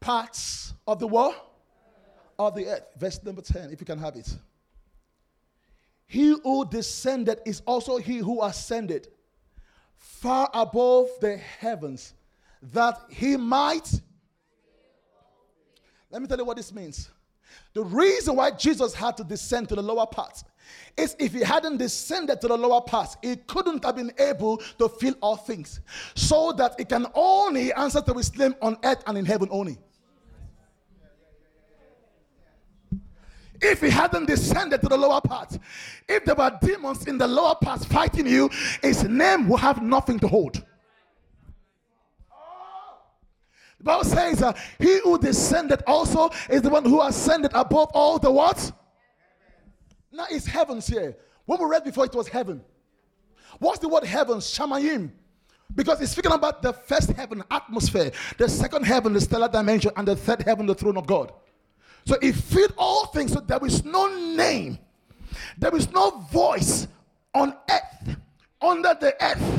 parts 0.00 0.74
of 0.86 0.98
the 0.98 1.06
world 1.06 1.34
of 2.38 2.54
the 2.54 2.66
earth. 2.66 2.84
Verse 2.96 3.22
number 3.22 3.42
10, 3.42 3.70
if 3.70 3.80
you 3.80 3.86
can 3.86 3.98
have 3.98 4.16
it. 4.16 4.36
He 6.08 6.34
who 6.42 6.66
descended 6.68 7.40
is 7.44 7.62
also 7.66 7.98
he 7.98 8.16
who 8.18 8.42
ascended 8.42 9.08
far 9.94 10.48
above 10.54 11.08
the 11.20 11.36
heavens, 11.36 12.14
that 12.62 12.98
he 13.10 13.36
might. 13.36 13.92
Let 16.10 16.22
me 16.22 16.26
tell 16.26 16.38
you 16.38 16.46
what 16.46 16.56
this 16.56 16.72
means. 16.72 17.10
The 17.74 17.84
reason 17.84 18.36
why 18.36 18.52
Jesus 18.52 18.94
had 18.94 19.18
to 19.18 19.24
descend 19.24 19.68
to 19.68 19.74
the 19.74 19.82
lower 19.82 20.06
parts 20.06 20.44
is 20.96 21.14
if 21.18 21.32
he 21.32 21.40
hadn't 21.40 21.76
descended 21.76 22.40
to 22.40 22.48
the 22.48 22.56
lower 22.56 22.80
parts, 22.80 23.16
he 23.22 23.36
couldn't 23.36 23.84
have 23.84 23.96
been 23.96 24.12
able 24.18 24.56
to 24.78 24.88
fill 24.88 25.14
all 25.20 25.36
things. 25.36 25.80
So 26.14 26.52
that 26.52 26.74
he 26.78 26.86
can 26.86 27.06
only 27.14 27.72
answer 27.74 28.00
to 28.00 28.14
his 28.14 28.34
name 28.36 28.54
on 28.62 28.78
earth 28.82 29.02
and 29.06 29.18
in 29.18 29.26
heaven 29.26 29.48
only. 29.50 29.78
If 33.60 33.80
he 33.80 33.90
hadn't 33.90 34.26
descended 34.26 34.80
to 34.82 34.88
the 34.88 34.96
lower 34.96 35.20
parts, 35.20 35.58
if 36.08 36.24
there 36.24 36.34
were 36.34 36.56
demons 36.62 37.06
in 37.06 37.18
the 37.18 37.26
lower 37.26 37.56
parts 37.56 37.84
fighting 37.84 38.26
you, 38.26 38.50
his 38.82 39.04
name 39.04 39.48
will 39.48 39.56
have 39.56 39.82
nothing 39.82 40.18
to 40.20 40.28
hold. 40.28 40.64
The 43.78 43.84
Bible 43.84 44.04
says, 44.04 44.42
uh, 44.42 44.52
He 44.78 45.00
who 45.00 45.18
descended 45.18 45.82
also 45.86 46.30
is 46.48 46.62
the 46.62 46.70
one 46.70 46.84
who 46.84 47.00
ascended 47.02 47.52
above 47.54 47.90
all 47.94 48.18
the 48.18 48.30
what? 48.30 48.72
Now 50.12 50.26
it's 50.30 50.46
heavens 50.46 50.86
here. 50.86 51.16
When 51.46 51.60
we 51.60 51.66
read 51.66 51.84
before, 51.84 52.04
it 52.04 52.14
was 52.14 52.28
heaven. 52.28 52.62
What's 53.58 53.78
the 53.78 53.88
word 53.88 54.04
heavens? 54.04 54.46
Shamayim. 54.46 55.10
Because 55.74 56.00
it's 56.00 56.12
speaking 56.12 56.32
about 56.32 56.62
the 56.62 56.72
first 56.72 57.10
heaven, 57.10 57.42
atmosphere, 57.50 58.10
the 58.36 58.48
second 58.48 58.84
heaven, 58.84 59.12
the 59.12 59.20
stellar 59.20 59.48
dimension, 59.48 59.92
and 59.96 60.08
the 60.08 60.16
third 60.16 60.42
heaven, 60.42 60.66
the 60.66 60.74
throne 60.74 60.96
of 60.96 61.06
God. 61.06 61.32
So 62.08 62.16
he 62.22 62.32
filled 62.32 62.72
all 62.78 63.04
things, 63.08 63.34
so 63.34 63.40
there 63.40 63.62
is 63.66 63.84
no 63.84 64.06
name, 64.34 64.78
there 65.58 65.76
is 65.76 65.92
no 65.92 66.10
voice 66.32 66.88
on 67.34 67.54
earth, 67.70 68.16
under 68.62 68.96
the 68.98 69.14
earth, 69.22 69.57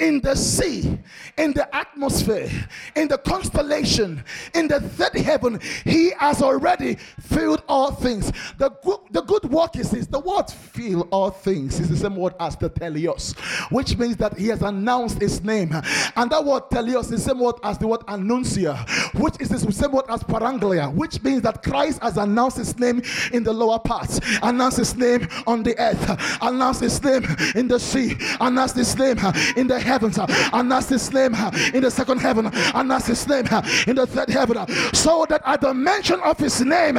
in 0.00 0.20
the 0.20 0.34
sea, 0.34 0.98
in 1.36 1.52
the 1.52 1.74
atmosphere, 1.76 2.50
in 2.96 3.06
the 3.06 3.18
constellation, 3.18 4.24
in 4.54 4.66
the 4.66 4.80
third 4.80 5.14
heaven, 5.14 5.60
he 5.84 6.10
has 6.18 6.42
already 6.42 6.96
filled 7.20 7.62
all 7.68 7.92
things. 7.92 8.32
The 8.58 8.70
good, 8.82 8.98
the 9.10 9.22
good 9.22 9.44
work 9.44 9.76
is 9.76 9.90
this 9.90 10.06
the 10.06 10.18
word 10.18 10.50
fill 10.50 11.02
all 11.10 11.30
things 11.30 11.78
is 11.78 11.88
the 11.88 11.96
same 11.96 12.16
word 12.16 12.34
as 12.40 12.56
the 12.56 12.70
teleos, 12.70 13.38
which 13.70 13.96
means 13.98 14.16
that 14.16 14.36
he 14.36 14.48
has 14.48 14.62
announced 14.62 15.20
his 15.20 15.44
name. 15.44 15.72
And 16.16 16.30
that 16.30 16.44
word 16.44 16.64
teleos 16.70 17.04
is 17.04 17.10
the 17.10 17.18
same 17.18 17.38
word 17.38 17.56
as 17.62 17.78
the 17.78 17.86
word 17.86 18.00
annuncia, 18.00 18.88
which 19.20 19.34
is 19.38 19.50
the 19.50 19.58
same 19.72 19.92
word 19.92 20.06
as 20.08 20.22
paranglia, 20.22 20.92
which 20.92 21.22
means 21.22 21.42
that 21.42 21.62
Christ 21.62 22.02
has 22.02 22.16
announced 22.16 22.56
his 22.56 22.78
name 22.78 23.02
in 23.32 23.44
the 23.44 23.52
lower 23.52 23.78
parts, 23.78 24.18
announced 24.42 24.78
his 24.78 24.96
name 24.96 25.28
on 25.46 25.62
the 25.62 25.78
earth, 25.78 26.38
announced 26.40 26.80
his 26.80 27.02
name 27.02 27.24
in 27.54 27.68
the 27.68 27.78
sea, 27.78 28.16
announced 28.40 28.76
his 28.76 28.96
name 28.96 29.18
in 29.56 29.66
the 29.66 29.78
heavens, 29.90 30.18
uh, 30.18 30.26
and 30.52 30.70
that's 30.70 30.88
his 30.88 31.12
name 31.12 31.34
uh, 31.34 31.50
in 31.74 31.82
the 31.82 31.90
second 31.90 32.18
heaven, 32.18 32.46
uh, 32.46 32.72
and 32.74 32.90
that's 32.90 33.06
his 33.06 33.26
name 33.26 33.46
in 33.86 33.96
the 33.96 34.06
third 34.06 34.30
heaven. 34.30 34.56
So 34.94 35.26
that 35.28 35.42
at 35.44 35.60
the 35.60 35.74
mention 35.74 36.20
of 36.20 36.38
his 36.38 36.60
name, 36.60 36.96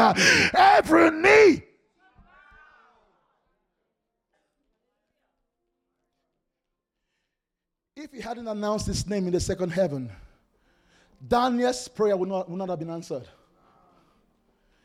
every 0.53 1.09
knee 1.11 1.63
If 8.03 8.11
he 8.11 8.19
hadn't 8.19 8.47
announced 8.47 8.87
his 8.87 9.05
name 9.05 9.27
in 9.27 9.33
the 9.33 9.39
second 9.39 9.69
heaven, 9.69 10.11
Daniel's 11.27 11.87
prayer 11.87 12.17
would 12.17 12.29
not, 12.29 12.49
would 12.49 12.57
not 12.57 12.69
have 12.69 12.79
been 12.79 12.89
answered. 12.89 13.27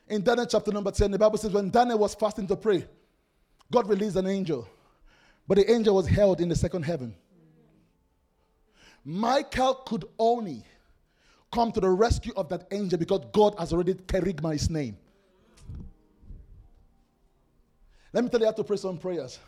In 0.07 0.21
Daniel 0.21 0.45
chapter 0.45 0.71
number 0.71 0.91
10, 0.91 1.09
the 1.09 1.17
Bible 1.17 1.39
says, 1.39 1.51
when 1.51 1.71
Daniel 1.71 1.97
was 1.97 2.13
fasting 2.13 2.45
to 2.47 2.55
pray, 2.55 2.85
God 3.71 3.89
released 3.89 4.17
an 4.17 4.27
angel, 4.27 4.67
but 5.47 5.57
the 5.57 5.69
angel 5.71 5.95
was 5.95 6.05
held 6.07 6.41
in 6.41 6.49
the 6.49 6.55
second 6.55 6.83
heaven. 6.83 7.15
Michael 9.09 9.73
could 9.85 10.03
only 10.19 10.65
come 11.49 11.71
to 11.71 11.79
the 11.79 11.89
rescue 11.89 12.33
of 12.35 12.49
that 12.49 12.67
angel 12.71 12.99
because 12.99 13.21
God 13.31 13.55
has 13.57 13.71
already 13.71 13.93
carried 13.93 14.41
his 14.41 14.69
name. 14.69 14.97
Let 18.11 18.25
me 18.25 18.29
tell 18.29 18.41
you 18.41 18.47
how 18.47 18.51
to 18.51 18.65
pray 18.65 18.75
some 18.75 18.97
prayers. 18.97 19.39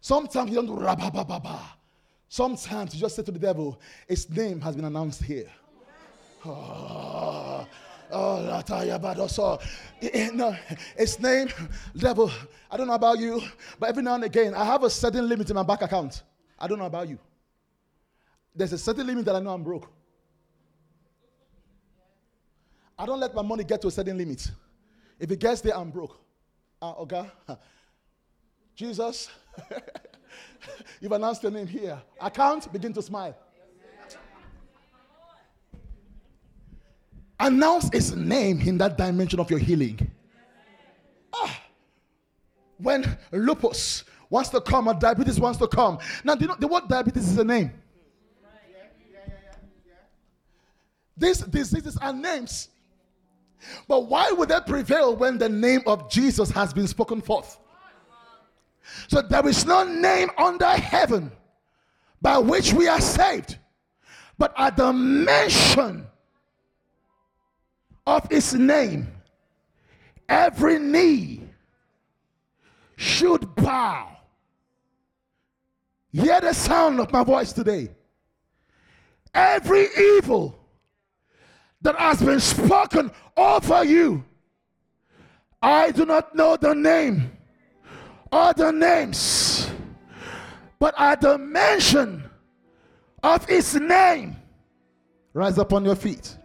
Sometimes 0.00 0.50
you 0.50 0.56
don't 0.56 0.66
do 0.66 0.74
rabba 0.74 1.12
ba 1.12 1.24
ba 1.24 1.38
ba. 1.38 1.60
Sometimes 2.28 2.92
you 2.92 3.00
just 3.00 3.14
say 3.14 3.22
to 3.22 3.30
the 3.30 3.38
devil, 3.38 3.80
His 4.08 4.28
name 4.28 4.60
has 4.62 4.74
been 4.74 4.84
announced 4.84 5.22
here. 5.22 5.48
Oh, 6.44 7.68
oh, 8.10 8.64
no, 10.34 10.56
its 10.96 11.20
name, 11.20 11.48
devil. 11.96 12.32
I 12.68 12.76
don't 12.76 12.88
know 12.88 12.94
about 12.94 13.20
you, 13.20 13.40
but 13.78 13.90
every 13.90 14.02
now 14.02 14.16
and 14.16 14.24
again, 14.24 14.56
I 14.56 14.64
have 14.64 14.82
a 14.82 14.90
certain 14.90 15.28
limit 15.28 15.50
in 15.50 15.54
my 15.54 15.62
bank 15.62 15.82
account. 15.82 16.24
I 16.58 16.66
don't 16.66 16.80
know 16.80 16.86
about 16.86 17.08
you. 17.08 17.18
There's 18.54 18.72
a 18.72 18.78
certain 18.78 19.06
limit 19.06 19.24
that 19.24 19.34
I 19.34 19.40
know 19.40 19.50
I'm 19.50 19.62
broke. 19.62 19.90
I 22.96 23.06
don't 23.06 23.18
let 23.18 23.34
my 23.34 23.42
money 23.42 23.64
get 23.64 23.82
to 23.82 23.88
a 23.88 23.90
certain 23.90 24.16
limit. 24.16 24.50
If 25.18 25.30
it 25.30 25.40
gets 25.40 25.60
there, 25.60 25.76
I'm 25.76 25.90
broke. 25.90 26.16
Uh, 26.80 26.92
okay? 27.00 27.26
Jesus, 28.76 29.28
you've 31.00 31.12
announced 31.12 31.42
your 31.42 31.52
name 31.52 31.66
here. 31.66 32.00
I 32.20 32.30
can't 32.30 32.72
begin 32.72 32.92
to 32.92 33.02
smile. 33.02 33.36
Announce 37.38 37.90
his 37.92 38.14
name 38.14 38.60
in 38.60 38.78
that 38.78 38.96
dimension 38.96 39.40
of 39.40 39.50
your 39.50 39.58
healing. 39.58 40.10
Ah, 41.32 41.60
when 42.78 43.18
lupus 43.32 44.04
wants 44.30 44.50
to 44.50 44.60
come 44.60 44.88
or 44.88 44.94
diabetes 44.94 45.38
wants 45.40 45.58
to 45.58 45.66
come. 45.66 45.98
Now, 46.22 46.36
do 46.36 46.42
you 46.42 46.48
know 46.48 46.56
the 46.58 46.68
word 46.68 46.88
diabetes 46.88 47.28
is 47.28 47.38
a 47.38 47.44
name? 47.44 47.72
These 51.16 51.40
diseases 51.40 51.96
are 51.98 52.12
names. 52.12 52.68
But 53.88 54.06
why 54.06 54.30
would 54.32 54.48
they 54.48 54.60
prevail 54.66 55.16
when 55.16 55.38
the 55.38 55.48
name 55.48 55.82
of 55.86 56.10
Jesus 56.10 56.50
has 56.50 56.72
been 56.72 56.86
spoken 56.86 57.20
forth? 57.20 57.58
So 59.08 59.22
there 59.22 59.46
is 59.48 59.64
no 59.64 59.84
name 59.84 60.30
under 60.36 60.66
heaven 60.66 61.32
by 62.20 62.38
which 62.38 62.72
we 62.72 62.88
are 62.88 63.00
saved, 63.00 63.58
but 64.38 64.52
at 64.56 64.76
the 64.76 64.92
mention 64.92 66.06
of 68.06 68.28
his 68.30 68.54
name, 68.54 69.08
every 70.28 70.78
knee 70.78 71.42
should 72.96 73.54
bow. 73.54 74.08
Hear 76.12 76.40
the 76.40 76.52
sound 76.52 77.00
of 77.00 77.12
my 77.12 77.24
voice 77.24 77.52
today. 77.52 77.90
Every 79.34 79.88
evil 80.16 80.63
that 81.84 81.96
has 81.96 82.20
been 82.20 82.40
spoken 82.40 83.10
over 83.36 83.84
you. 83.84 84.24
I 85.62 85.92
do 85.92 86.04
not 86.04 86.34
know 86.34 86.56
the 86.56 86.74
name 86.74 87.30
or 88.32 88.52
the 88.52 88.72
names, 88.72 89.70
but 90.78 90.94
at 90.98 91.20
the 91.20 91.38
mention 91.38 92.24
of 93.22 93.46
his 93.46 93.74
name, 93.76 94.36
rise 95.32 95.58
up 95.58 95.72
on 95.72 95.84
your 95.84 95.94
feet. 95.94 96.36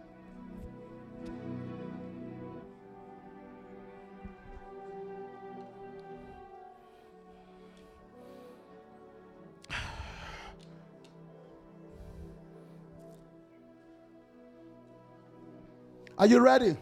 Are 16.20 16.26
you 16.26 16.38
ready? 16.38 16.76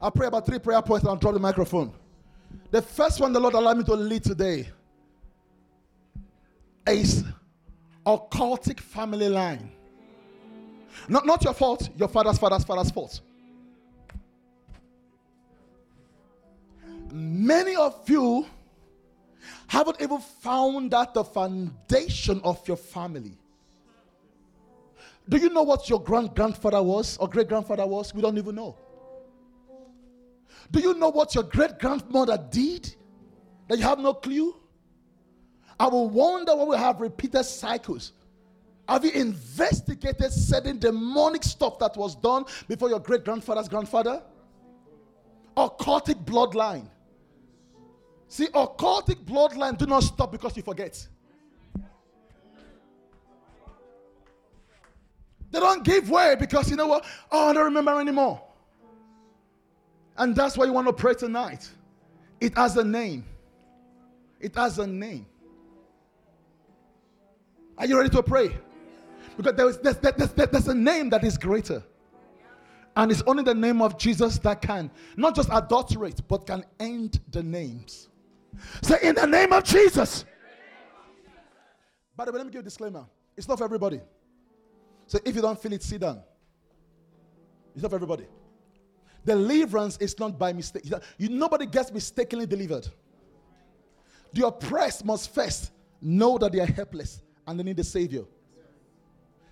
I'll 0.00 0.12
pray 0.12 0.28
about 0.28 0.46
three 0.46 0.60
prayer 0.60 0.80
points 0.80 1.02
and 1.02 1.10
I'll 1.10 1.16
drop 1.16 1.34
the 1.34 1.40
microphone. 1.40 1.92
The 2.70 2.80
first 2.80 3.20
one 3.20 3.32
the 3.32 3.40
Lord 3.40 3.54
allowed 3.54 3.78
me 3.78 3.84
to 3.84 3.94
lead 3.94 4.22
today 4.22 4.68
is 6.86 7.24
occultic 8.06 8.78
family 8.78 9.28
line. 9.28 9.72
Not, 11.08 11.26
not 11.26 11.42
your 11.42 11.52
fault, 11.52 11.88
your 11.96 12.06
father's 12.06 12.38
father's 12.38 12.62
father's 12.62 12.92
fault. 12.92 13.20
Many 17.10 17.74
of 17.74 18.08
you 18.08 18.46
haven't 19.66 20.00
even 20.00 20.20
found 20.20 20.94
out 20.94 21.12
the 21.12 21.24
foundation 21.24 22.40
of 22.44 22.66
your 22.68 22.76
family. 22.76 23.36
Do 25.28 25.36
you 25.36 25.50
know 25.50 25.62
what 25.62 25.88
your 25.88 26.00
grand 26.00 26.34
grandfather 26.34 26.82
was 26.82 27.16
or 27.18 27.28
great 27.28 27.48
grandfather 27.48 27.86
was? 27.86 28.12
We 28.14 28.22
don't 28.22 28.36
even 28.38 28.54
know. 28.54 28.76
Do 30.70 30.80
you 30.80 30.94
know 30.94 31.10
what 31.10 31.34
your 31.34 31.44
great 31.44 31.78
grandmother 31.78 32.42
did? 32.50 32.94
That 33.68 33.78
you 33.78 33.84
have 33.84 33.98
no 33.98 34.14
clue? 34.14 34.56
I 35.78 35.86
will 35.86 36.08
wonder 36.08 36.54
when 36.56 36.68
we 36.68 36.76
have 36.76 37.00
repeated 37.00 37.44
cycles. 37.44 38.12
Have 38.88 39.04
you 39.04 39.12
investigated 39.12 40.32
certain 40.32 40.78
demonic 40.78 41.44
stuff 41.44 41.78
that 41.78 41.96
was 41.96 42.14
done 42.16 42.44
before 42.68 42.88
your 42.88 43.00
great 43.00 43.24
grandfather's 43.24 43.68
grandfather? 43.68 44.22
Occultic 45.56 46.24
bloodline. 46.24 46.88
See, 48.28 48.46
occultic 48.48 49.24
bloodline 49.24 49.78
do 49.78 49.86
not 49.86 50.02
stop 50.02 50.32
because 50.32 50.56
you 50.56 50.62
forget. 50.62 51.06
They 55.52 55.60
don't 55.60 55.84
give 55.84 56.10
way 56.10 56.34
because 56.38 56.70
you 56.70 56.76
know 56.76 56.86
what? 56.86 57.04
Oh, 57.30 57.50
I 57.50 57.52
don't 57.52 57.64
remember 57.64 58.00
anymore. 58.00 58.42
And 60.16 60.34
that's 60.34 60.56
why 60.56 60.64
you 60.64 60.72
want 60.72 60.86
to 60.88 60.92
pray 60.92 61.14
tonight. 61.14 61.70
It 62.40 62.56
has 62.56 62.76
a 62.76 62.84
name. 62.84 63.24
It 64.40 64.54
has 64.56 64.78
a 64.78 64.86
name. 64.86 65.26
Are 67.78 67.86
you 67.86 67.96
ready 67.96 68.10
to 68.10 68.22
pray? 68.22 68.56
Because 69.36 69.54
there 69.54 69.68
is, 69.68 69.78
there's, 69.78 69.96
there's, 69.96 70.32
there's 70.32 70.68
a 70.68 70.74
name 70.74 71.10
that 71.10 71.22
is 71.22 71.38
greater. 71.38 71.82
And 72.96 73.10
it's 73.10 73.22
only 73.26 73.42
the 73.42 73.54
name 73.54 73.80
of 73.80 73.98
Jesus 73.98 74.38
that 74.40 74.60
can 74.60 74.90
not 75.16 75.34
just 75.34 75.48
adulterate, 75.52 76.20
but 76.28 76.46
can 76.46 76.64
end 76.80 77.20
the 77.30 77.42
names. 77.42 78.08
Say, 78.82 78.98
in 79.02 79.14
the 79.14 79.26
name 79.26 79.52
of 79.52 79.64
Jesus. 79.64 80.24
By 82.16 82.26
the 82.26 82.32
way, 82.32 82.38
let 82.38 82.46
me 82.46 82.52
give 82.52 82.60
a 82.60 82.64
disclaimer. 82.64 83.06
It's 83.36 83.48
not 83.48 83.58
for 83.58 83.64
everybody. 83.64 84.00
So 85.06 85.18
if 85.24 85.34
you 85.34 85.42
don't 85.42 85.60
feel 85.60 85.72
it, 85.72 85.82
sit 85.82 86.00
down. 86.00 86.22
It's 87.74 87.82
not 87.82 87.90
for 87.90 87.96
everybody. 87.96 88.26
Deliverance 89.24 89.96
is 89.98 90.18
not 90.18 90.38
by 90.38 90.52
mistake. 90.52 90.84
You, 91.16 91.28
nobody 91.28 91.66
gets 91.66 91.92
mistakenly 91.92 92.46
delivered. 92.46 92.88
The 94.32 94.46
oppressed 94.46 95.04
must 95.04 95.34
first 95.34 95.70
know 96.00 96.38
that 96.38 96.52
they 96.52 96.60
are 96.60 96.66
helpless 96.66 97.22
and 97.46 97.58
they 97.58 97.62
need 97.62 97.78
a 97.78 97.84
savior. 97.84 98.24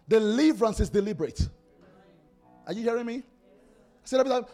Deliverance 0.08 0.80
is 0.80 0.90
deliberate. 0.90 1.48
Are 2.66 2.72
you 2.72 2.82
hearing 2.82 3.06
me? 3.06 3.22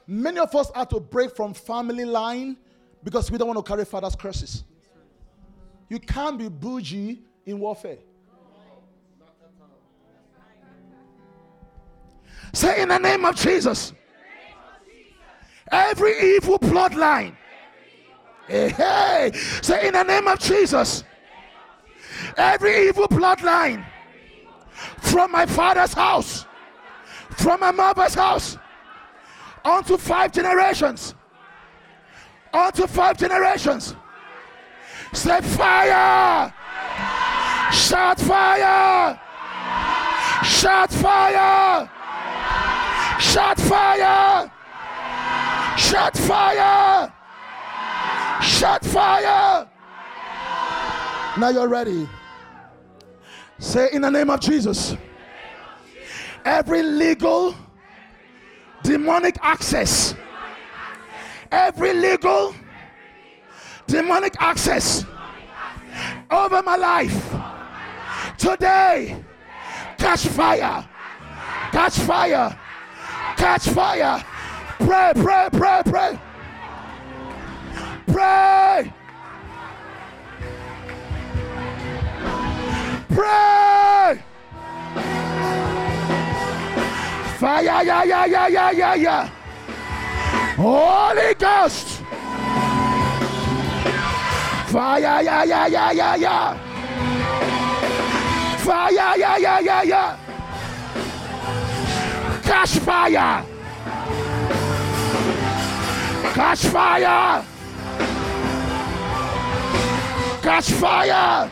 Many 0.07 0.39
of 0.39 0.55
us 0.55 0.71
have 0.75 0.89
to 0.89 1.01
break 1.01 1.35
from 1.35 1.55
family 1.55 2.05
line 2.05 2.57
because 3.03 3.31
we 3.31 3.39
don't 3.39 3.49
want 3.49 3.65
to 3.65 3.69
carry 3.69 3.85
father's 3.85 4.17
curses. 4.17 4.65
You 5.89 5.99
can't 5.99 6.39
be 6.39 6.49
bougie 6.49 7.23
in 7.47 7.59
warfare. 7.59 7.99
Say 12.53 12.83
in 12.83 12.89
the 12.89 12.99
name 12.99 13.25
of 13.25 13.37
Jesus. 13.37 13.93
Every 15.71 16.37
evil 16.37 16.59
bloodline. 16.59 17.35
Hey. 18.47 19.33
Say 19.63 19.89
in 19.89 19.95
the 19.95 20.05
name 20.05 20.29
of 20.29 20.39
Jesus. 20.39 21.05
Every 22.37 22.89
evil 22.89 23.09
bloodline 23.09 23.85
from 24.99 25.33
my 25.33 25.47
father's 25.47 25.93
house, 25.93 26.47
from 27.31 27.61
my 27.61 27.71
mother's 27.71 28.15
house, 28.15 28.57
onto 29.65 29.97
five 29.97 30.33
generations. 30.33 31.15
Onto 32.53 32.87
five 32.87 33.19
generations. 33.19 33.95
Say 35.13 35.41
fire! 35.41 36.53
Shout 37.73 38.21
fire! 38.21 39.21
Shout 40.45 40.93
fire! 40.93 41.91
Shout 43.21 43.59
fire! 43.61 44.51
Shout 45.77 46.17
fire! 46.17 47.13
Shout 48.43 48.85
fire! 48.85 49.69
Now 51.39 51.49
you're 51.51 51.69
ready. 51.69 52.09
Say 53.59 53.89
in 53.93 54.03
the 54.03 54.11
name 54.11 54.31
of 54.31 54.41
Jesus. 54.41 54.97
Every 56.45 56.83
legal 56.83 57.55
demonic 58.83 59.37
access. 59.43 60.15
Every 61.51 61.93
legal 61.93 62.55
demonic 63.87 64.35
access 64.41 65.05
over 66.31 66.63
my 66.63 66.77
life 66.77 67.35
today 68.37 69.25
catch 69.97 70.27
fire 70.27 70.87
catch 71.71 71.95
fire 72.01 72.59
catch 73.37 73.69
fire 73.69 74.25
pray 74.79 75.13
pray 75.15 75.49
pray 75.53 75.83
pray 75.85 76.19
pray 78.07 78.93
Pray. 83.17 84.23
Fire, 87.39 87.63
yeah, 87.63 87.83
yeah, 87.83 88.25
yeah, 88.25 88.47
yeah, 88.47 88.71
yeah, 88.71 88.95
yeah. 88.95 89.31
Holy 90.57 91.35
Ghost. 91.35 92.03
Fire, 94.71 95.01
yeah, 95.01 95.45
yeah, 95.45 95.67
yeah, 95.67 95.91
yeah, 95.93 96.17
yeah. 96.17 96.59
Fire, 98.59 98.93
yeah, 98.93 99.37
yeah, 99.37 99.59
yeah, 99.59 99.83
yeah. 99.83 100.26
Catch 102.57 102.79
fire. 102.79 103.45
Catch 106.33 106.65
fire. 106.73 107.45
Catch 110.41 110.71
fire. 110.73 111.51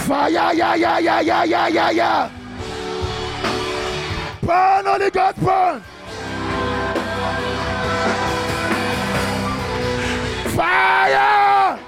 Fire, 0.00 0.30
yeah, 0.30 0.52
yeah, 0.52 0.74
yeah, 0.74 1.20
yeah, 1.20 1.44
yeah, 1.44 1.68
yeah, 1.68 1.90
yeah. 1.90 2.30
Burn, 4.40 4.86
Holy 4.86 5.10
God, 5.10 5.36
burn. 5.36 5.82
Fire! 10.56 11.85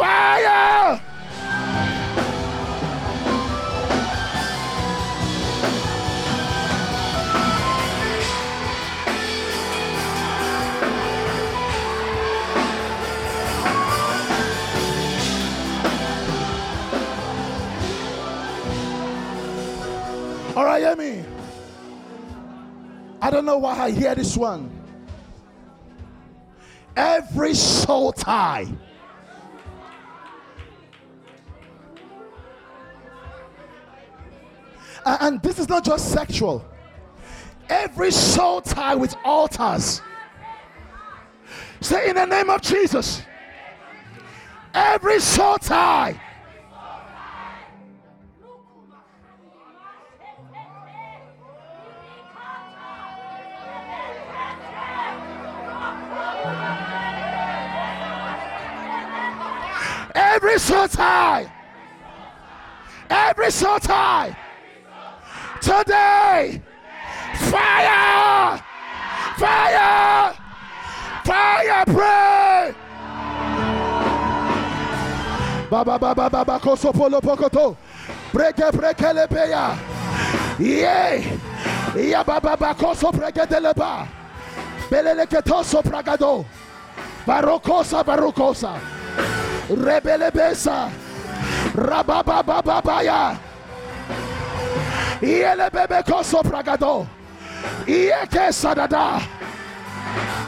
Fire! 0.00 0.98
All 20.56 20.64
right, 20.64 20.96
me. 20.96 21.22
I 23.20 23.30
don't 23.30 23.44
know 23.44 23.58
why 23.58 23.78
I 23.78 23.90
hear 23.90 24.14
this 24.14 24.34
one. 24.34 24.70
Every 26.96 27.52
soul 27.52 28.14
tie. 28.14 28.66
And 35.04 35.42
this 35.42 35.58
is 35.58 35.68
not 35.68 35.84
just 35.84 36.12
sexual. 36.12 36.64
Every 37.68 38.10
soul 38.10 38.60
tie 38.60 38.94
with 38.94 39.14
altars. 39.24 40.02
Say 41.80 42.10
in 42.10 42.16
the 42.16 42.26
name 42.26 42.50
of 42.50 42.60
Jesus. 42.60 43.22
Every 44.74 45.20
soul 45.20 45.58
tie 45.58 46.20
Every 60.14 60.58
soul 60.58 60.88
tie. 60.88 61.52
Every 63.08 63.50
soul 63.50 63.78
tie. 63.78 64.36
Today. 65.60 66.60
Fire. 67.52 68.56
Fire. 69.36 70.34
Fire. 71.24 71.84
Pray. 71.84 72.74
Baba 75.70 75.98
baba 75.98 76.30
baba 76.30 76.58
koso 76.58 76.92
polo 76.92 77.20
pokoto. 77.20 77.76
Breke 78.32 78.72
breke 78.72 79.12
lepeya. 79.12 79.76
Yay. 80.58 81.38
Ya 82.08 82.24
baba 82.24 82.56
baba 82.56 82.74
koso 82.74 83.12
breke 83.12 83.46
deleba. 83.46 84.08
Belele 84.88 85.26
ketoso 85.26 85.82
pragado. 85.82 86.44
Barokosa 87.26 88.02
barokosa. 88.02 88.80
Rebelebesa. 89.68 90.90
Rababababaya. 91.74 93.49
Bebe 95.20 96.02
koso 96.02 96.42
pragado. 96.42 97.06
Ieke 97.86 98.52
sadada. 98.52 99.20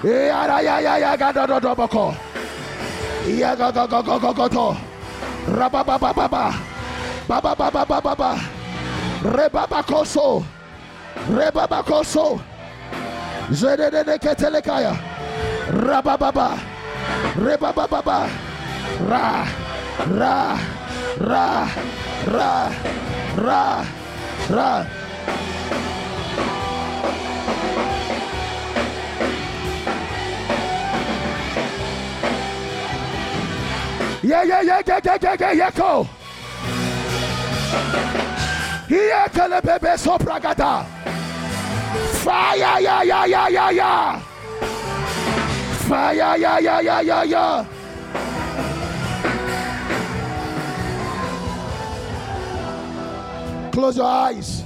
Yada 0.02 0.60
ya 0.62 0.80
ya 0.80 0.96
ya 0.98 1.16
ga 1.16 1.32
do 1.32 1.46
do 1.46 1.60
do 1.60 1.74
boko. 1.74 2.14
Ya 3.26 3.54
ga 3.54 3.70
ga 3.70 3.86
ga 3.86 4.02
ga 4.02 4.18
ga 4.18 4.32
ga 4.32 4.48
to. 4.48 4.76
Raba 5.52 5.84
ba 5.84 5.98
ba 5.98 6.12
ba 6.12 6.28
ba. 6.28 6.44
Ba 7.28 7.40
ba 7.40 7.54
ba 7.54 7.70
ba 7.70 7.84
ba 7.84 8.00
ba 8.00 8.14
ba. 8.16 8.32
Reba. 9.22 9.62
Ra. 19.08 19.46
Ra. 20.08 20.58
Ra. 21.20 21.68
Ra. 22.26 22.70
Ra. 23.36 24.01
Ra. 24.50 24.86
Yeah, 34.22 34.44
yeah, 34.44 34.62
yeah, 34.62 34.82
yeah, 34.86 35.00
yeah, 35.04 35.18
yeah, 35.20 35.36
yeah, 35.40 35.52
yeah, 35.52 35.70
go. 35.70 36.08
Here, 38.88 39.26
Kelebebe 39.34 39.96
Sopragata. 39.98 40.86
Fire, 42.22 42.56
yeah, 42.56 43.02
yeah, 43.02 43.24
yeah, 43.26 43.48
yeah, 43.48 43.70
yeah. 43.70 44.20
Fire, 45.88 46.14
yeah, 46.14 46.58
yeah, 46.58 46.80
yeah, 46.80 47.00
yeah, 47.00 47.22
yeah. 47.24 47.81
Close 53.72 53.96
your 53.96 54.06
eyes. 54.06 54.64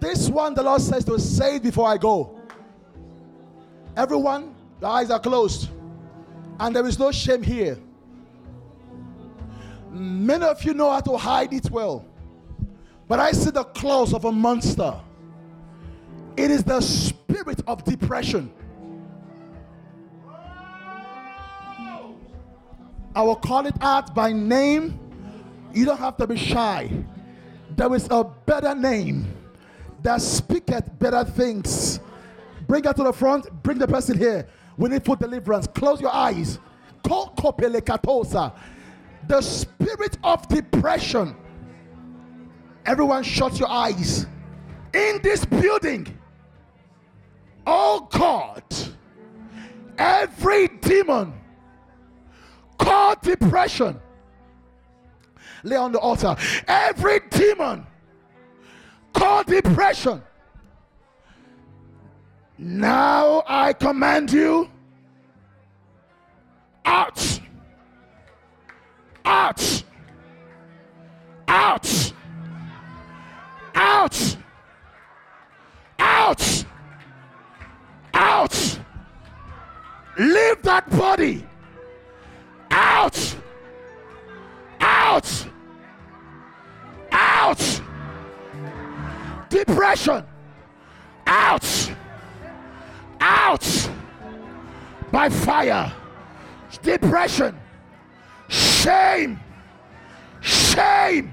This 0.00 0.28
one, 0.28 0.54
the 0.54 0.62
Lord 0.62 0.80
says 0.80 1.04
to 1.04 1.18
say 1.18 1.56
it 1.56 1.62
before 1.62 1.86
I 1.86 1.98
go. 1.98 2.40
Everyone, 3.96 4.54
the 4.80 4.86
eyes 4.86 5.10
are 5.10 5.20
closed. 5.20 5.68
And 6.58 6.74
there 6.74 6.86
is 6.86 6.98
no 6.98 7.12
shame 7.12 7.42
here. 7.42 7.78
Many 9.90 10.44
of 10.44 10.62
you 10.64 10.74
know 10.74 10.90
how 10.90 11.00
to 11.00 11.16
hide 11.16 11.52
it 11.52 11.70
well. 11.70 12.04
But 13.06 13.20
I 13.20 13.32
see 13.32 13.50
the 13.50 13.64
claws 13.64 14.14
of 14.14 14.24
a 14.24 14.32
monster. 14.32 14.94
It 16.36 16.50
is 16.50 16.64
the 16.64 16.80
spirit 16.80 17.60
of 17.66 17.84
depression. 17.84 18.52
I 23.14 23.22
will 23.22 23.36
call 23.36 23.66
it 23.66 23.74
out 23.80 24.14
by 24.14 24.32
name. 24.32 25.00
You 25.72 25.84
don't 25.84 25.98
have 25.98 26.16
to 26.18 26.26
be 26.26 26.36
shy. 26.36 26.90
There 27.76 27.94
is 27.94 28.08
a 28.10 28.24
better 28.24 28.74
name 28.74 29.32
that 30.02 30.20
speaketh 30.20 30.98
better 30.98 31.24
things. 31.24 32.00
Bring 32.66 32.84
her 32.84 32.92
to 32.92 33.04
the 33.04 33.12
front. 33.12 33.62
Bring 33.62 33.78
the 33.78 33.88
person 33.88 34.18
here. 34.18 34.46
We 34.76 34.90
need 34.90 35.04
for 35.04 35.16
deliverance. 35.16 35.66
Close 35.66 36.00
your 36.00 36.14
eyes. 36.14 36.58
The 37.04 39.40
spirit 39.40 40.18
of 40.22 40.48
depression. 40.48 41.36
Everyone, 42.86 43.22
shut 43.22 43.58
your 43.58 43.68
eyes. 43.68 44.26
In 44.94 45.20
this 45.22 45.44
building, 45.44 46.18
oh 47.66 48.08
God, 48.10 48.62
every 49.98 50.68
demon 50.68 51.34
called 52.78 53.20
depression 53.20 54.00
lay 55.68 55.76
on 55.76 55.92
the 55.92 55.98
altar. 55.98 56.36
Every 56.66 57.20
demon 57.30 57.86
called 59.12 59.46
depression. 59.46 60.22
Now 62.58 63.44
I 63.46 63.72
command 63.72 64.32
you 64.32 64.68
out. 66.84 67.40
Out. 69.24 69.84
Out. 71.46 72.12
Out. 73.74 74.36
Out. 75.98 76.64
Out. 78.14 78.80
Leave 80.18 80.62
that 80.62 80.90
body. 80.90 81.46
Out. 82.70 83.36
Out. 84.80 85.46
Out. 87.48 87.80
Depression. 89.48 90.22
Out. 91.26 91.90
Out. 93.18 93.90
By 95.10 95.30
fire. 95.30 95.90
Depression. 96.82 97.58
Shame. 98.48 99.40
Shame. 100.42 101.32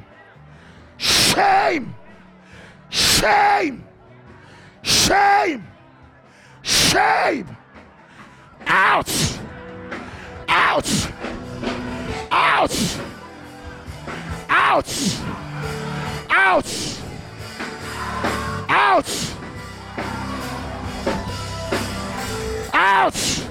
Shame. 0.95 1.93
Shame. 2.89 3.84
Shame. 4.84 5.68
Shame. 6.61 7.57
Out. 8.66 9.11
Out. 10.47 11.09
Out. 12.32 12.70
Out. 12.72 12.99
Out. 14.47 15.45
Out. 16.38 16.66
Ouch! 22.74 23.42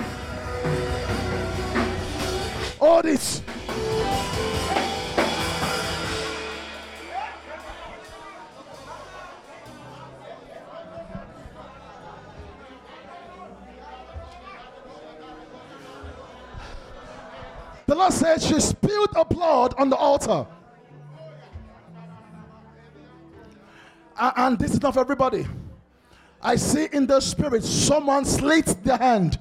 All 2.79 3.01
this. 3.01 3.41
The 17.87 17.95
Lord 17.95 18.13
said 18.13 18.43
she 18.43 18.61
spilled 18.61 19.09
her 19.17 19.25
blood 19.25 19.75
on 19.79 19.89
the 19.89 19.97
altar. 19.97 20.47
And 24.17 24.59
this 24.59 24.73
is 24.73 24.83
not 24.83 24.95
for 24.95 25.01
everybody. 25.01 25.47
I 26.41 26.57
see 26.57 26.89
in 26.93 27.07
the 27.07 27.21
spirit 27.21 27.65
someone 27.65 28.25
slit 28.25 28.67
their 28.85 28.99
hand 28.99 29.39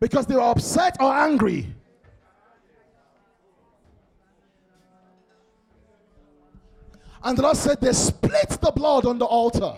because 0.00 0.26
they 0.26 0.34
were 0.34 0.40
upset 0.40 0.96
or 1.00 1.12
angry. 1.12 1.72
And 7.22 7.38
the 7.38 7.42
Lord 7.42 7.56
said 7.56 7.80
they 7.80 7.92
split 7.92 8.58
the 8.60 8.72
blood 8.72 9.06
on 9.06 9.18
the 9.18 9.26
altar. 9.26 9.74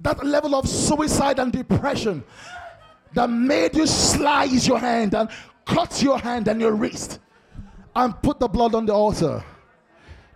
That 0.00 0.24
level 0.24 0.54
of 0.54 0.68
suicide 0.68 1.38
and 1.38 1.52
depression 1.52 2.22
that 3.14 3.30
made 3.30 3.76
you 3.76 3.86
slice 3.86 4.66
your 4.66 4.78
hand 4.78 5.14
and 5.14 5.28
cut 5.64 6.02
your 6.02 6.18
hand 6.18 6.48
and 6.48 6.60
your 6.60 6.72
wrist 6.72 7.18
and 7.94 8.20
put 8.22 8.38
the 8.40 8.48
blood 8.48 8.74
on 8.74 8.86
the 8.86 8.92
altar. 8.92 9.42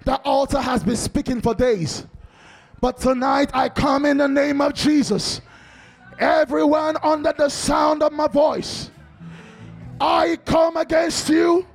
That 0.05 0.21
altar 0.25 0.61
has 0.61 0.83
been 0.83 0.97
speaking 0.97 1.41
for 1.41 1.55
days. 1.55 2.07
But 2.81 2.99
tonight 2.99 3.51
I 3.55 3.69
come 3.69 4.05
in 4.05 4.19
the 4.19 4.29
name 4.29 4.61
of 4.61 4.75
Jesus. 4.75 5.41
Everyone 6.19 6.97
under 7.03 7.33
the 7.37 7.49
sound 7.49 8.03
of 8.03 8.13
my 8.13 8.29
voice, 8.29 8.91
I 10.01 10.39
come 10.45 10.77
against 10.77 11.29
you. 11.29 11.67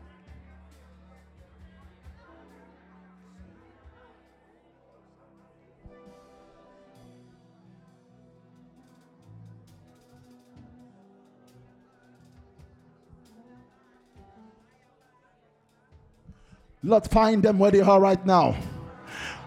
Lord, 16.81 17.09
find 17.09 17.43
them 17.43 17.59
where 17.59 17.71
they 17.71 17.81
are 17.81 17.99
right 17.99 18.25
now. 18.25 18.55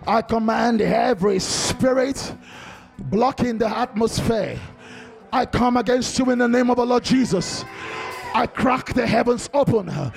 I 0.06 0.20
command 0.20 0.82
every 0.82 1.38
spirit 1.38 2.34
blocking 2.98 3.56
the 3.56 3.68
atmosphere. 3.68 4.58
I 5.32 5.46
come 5.46 5.78
against 5.78 6.18
you 6.18 6.30
in 6.30 6.38
the 6.38 6.48
name 6.48 6.68
of 6.68 6.76
the 6.76 6.84
Lord 6.84 7.04
Jesus. 7.04 7.64
I 8.34 8.46
crack 8.46 8.92
the 8.92 9.06
heavens 9.06 9.48
open 9.54 9.88
uh, 9.88 10.10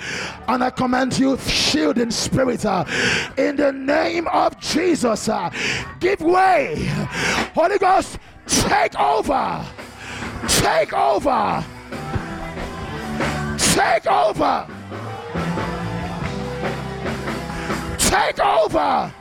and 0.48 0.62
I 0.62 0.70
command 0.70 1.18
you, 1.18 1.38
shielding 1.38 2.10
spirit, 2.10 2.64
uh, 2.64 2.84
in 3.36 3.56
the 3.56 3.72
name 3.72 4.26
of 4.28 4.58
Jesus, 4.60 5.28
uh, 5.28 5.50
give 6.00 6.20
way. 6.20 6.86
Holy 7.54 7.78
Ghost, 7.78 8.18
take 8.46 8.98
over. 8.98 9.64
Take 10.48 10.92
over. 10.92 11.64
Take 13.58 14.06
over. 14.06 14.66
Take 18.16 18.40
over. 18.40 19.12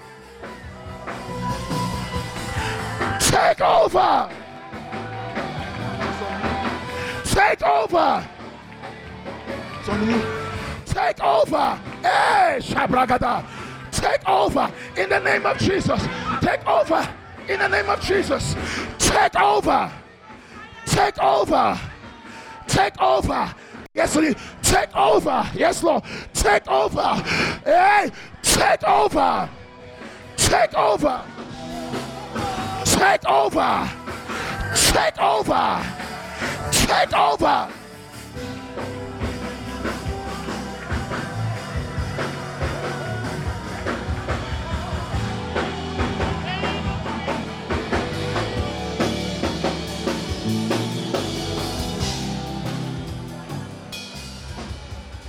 Take 3.19 3.61
over. 3.61 4.29
Take 7.25 7.63
over. 7.63 8.29
Take 10.85 11.21
over. 11.21 11.75
Hey, 12.01 12.59
Shabragada. 12.61 13.45
Take 13.91 14.29
over 14.29 14.71
in 14.95 15.09
the 15.09 15.19
name 15.19 15.45
of 15.45 15.57
Jesus. 15.57 16.01
Take 16.41 16.65
over 16.65 17.05
in 17.49 17.59
the 17.59 17.67
name 17.67 17.89
of 17.89 17.99
Jesus. 17.99 18.55
Take 18.97 19.37
over. 19.37 19.91
Take 20.85 21.21
over. 21.21 21.79
Take 22.67 23.01
over. 23.01 23.53
Yes, 23.93 24.15
Lord. 24.15 24.37
Take 24.61 24.95
over. 24.95 25.49
Yes, 25.53 25.83
Lord. 25.83 26.03
Take 26.33 26.67
over. 26.69 27.13
Hey, 27.65 28.11
take 28.55 28.83
over. 28.87 29.49
Take 30.37 30.73
over. 30.75 31.23
Take 32.85 33.25
over. 33.27 33.89
Take 34.75 35.19
over. 35.19 35.83
Take 36.71 37.13
over. 37.13 37.69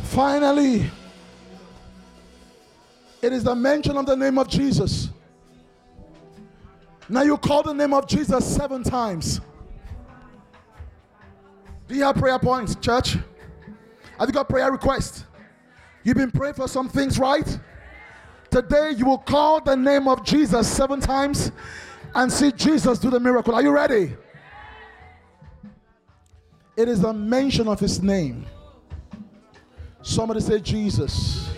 Finally, 0.05 0.91
it 3.27 3.33
is 3.33 3.43
the 3.43 3.55
mention 3.55 3.97
of 3.97 4.07
the 4.07 4.17
name 4.17 4.39
of 4.39 4.49
Jesus. 4.49 5.11
Now 7.09 7.23
you 7.23 7.37
call 7.37 7.65
the 7.65 7.75
name 7.75 7.93
of 7.93 8.07
Jesus 8.07 8.47
seven 8.47 8.85
times. 8.85 9.41
Do 11.89 11.95
you 11.95 12.05
have 12.05 12.15
prayer 12.17 12.39
points, 12.39 12.77
church? 12.77 13.17
Have 14.19 14.29
you 14.29 14.33
got 14.33 14.49
prayer 14.49 14.71
requests? 14.71 15.25
You've 16.05 16.17
been 16.17 16.31
praying 16.31 16.55
for 16.55 16.69
some 16.69 16.89
things, 16.89 17.19
right? 17.19 17.59
Today 18.51 18.93
you 18.97 19.07
will 19.07 19.19
call 19.19 19.61
the 19.61 19.77
name 19.77 20.07
of 20.07 20.25
Jesus 20.25 20.69
seven 20.69 21.01
times 21.01 21.51
and 22.15 22.33
see 22.33 22.53
Jesus 22.53 22.99
do 23.01 23.11
the 23.11 23.21
miracle. 23.21 23.55
Are 23.57 23.63
you 23.63 23.71
ready? 23.71 24.15
It 26.77 26.89
is 26.89 27.01
the 27.01 27.13
mention 27.13 27.67
of 27.67 27.81
his 27.81 28.01
name 28.03 28.47
Somebody 30.07 30.39
say 30.39 30.61
Jesus. 30.61 31.49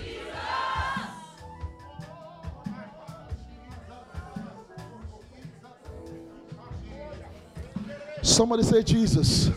Somebody 8.23 8.63
say 8.63 8.83
Jesus. 8.83 9.47
Jesus. 9.47 9.55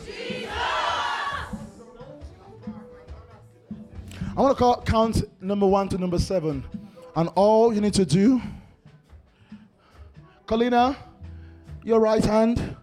I 4.35 4.41
want 4.41 4.57
to 4.57 4.63
call, 4.63 4.81
count 4.83 5.23
number 5.41 5.67
one 5.67 5.89
to 5.89 5.97
number 5.97 6.17
seven. 6.17 6.63
And 7.15 7.29
all 7.35 7.73
you 7.73 7.81
need 7.81 7.93
to 7.95 8.05
do, 8.05 8.41
Colina, 10.45 10.95
your 11.83 11.99
right 11.99 12.23
hand, 12.23 12.77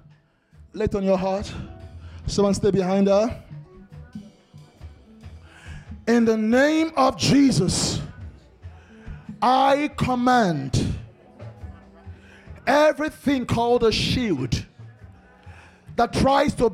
lay 0.75 0.85
it 0.85 0.95
on 0.95 1.05
your 1.05 1.17
heart. 1.17 1.53
Someone 2.27 2.53
stay 2.53 2.71
behind 2.71 3.09
her. 3.09 3.43
In 6.07 6.25
the 6.25 6.37
name 6.37 6.93
of 6.97 7.17
Jesus, 7.17 8.01
I 9.41 9.91
command 9.97 10.99
everything 12.67 13.47
called 13.47 13.85
a 13.85 13.93
shield 13.93 14.67
that 15.99 16.13
tries 16.13 16.55
to 16.55 16.73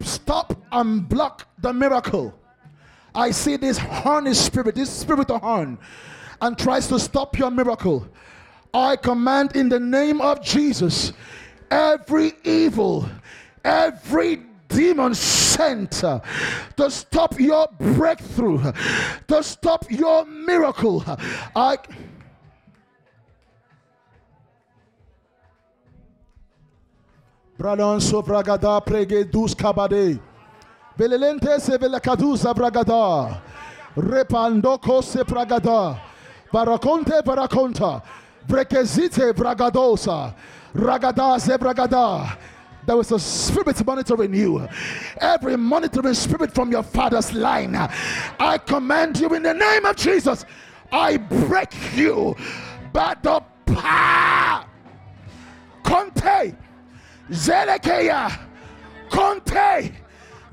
stop 0.00 0.54
and 0.72 1.08
block 1.08 1.46
the 1.58 1.72
miracle. 1.72 2.34
I 3.14 3.30
see 3.30 3.56
this 3.56 3.76
horny 3.78 4.32
spirit, 4.34 4.74
this 4.74 4.90
spirit 4.90 5.30
of 5.30 5.42
horn, 5.42 5.78
and 6.40 6.58
tries 6.58 6.88
to 6.88 6.98
stop 6.98 7.38
your 7.38 7.50
miracle. 7.50 8.08
I 8.72 8.96
command 8.96 9.54
in 9.54 9.68
the 9.68 9.78
name 9.78 10.22
of 10.22 10.42
Jesus 10.42 11.12
every 11.70 12.32
evil, 12.44 13.06
every 13.62 14.42
demon 14.68 15.14
sent 15.14 15.90
to 15.92 16.22
stop 16.88 17.38
your 17.38 17.68
breakthrough, 17.78 18.72
to 19.28 19.42
stop 19.42 19.84
your 19.90 20.24
miracle. 20.24 21.04
I 21.54 21.76
Bradon 27.58 28.00
sovragada 28.00 28.80
prege 28.80 29.24
dus 29.24 29.54
kabade. 29.54 30.18
Velelente 30.98 31.60
se 31.60 31.78
velakadusa 31.78 32.54
bragada. 32.54 33.42
Repandoko 33.96 35.02
se 35.02 35.22
bragada. 35.22 36.00
Barakonte 36.52 37.22
barakonta. 37.22 38.02
Brekezite 38.48 39.32
bragadosa. 39.34 40.34
Ragada 40.74 41.38
se 41.38 41.56
bragada. 41.58 42.38
There 42.86 42.96
was 42.96 43.12
a 43.12 43.18
spirit 43.18 43.84
monitoring 43.86 44.34
you. 44.34 44.66
Every 45.20 45.56
monitoring 45.56 46.14
spirit 46.14 46.52
from 46.54 46.72
your 46.72 46.82
father's 46.82 47.32
line. 47.32 47.76
I 47.76 48.58
command 48.58 49.20
you 49.20 49.32
in 49.34 49.42
the 49.42 49.54
name 49.54 49.84
of 49.84 49.96
Jesus. 49.96 50.44
I 50.90 51.18
break 51.18 51.74
you 51.94 52.34
by 52.92 53.14
the 53.22 53.40
power. 53.66 54.64
Conte. 55.84 56.56
Zedekiah. 57.30 58.30
Conte. 59.10 59.92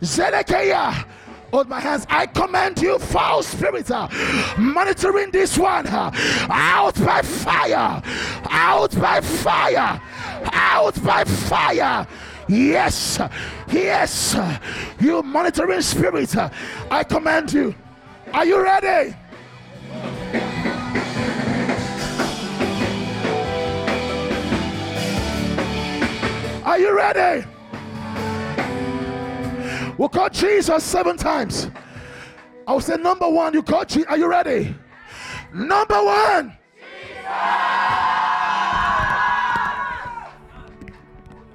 Zedekiah 0.03 1.05
hold 1.51 1.67
my 1.67 1.79
hands. 1.79 2.05
I 2.09 2.25
command 2.25 2.81
you, 2.81 2.99
foul 2.99 3.43
spirit, 3.43 3.89
uh, 3.91 4.07
monitoring 4.57 5.31
this 5.31 5.57
one 5.57 5.87
uh, 5.87 6.11
out 6.49 6.95
by 6.95 7.21
fire, 7.21 8.01
out 8.49 8.99
by 8.99 9.21
fire, 9.21 10.01
out 10.51 11.03
by 11.03 11.23
fire. 11.23 12.07
Yes, 12.47 13.19
yes, 13.71 14.35
you 14.99 15.21
monitoring 15.21 15.81
spirit, 15.81 16.35
uh, 16.35 16.49
I 16.89 17.03
command 17.03 17.53
you. 17.53 17.75
Are 18.33 18.45
you 18.45 18.61
ready? 18.61 19.15
Are 26.69 26.77
you 26.77 26.95
ready? 26.95 27.47
We'll 29.97 30.07
call 30.07 30.29
Jesus 30.29 30.83
seven 30.83 31.17
times. 31.17 31.67
I 32.67 32.73
will 32.73 32.79
say 32.79 32.95
number 32.95 33.27
one. 33.27 33.55
You 33.55 33.63
call 33.63 33.85
Jesus. 33.85 34.05
Are 34.07 34.19
you 34.19 34.27
ready? 34.27 34.75
Number 35.51 35.95
one. 35.95 36.55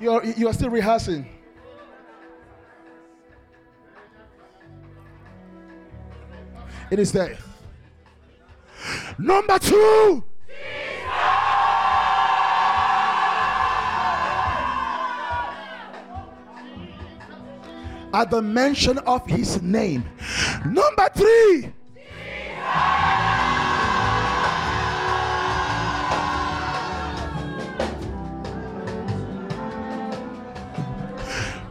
You're, 0.01 0.25
you're 0.25 0.53
still 0.53 0.71
rehearsing. 0.71 1.29
It 6.91 6.99
is 6.99 7.13
there. 7.13 7.39
Number 9.17 9.61
two. 9.61 10.25
At 18.15 18.31
the 18.31 18.41
mention 18.41 18.97
of 18.99 19.27
his 19.27 19.61
name. 19.61 20.05
Number 20.65 21.09
three. 21.17 21.73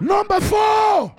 Number 0.01 0.41
four. 0.41 1.15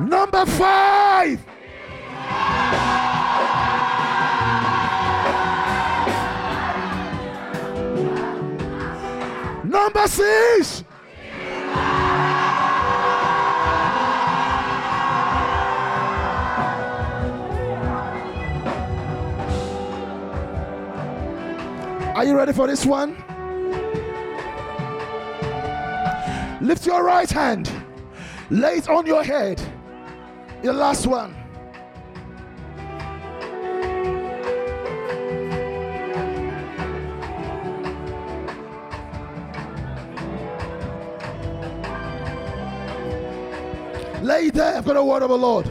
Number 0.00 0.46
five. 0.46 1.51
Six. 10.12 10.84
Are 22.14 22.24
you 22.24 22.36
ready 22.36 22.52
for 22.52 22.66
this 22.66 22.84
one? 22.84 23.16
Lift 26.60 26.86
your 26.86 27.02
right 27.02 27.28
hand, 27.30 27.72
lay 28.50 28.76
it 28.76 28.88
on 28.88 29.06
your 29.06 29.24
head. 29.24 29.60
Your 30.62 30.74
last 30.74 31.06
one. 31.06 31.41
Lay 44.32 44.48
there. 44.48 44.76
I've 44.78 44.86
got 44.86 44.96
a 44.96 45.04
word 45.04 45.22
of 45.22 45.28
the 45.28 45.36
Lord. 45.36 45.66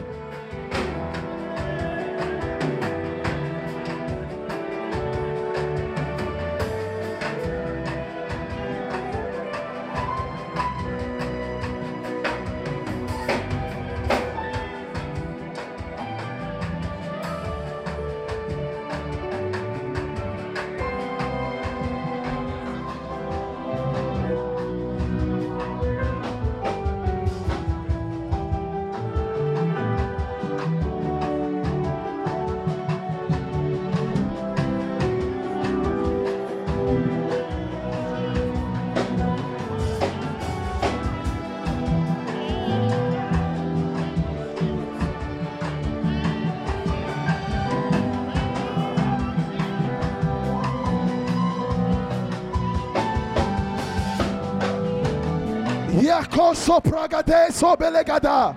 Yakoso 56.02 56.80
pragade 56.82 57.52
sobelegada. 57.52 58.56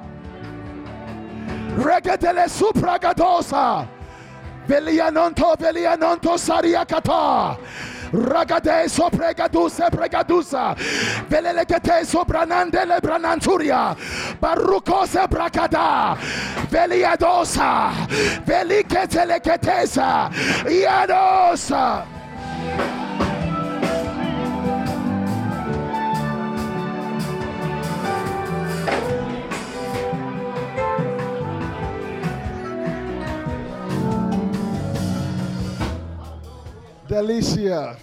Regetele 1.77 2.49
supragadosa. 2.49 3.87
Velianonto 4.67 5.55
velianonto 5.55 6.37
sariakata. 6.37 7.55
Ragade 8.11 8.89
sopregaduse 8.89 9.89
pregadusa. 9.91 10.75
Velelekete 11.29 12.03
sobranandele 12.03 12.99
brananturia. 12.99 13.95
Barukose 14.39 15.27
bragada. 15.27 16.17
Veliadosa. 16.71 17.91
Veliketeleketesa. 18.43 20.31
Yadosa. 20.65 22.14
Delicia. 37.15 37.95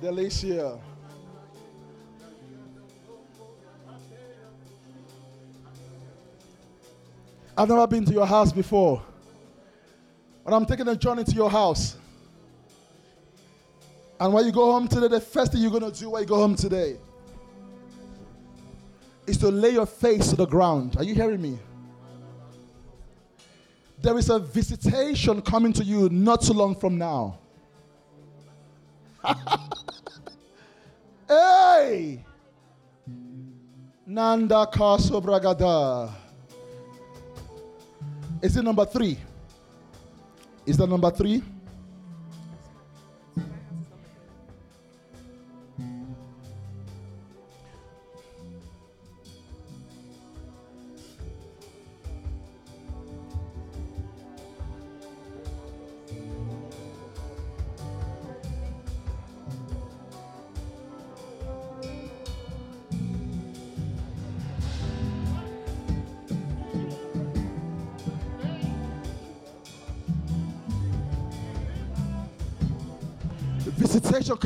Delicia. 0.00 0.80
I've 7.58 7.68
never 7.68 7.86
been 7.86 8.06
to 8.06 8.12
your 8.14 8.24
house 8.24 8.52
before. 8.52 9.02
But 10.42 10.54
I'm 10.54 10.64
taking 10.64 10.88
a 10.88 10.96
journey 10.96 11.24
to 11.24 11.32
your 11.32 11.50
house. 11.50 11.98
And 14.18 14.32
when 14.32 14.46
you 14.46 14.52
go 14.52 14.72
home 14.72 14.88
today, 14.88 15.08
the 15.08 15.20
first 15.20 15.52
thing 15.52 15.60
you're 15.60 15.70
going 15.70 15.92
to 15.92 16.00
do 16.00 16.08
when 16.08 16.22
you 16.22 16.26
go 16.26 16.36
home 16.36 16.56
today 16.56 16.96
is 19.26 19.36
to 19.36 19.50
lay 19.50 19.72
your 19.72 19.84
face 19.84 20.30
to 20.30 20.36
the 20.36 20.46
ground. 20.46 20.96
Are 20.96 21.04
you 21.04 21.14
hearing 21.14 21.42
me? 21.42 21.58
There 24.02 24.18
is 24.18 24.28
a 24.30 24.40
visitation 24.40 25.40
coming 25.42 25.72
to 25.74 25.84
you 25.84 26.08
not 26.08 26.42
too 26.42 26.52
long 26.54 26.74
from 26.74 26.98
now. 26.98 27.38
hey! 31.28 32.24
Nanda 34.04 34.66
Kaso 34.66 35.20
Bragada. 35.20 36.12
Is 38.42 38.56
it 38.56 38.64
number 38.64 38.84
three? 38.84 39.16
Is 40.66 40.76
that 40.78 40.88
number 40.88 41.10
three? 41.12 41.40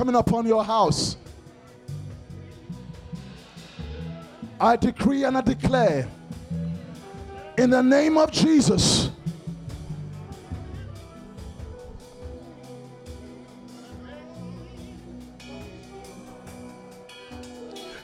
Coming 0.07 0.21
upon 0.21 0.47
your 0.47 0.65
house. 0.65 1.17
I 4.61 4.77
decree 4.77 5.25
and 5.25 5.37
I 5.37 5.41
declare 5.41 6.09
in 7.59 7.71
the 7.71 7.83
name 7.83 8.17
of 8.17 8.31
Jesus. 8.31 9.11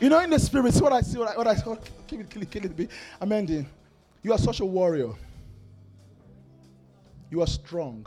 You 0.00 0.08
know, 0.08 0.18
in 0.18 0.30
the 0.30 0.40
spirit, 0.40 0.74
what 0.78 0.92
I 0.92 1.02
see, 1.02 1.18
what 1.18 1.28
I, 1.28 1.38
what 1.38 1.46
I 1.46 1.54
oh, 1.64 1.78
kill 2.08 2.18
it, 2.18 2.28
kill 2.28 2.42
it, 2.42 2.50
kill 2.50 2.64
it. 2.64 2.90
I'm 3.20 3.30
ending. 3.30 3.68
You 4.24 4.32
are 4.32 4.38
such 4.38 4.58
a 4.58 4.64
warrior. 4.64 5.12
You 7.30 7.42
are 7.42 7.46
strong. 7.46 8.04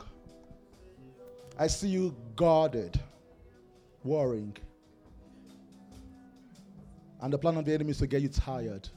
I 1.58 1.66
see 1.68 1.88
you 1.88 2.14
guarded 2.36 3.00
worrying. 4.06 4.56
And 7.20 7.32
the 7.32 7.38
plan 7.38 7.56
of 7.56 7.64
the 7.64 7.72
enemy 7.72 7.90
is 7.90 7.98
to 7.98 8.06
get 8.06 8.22
you 8.22 8.28
tired. 8.28 8.88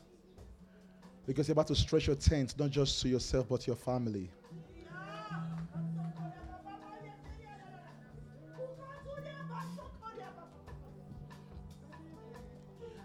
Because 1.26 1.47
you're 1.47 1.53
about 1.53 1.68
to 1.68 1.76
stretch 1.76 2.07
your 2.07 2.16
tent, 2.16 2.55
not 2.57 2.70
just 2.70 3.01
to 3.01 3.10
yourself, 3.10 3.47
but 3.49 3.66
your 3.68 3.76
family. 3.76 4.30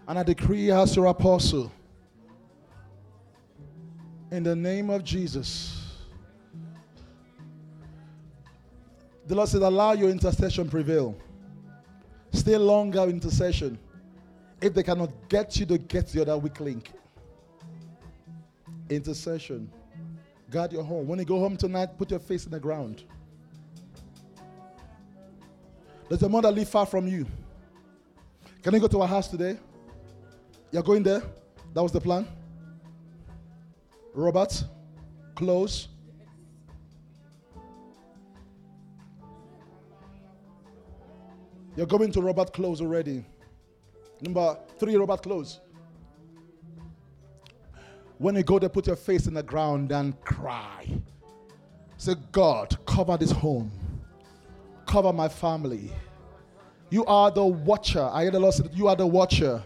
And 0.07 0.19
I 0.19 0.23
decree 0.23 0.69
as 0.71 0.95
your 0.95 1.07
apostle, 1.07 1.71
in 4.31 4.43
the 4.43 4.55
name 4.55 4.89
of 4.89 5.03
Jesus, 5.03 5.81
the 9.25 9.33
Lord 9.33 9.49
said, 9.49 9.63
allow 9.63 9.93
your 9.93 10.09
intercession 10.09 10.69
prevail. 10.69 11.15
Stay 12.35 12.57
longer 12.57 13.03
intercession. 13.03 13.79
If 14.61 14.73
they 14.73 14.83
cannot 14.83 15.11
get 15.29 15.57
you 15.57 15.65
to 15.67 15.77
get 15.77 16.07
the 16.07 16.21
other 16.21 16.37
weak 16.37 16.59
link. 16.59 16.91
Intercession. 18.89 19.71
Guard 20.49 20.73
your 20.73 20.83
home. 20.83 21.07
When 21.07 21.19
you 21.19 21.25
go 21.25 21.39
home 21.39 21.57
tonight, 21.57 21.97
put 21.97 22.11
your 22.11 22.19
face 22.19 22.45
in 22.45 22.51
the 22.51 22.59
ground. 22.59 23.03
Does 26.09 26.21
your 26.21 26.29
mother 26.29 26.51
live 26.51 26.69
far 26.69 26.85
from 26.85 27.07
you? 27.07 27.25
Can 28.61 28.73
you 28.73 28.79
go 28.79 28.87
to 28.87 29.01
her 29.01 29.07
house 29.07 29.27
today? 29.27 29.57
You're 30.71 30.83
going 30.83 31.03
there? 31.03 31.23
That 31.73 31.81
was 31.81 31.91
the 31.91 32.01
plan? 32.01 32.27
Robert, 34.13 34.63
close. 35.35 35.87
You're 41.75 41.85
going 41.85 42.11
to 42.11 42.21
Robert 42.21 42.53
Close 42.53 42.81
already. 42.81 43.25
Number 44.21 44.57
three, 44.79 44.95
Robert 44.95 45.21
Close. 45.21 45.59
When 48.17 48.35
you 48.35 48.43
go 48.43 48.59
there, 48.59 48.69
put 48.69 48.87
your 48.87 48.95
face 48.95 49.27
in 49.27 49.33
the 49.33 49.43
ground 49.43 49.91
and 49.91 50.19
cry. 50.21 50.87
Say, 51.97 52.15
God, 52.31 52.77
cover 52.85 53.17
this 53.17 53.31
home, 53.31 53.71
cover 54.85 55.11
my 55.11 55.27
family. 55.27 55.91
You 56.89 57.03
are 57.05 57.29
the 57.31 57.43
watcher. 57.43 58.09
I 58.11 58.23
hear 58.23 58.31
the 58.31 58.39
Lord 58.39 58.53
say, 58.53 58.63
You 58.73 58.87
are 58.87 58.95
the 58.95 59.07
watcher. 59.07 59.61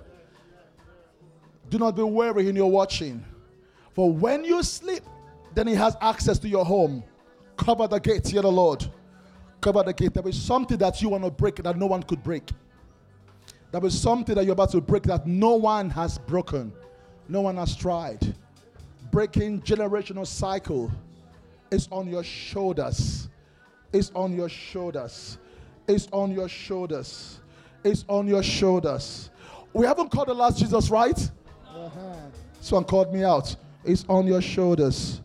Do 1.69 1.77
not 1.77 1.95
be 1.95 2.01
weary 2.01 2.49
in 2.49 2.55
your 2.55 2.71
watching. 2.71 3.23
For 3.93 4.11
when 4.11 4.43
you 4.43 4.63
sleep, 4.63 5.03
then 5.53 5.67
He 5.67 5.75
has 5.75 5.95
access 6.01 6.39
to 6.39 6.49
your 6.49 6.65
home. 6.65 7.03
Cover 7.57 7.87
the 7.87 7.99
gates, 7.99 8.29
hear 8.29 8.41
the 8.41 8.51
Lord. 8.51 8.89
Cover 9.61 9.83
the 9.83 9.93
gate. 9.93 10.13
There 10.13 10.27
is 10.27 10.41
something 10.41 10.77
that 10.77 11.01
you 11.01 11.09
want 11.09 11.23
to 11.23 11.31
break 11.31 11.57
that 11.57 11.77
no 11.77 11.87
one 11.87 12.03
could 12.03 12.23
break. 12.23 12.49
There 13.71 13.85
is 13.85 13.99
something 13.99 14.35
that 14.35 14.45
you're 14.45 14.53
about 14.53 14.71
to 14.71 14.81
break 14.81 15.03
that 15.03 15.27
no 15.27 15.55
one 15.55 15.89
has 15.91 16.17
broken. 16.17 16.73
no 17.27 17.41
one 17.41 17.57
has 17.57 17.75
tried. 17.75 18.35
Breaking 19.11 19.61
generational 19.61 20.25
cycle 20.25 20.91
is 21.71 21.87
on 21.91 22.07
your 22.07 22.23
shoulders. 22.23 23.29
It's 23.93 24.11
on 24.15 24.33
your 24.35 24.49
shoulders. 24.49 25.37
It's 25.87 26.07
on 26.11 26.31
your 26.31 26.49
shoulders. 26.49 27.39
It's 27.83 28.05
on 28.07 28.27
your 28.27 28.43
shoulders. 28.43 29.29
We 29.73 29.85
haven't 29.85 30.09
called 30.09 30.27
the 30.27 30.33
last 30.33 30.57
Jesus, 30.59 30.89
right? 30.89 31.31
Uh-huh. 31.75 32.13
Someone 32.61 32.85
called 32.85 33.13
me 33.13 33.23
out. 33.23 33.55
It's 33.83 34.05
on 34.09 34.25
your 34.27 34.41
shoulders. 34.41 35.21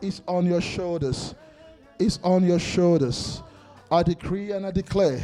It's 0.00 0.22
on 0.26 0.46
your 0.46 0.60
shoulders. 0.60 1.34
It's 1.98 2.18
on 2.22 2.44
your 2.44 2.58
shoulders. 2.58 3.42
I 3.90 4.02
decree 4.02 4.52
and 4.52 4.66
I 4.66 4.70
declare 4.70 5.20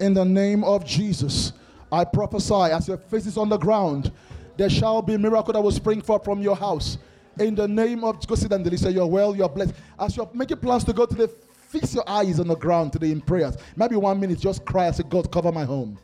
in 0.00 0.14
the 0.14 0.24
name 0.24 0.64
of 0.64 0.84
Jesus. 0.84 1.52
I 1.90 2.04
prophesy 2.04 2.72
as 2.72 2.88
your 2.88 2.98
face 2.98 3.26
is 3.26 3.38
on 3.38 3.48
the 3.48 3.56
ground, 3.56 4.12
there 4.56 4.70
shall 4.70 5.02
be 5.02 5.14
a 5.14 5.18
miracle 5.18 5.52
that 5.52 5.60
will 5.60 5.70
spring 5.70 6.02
forth 6.02 6.24
from 6.24 6.42
your 6.42 6.56
house. 6.56 6.98
In 7.38 7.54
the 7.54 7.68
name 7.68 8.04
of 8.04 8.26
go 8.26 8.34
sit 8.34 8.50
down, 8.50 8.64
Delisa. 8.64 8.92
You're 8.92 9.06
well, 9.06 9.34
you're 9.34 9.48
blessed. 9.48 9.74
As 9.98 10.16
you're 10.16 10.28
making 10.34 10.58
plans 10.58 10.84
to 10.84 10.92
go 10.92 11.06
to 11.06 11.14
the 11.14 11.28
fix 11.28 11.94
your 11.94 12.08
eyes 12.08 12.40
on 12.40 12.48
the 12.48 12.56
ground 12.56 12.92
today 12.92 13.10
in 13.10 13.20
prayers. 13.20 13.56
Maybe 13.76 13.94
one 13.96 14.18
minute, 14.18 14.38
just 14.38 14.64
cry 14.64 14.86
and 14.86 14.96
say, 14.96 15.04
God, 15.08 15.30
cover 15.30 15.52
my 15.52 15.64
home. 15.64 15.98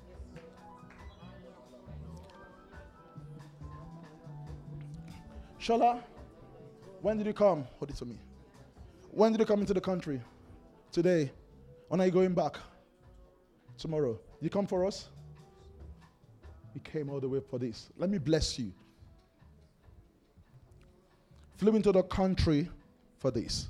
Shola, 5.58 6.00
when 7.00 7.16
did 7.16 7.26
you 7.26 7.32
come? 7.32 7.66
Hold 7.78 7.90
it 7.90 7.96
to 7.96 8.04
me. 8.04 8.18
When 9.10 9.32
did 9.32 9.40
you 9.40 9.46
come 9.46 9.60
into 9.60 9.72
the 9.72 9.80
country? 9.80 10.20
Today. 10.92 11.32
When 11.94 12.00
are 12.00 12.06
you 12.06 12.10
going 12.10 12.34
back? 12.34 12.56
Tomorrow. 13.78 14.18
You 14.40 14.50
come 14.50 14.66
for 14.66 14.84
us? 14.84 15.10
You 16.74 16.80
came 16.80 17.08
all 17.08 17.20
the 17.20 17.28
way 17.28 17.38
for 17.38 17.56
this. 17.56 17.88
Let 17.96 18.10
me 18.10 18.18
bless 18.18 18.58
you. 18.58 18.72
Flew 21.56 21.76
into 21.76 21.92
the 21.92 22.02
country 22.02 22.68
for 23.18 23.30
this. 23.30 23.68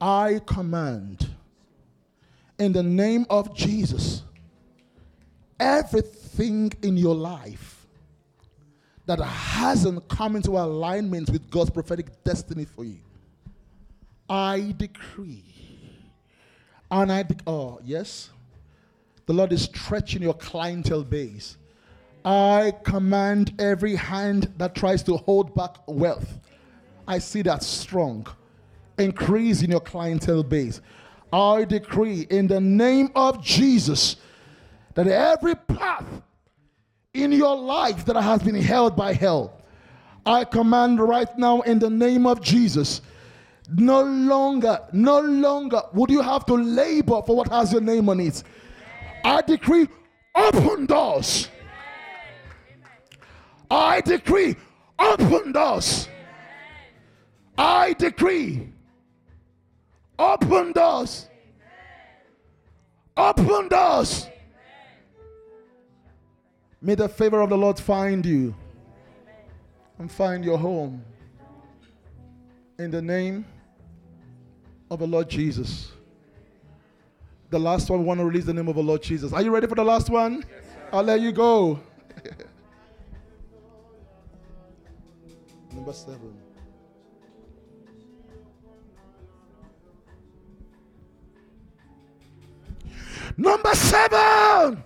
I 0.00 0.40
command 0.46 1.28
in 2.56 2.72
the 2.72 2.84
name 2.84 3.26
of 3.30 3.52
Jesus 3.52 4.22
everything 5.58 6.72
in 6.82 6.96
your 6.96 7.16
life 7.16 7.84
that 9.06 9.18
hasn't 9.18 10.06
come 10.06 10.36
into 10.36 10.52
alignment 10.52 11.30
with 11.30 11.50
God's 11.50 11.70
prophetic 11.70 12.22
destiny 12.22 12.64
for 12.64 12.84
you. 12.84 13.00
I 14.30 14.72
decree. 14.78 15.65
And 16.90 17.12
I, 17.12 17.24
oh, 17.46 17.80
yes. 17.84 18.30
The 19.26 19.32
Lord 19.32 19.52
is 19.52 19.64
stretching 19.64 20.22
your 20.22 20.34
clientele 20.34 21.02
base. 21.02 21.56
I 22.24 22.72
command 22.84 23.54
every 23.58 23.96
hand 23.96 24.52
that 24.56 24.74
tries 24.74 25.02
to 25.04 25.16
hold 25.16 25.54
back 25.54 25.76
wealth. 25.86 26.38
I 27.06 27.18
see 27.18 27.42
that 27.42 27.62
strong. 27.62 28.26
Increase 28.98 29.62
in 29.62 29.70
your 29.70 29.80
clientele 29.80 30.42
base. 30.42 30.80
I 31.32 31.64
decree 31.64 32.26
in 32.30 32.46
the 32.46 32.60
name 32.60 33.10
of 33.14 33.42
Jesus 33.42 34.16
that 34.94 35.06
every 35.06 35.54
path 35.54 36.06
in 37.12 37.32
your 37.32 37.56
life 37.56 38.04
that 38.06 38.16
has 38.16 38.42
been 38.42 38.54
held 38.54 38.96
by 38.96 39.12
hell. 39.12 39.60
I 40.24 40.44
command 40.44 41.00
right 41.00 41.36
now 41.38 41.60
in 41.62 41.78
the 41.78 41.90
name 41.90 42.26
of 42.26 42.40
Jesus. 42.40 43.02
No 43.68 44.02
longer, 44.02 44.78
no 44.92 45.20
longer 45.20 45.82
would 45.92 46.10
you 46.10 46.22
have 46.22 46.46
to 46.46 46.54
labor 46.54 47.20
for 47.26 47.36
what 47.36 47.48
has 47.48 47.72
your 47.72 47.80
name 47.80 48.08
on 48.08 48.20
it. 48.20 48.42
I 49.24 49.42
decree 49.42 49.88
open 50.34 50.86
doors. 50.86 51.48
I 53.70 54.00
decree 54.00 54.54
open 54.98 55.52
doors. 55.52 56.08
I 57.58 57.94
decree 57.94 58.72
open 60.18 60.72
doors. 60.72 61.28
Open 63.16 63.68
doors. 63.68 64.28
May 66.80 66.94
the 66.94 67.08
favor 67.08 67.40
of 67.40 67.48
the 67.48 67.58
Lord 67.58 67.80
find 67.80 68.24
you 68.24 68.54
and 69.98 70.12
find 70.12 70.44
your 70.44 70.58
home. 70.58 71.04
In 72.78 72.90
the 72.90 73.00
name 73.00 73.44
of 74.90 74.98
the 75.00 75.06
Lord 75.06 75.28
Jesus. 75.28 75.90
The 77.50 77.58
last 77.58 77.90
one, 77.90 77.98
we 78.00 78.04
want 78.04 78.20
to 78.20 78.24
release 78.24 78.44
the 78.44 78.54
name 78.54 78.68
of 78.68 78.76
the 78.76 78.82
Lord 78.82 79.02
Jesus. 79.02 79.32
Are 79.32 79.42
you 79.42 79.52
ready 79.52 79.66
for 79.66 79.74
the 79.76 79.84
last 79.84 80.10
one? 80.10 80.44
Yes, 80.50 80.64
I'll 80.92 81.02
let 81.02 81.20
you 81.20 81.32
go. 81.32 81.80
Number 85.72 85.92
seven. 85.92 86.34
Number 93.36 93.74
seven. 93.74 94.82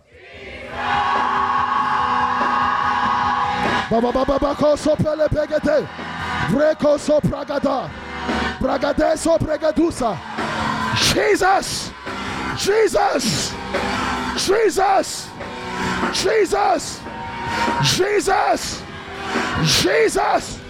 Baba 3.90 4.12
baba 4.12 4.38
bako 4.38 4.78
so 4.78 4.96
pele 4.96 5.28
pegete. 5.28 5.86
Vreko 6.48 6.98
so 6.98 7.20
pragada. 7.20 7.90
Bragade 8.60 9.16
so 9.16 9.38
pregadusa. 9.38 10.18
Jesus. 11.14 11.90
Jesus. 12.58 13.52
Jesus. 14.36 15.28
Jesus. 16.12 17.00
Jesus. 17.82 18.82
Jesus. 19.64 20.60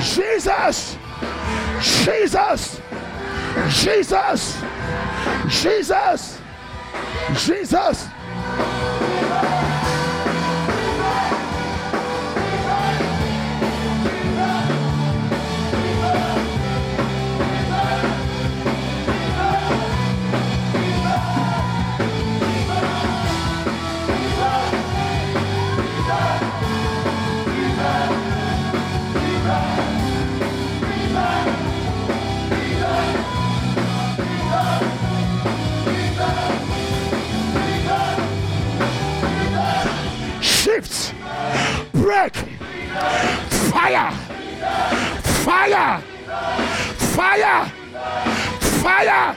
Jesus. 0.00 0.98
Jesus. 1.80 2.80
Jesus. 3.68 4.56
Jesus. 5.48 6.38
Jesus. 7.34 8.08
Break, 41.92 42.34
fire, 43.72 44.12
fire, 45.44 46.00
fire, 47.14 47.72
fire, 48.60 49.36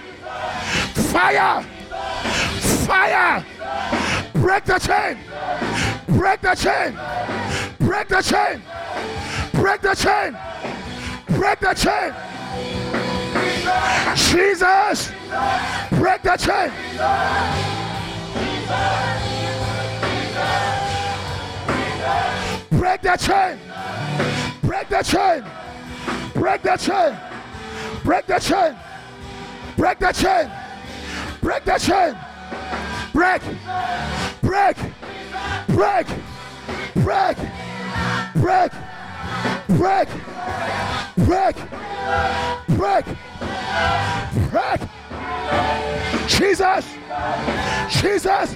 fire, 0.93 1.63
fire, 2.85 3.45
break 4.33 4.65
the 4.65 4.79
chain, 4.79 5.17
break 6.09 6.41
the 6.41 6.55
chain, 6.55 6.97
break 7.79 8.07
the 8.07 8.21
chain, 8.21 8.61
break 9.53 9.81
the 9.81 9.95
chain, 9.95 10.37
break 11.29 11.59
the 11.59 11.73
chain. 11.73 12.13
Jesus, 14.15 15.11
break 15.91 16.21
the 16.21 16.37
chain. 16.37 16.71
Break 22.71 23.01
that 23.01 23.19
chain. 23.19 23.59
Break 24.63 24.89
that 24.89 25.05
chain. 25.05 25.43
Break 26.33 26.61
that 26.63 26.79
chain. 26.79 27.17
Break 28.03 28.25
that 28.27 28.41
chain. 28.41 28.75
Break 29.77 29.99
that 29.99 30.15
chain. 30.15 30.51
Break 31.41 31.63
that 31.65 31.81
chain. 31.81 32.17
Break. 33.13 33.41
Break. 34.41 34.77
Break. 35.67 36.07
Break. 36.97 37.37
Break. 38.35 38.71
Break. 39.67 40.09
Break. 41.17 41.57
Break. 42.77 43.05
Break. 44.51 44.81
Jesus. 46.27 46.85
Jesus. 47.89 48.55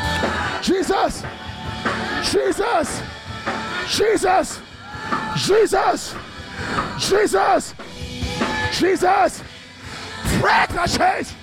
Jesus. 0.61 1.23
Jesus. 2.23 3.01
Jesus. 3.89 4.59
Jesus. 5.37 6.15
Jesus. 6.99 7.73
Jesus. 8.71 9.43
Break 10.39 10.69
the 10.69 10.87
chains. 10.87 11.33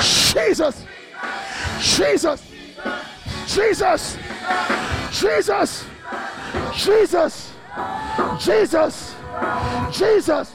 Jesus. 0.00 0.84
Jesus. 1.80 2.42
Jesus. 3.46 4.16
Jesus. 5.10 5.84
Jesus. 6.74 7.52
Jesus. 8.38 9.14
Jesus. 9.92 10.52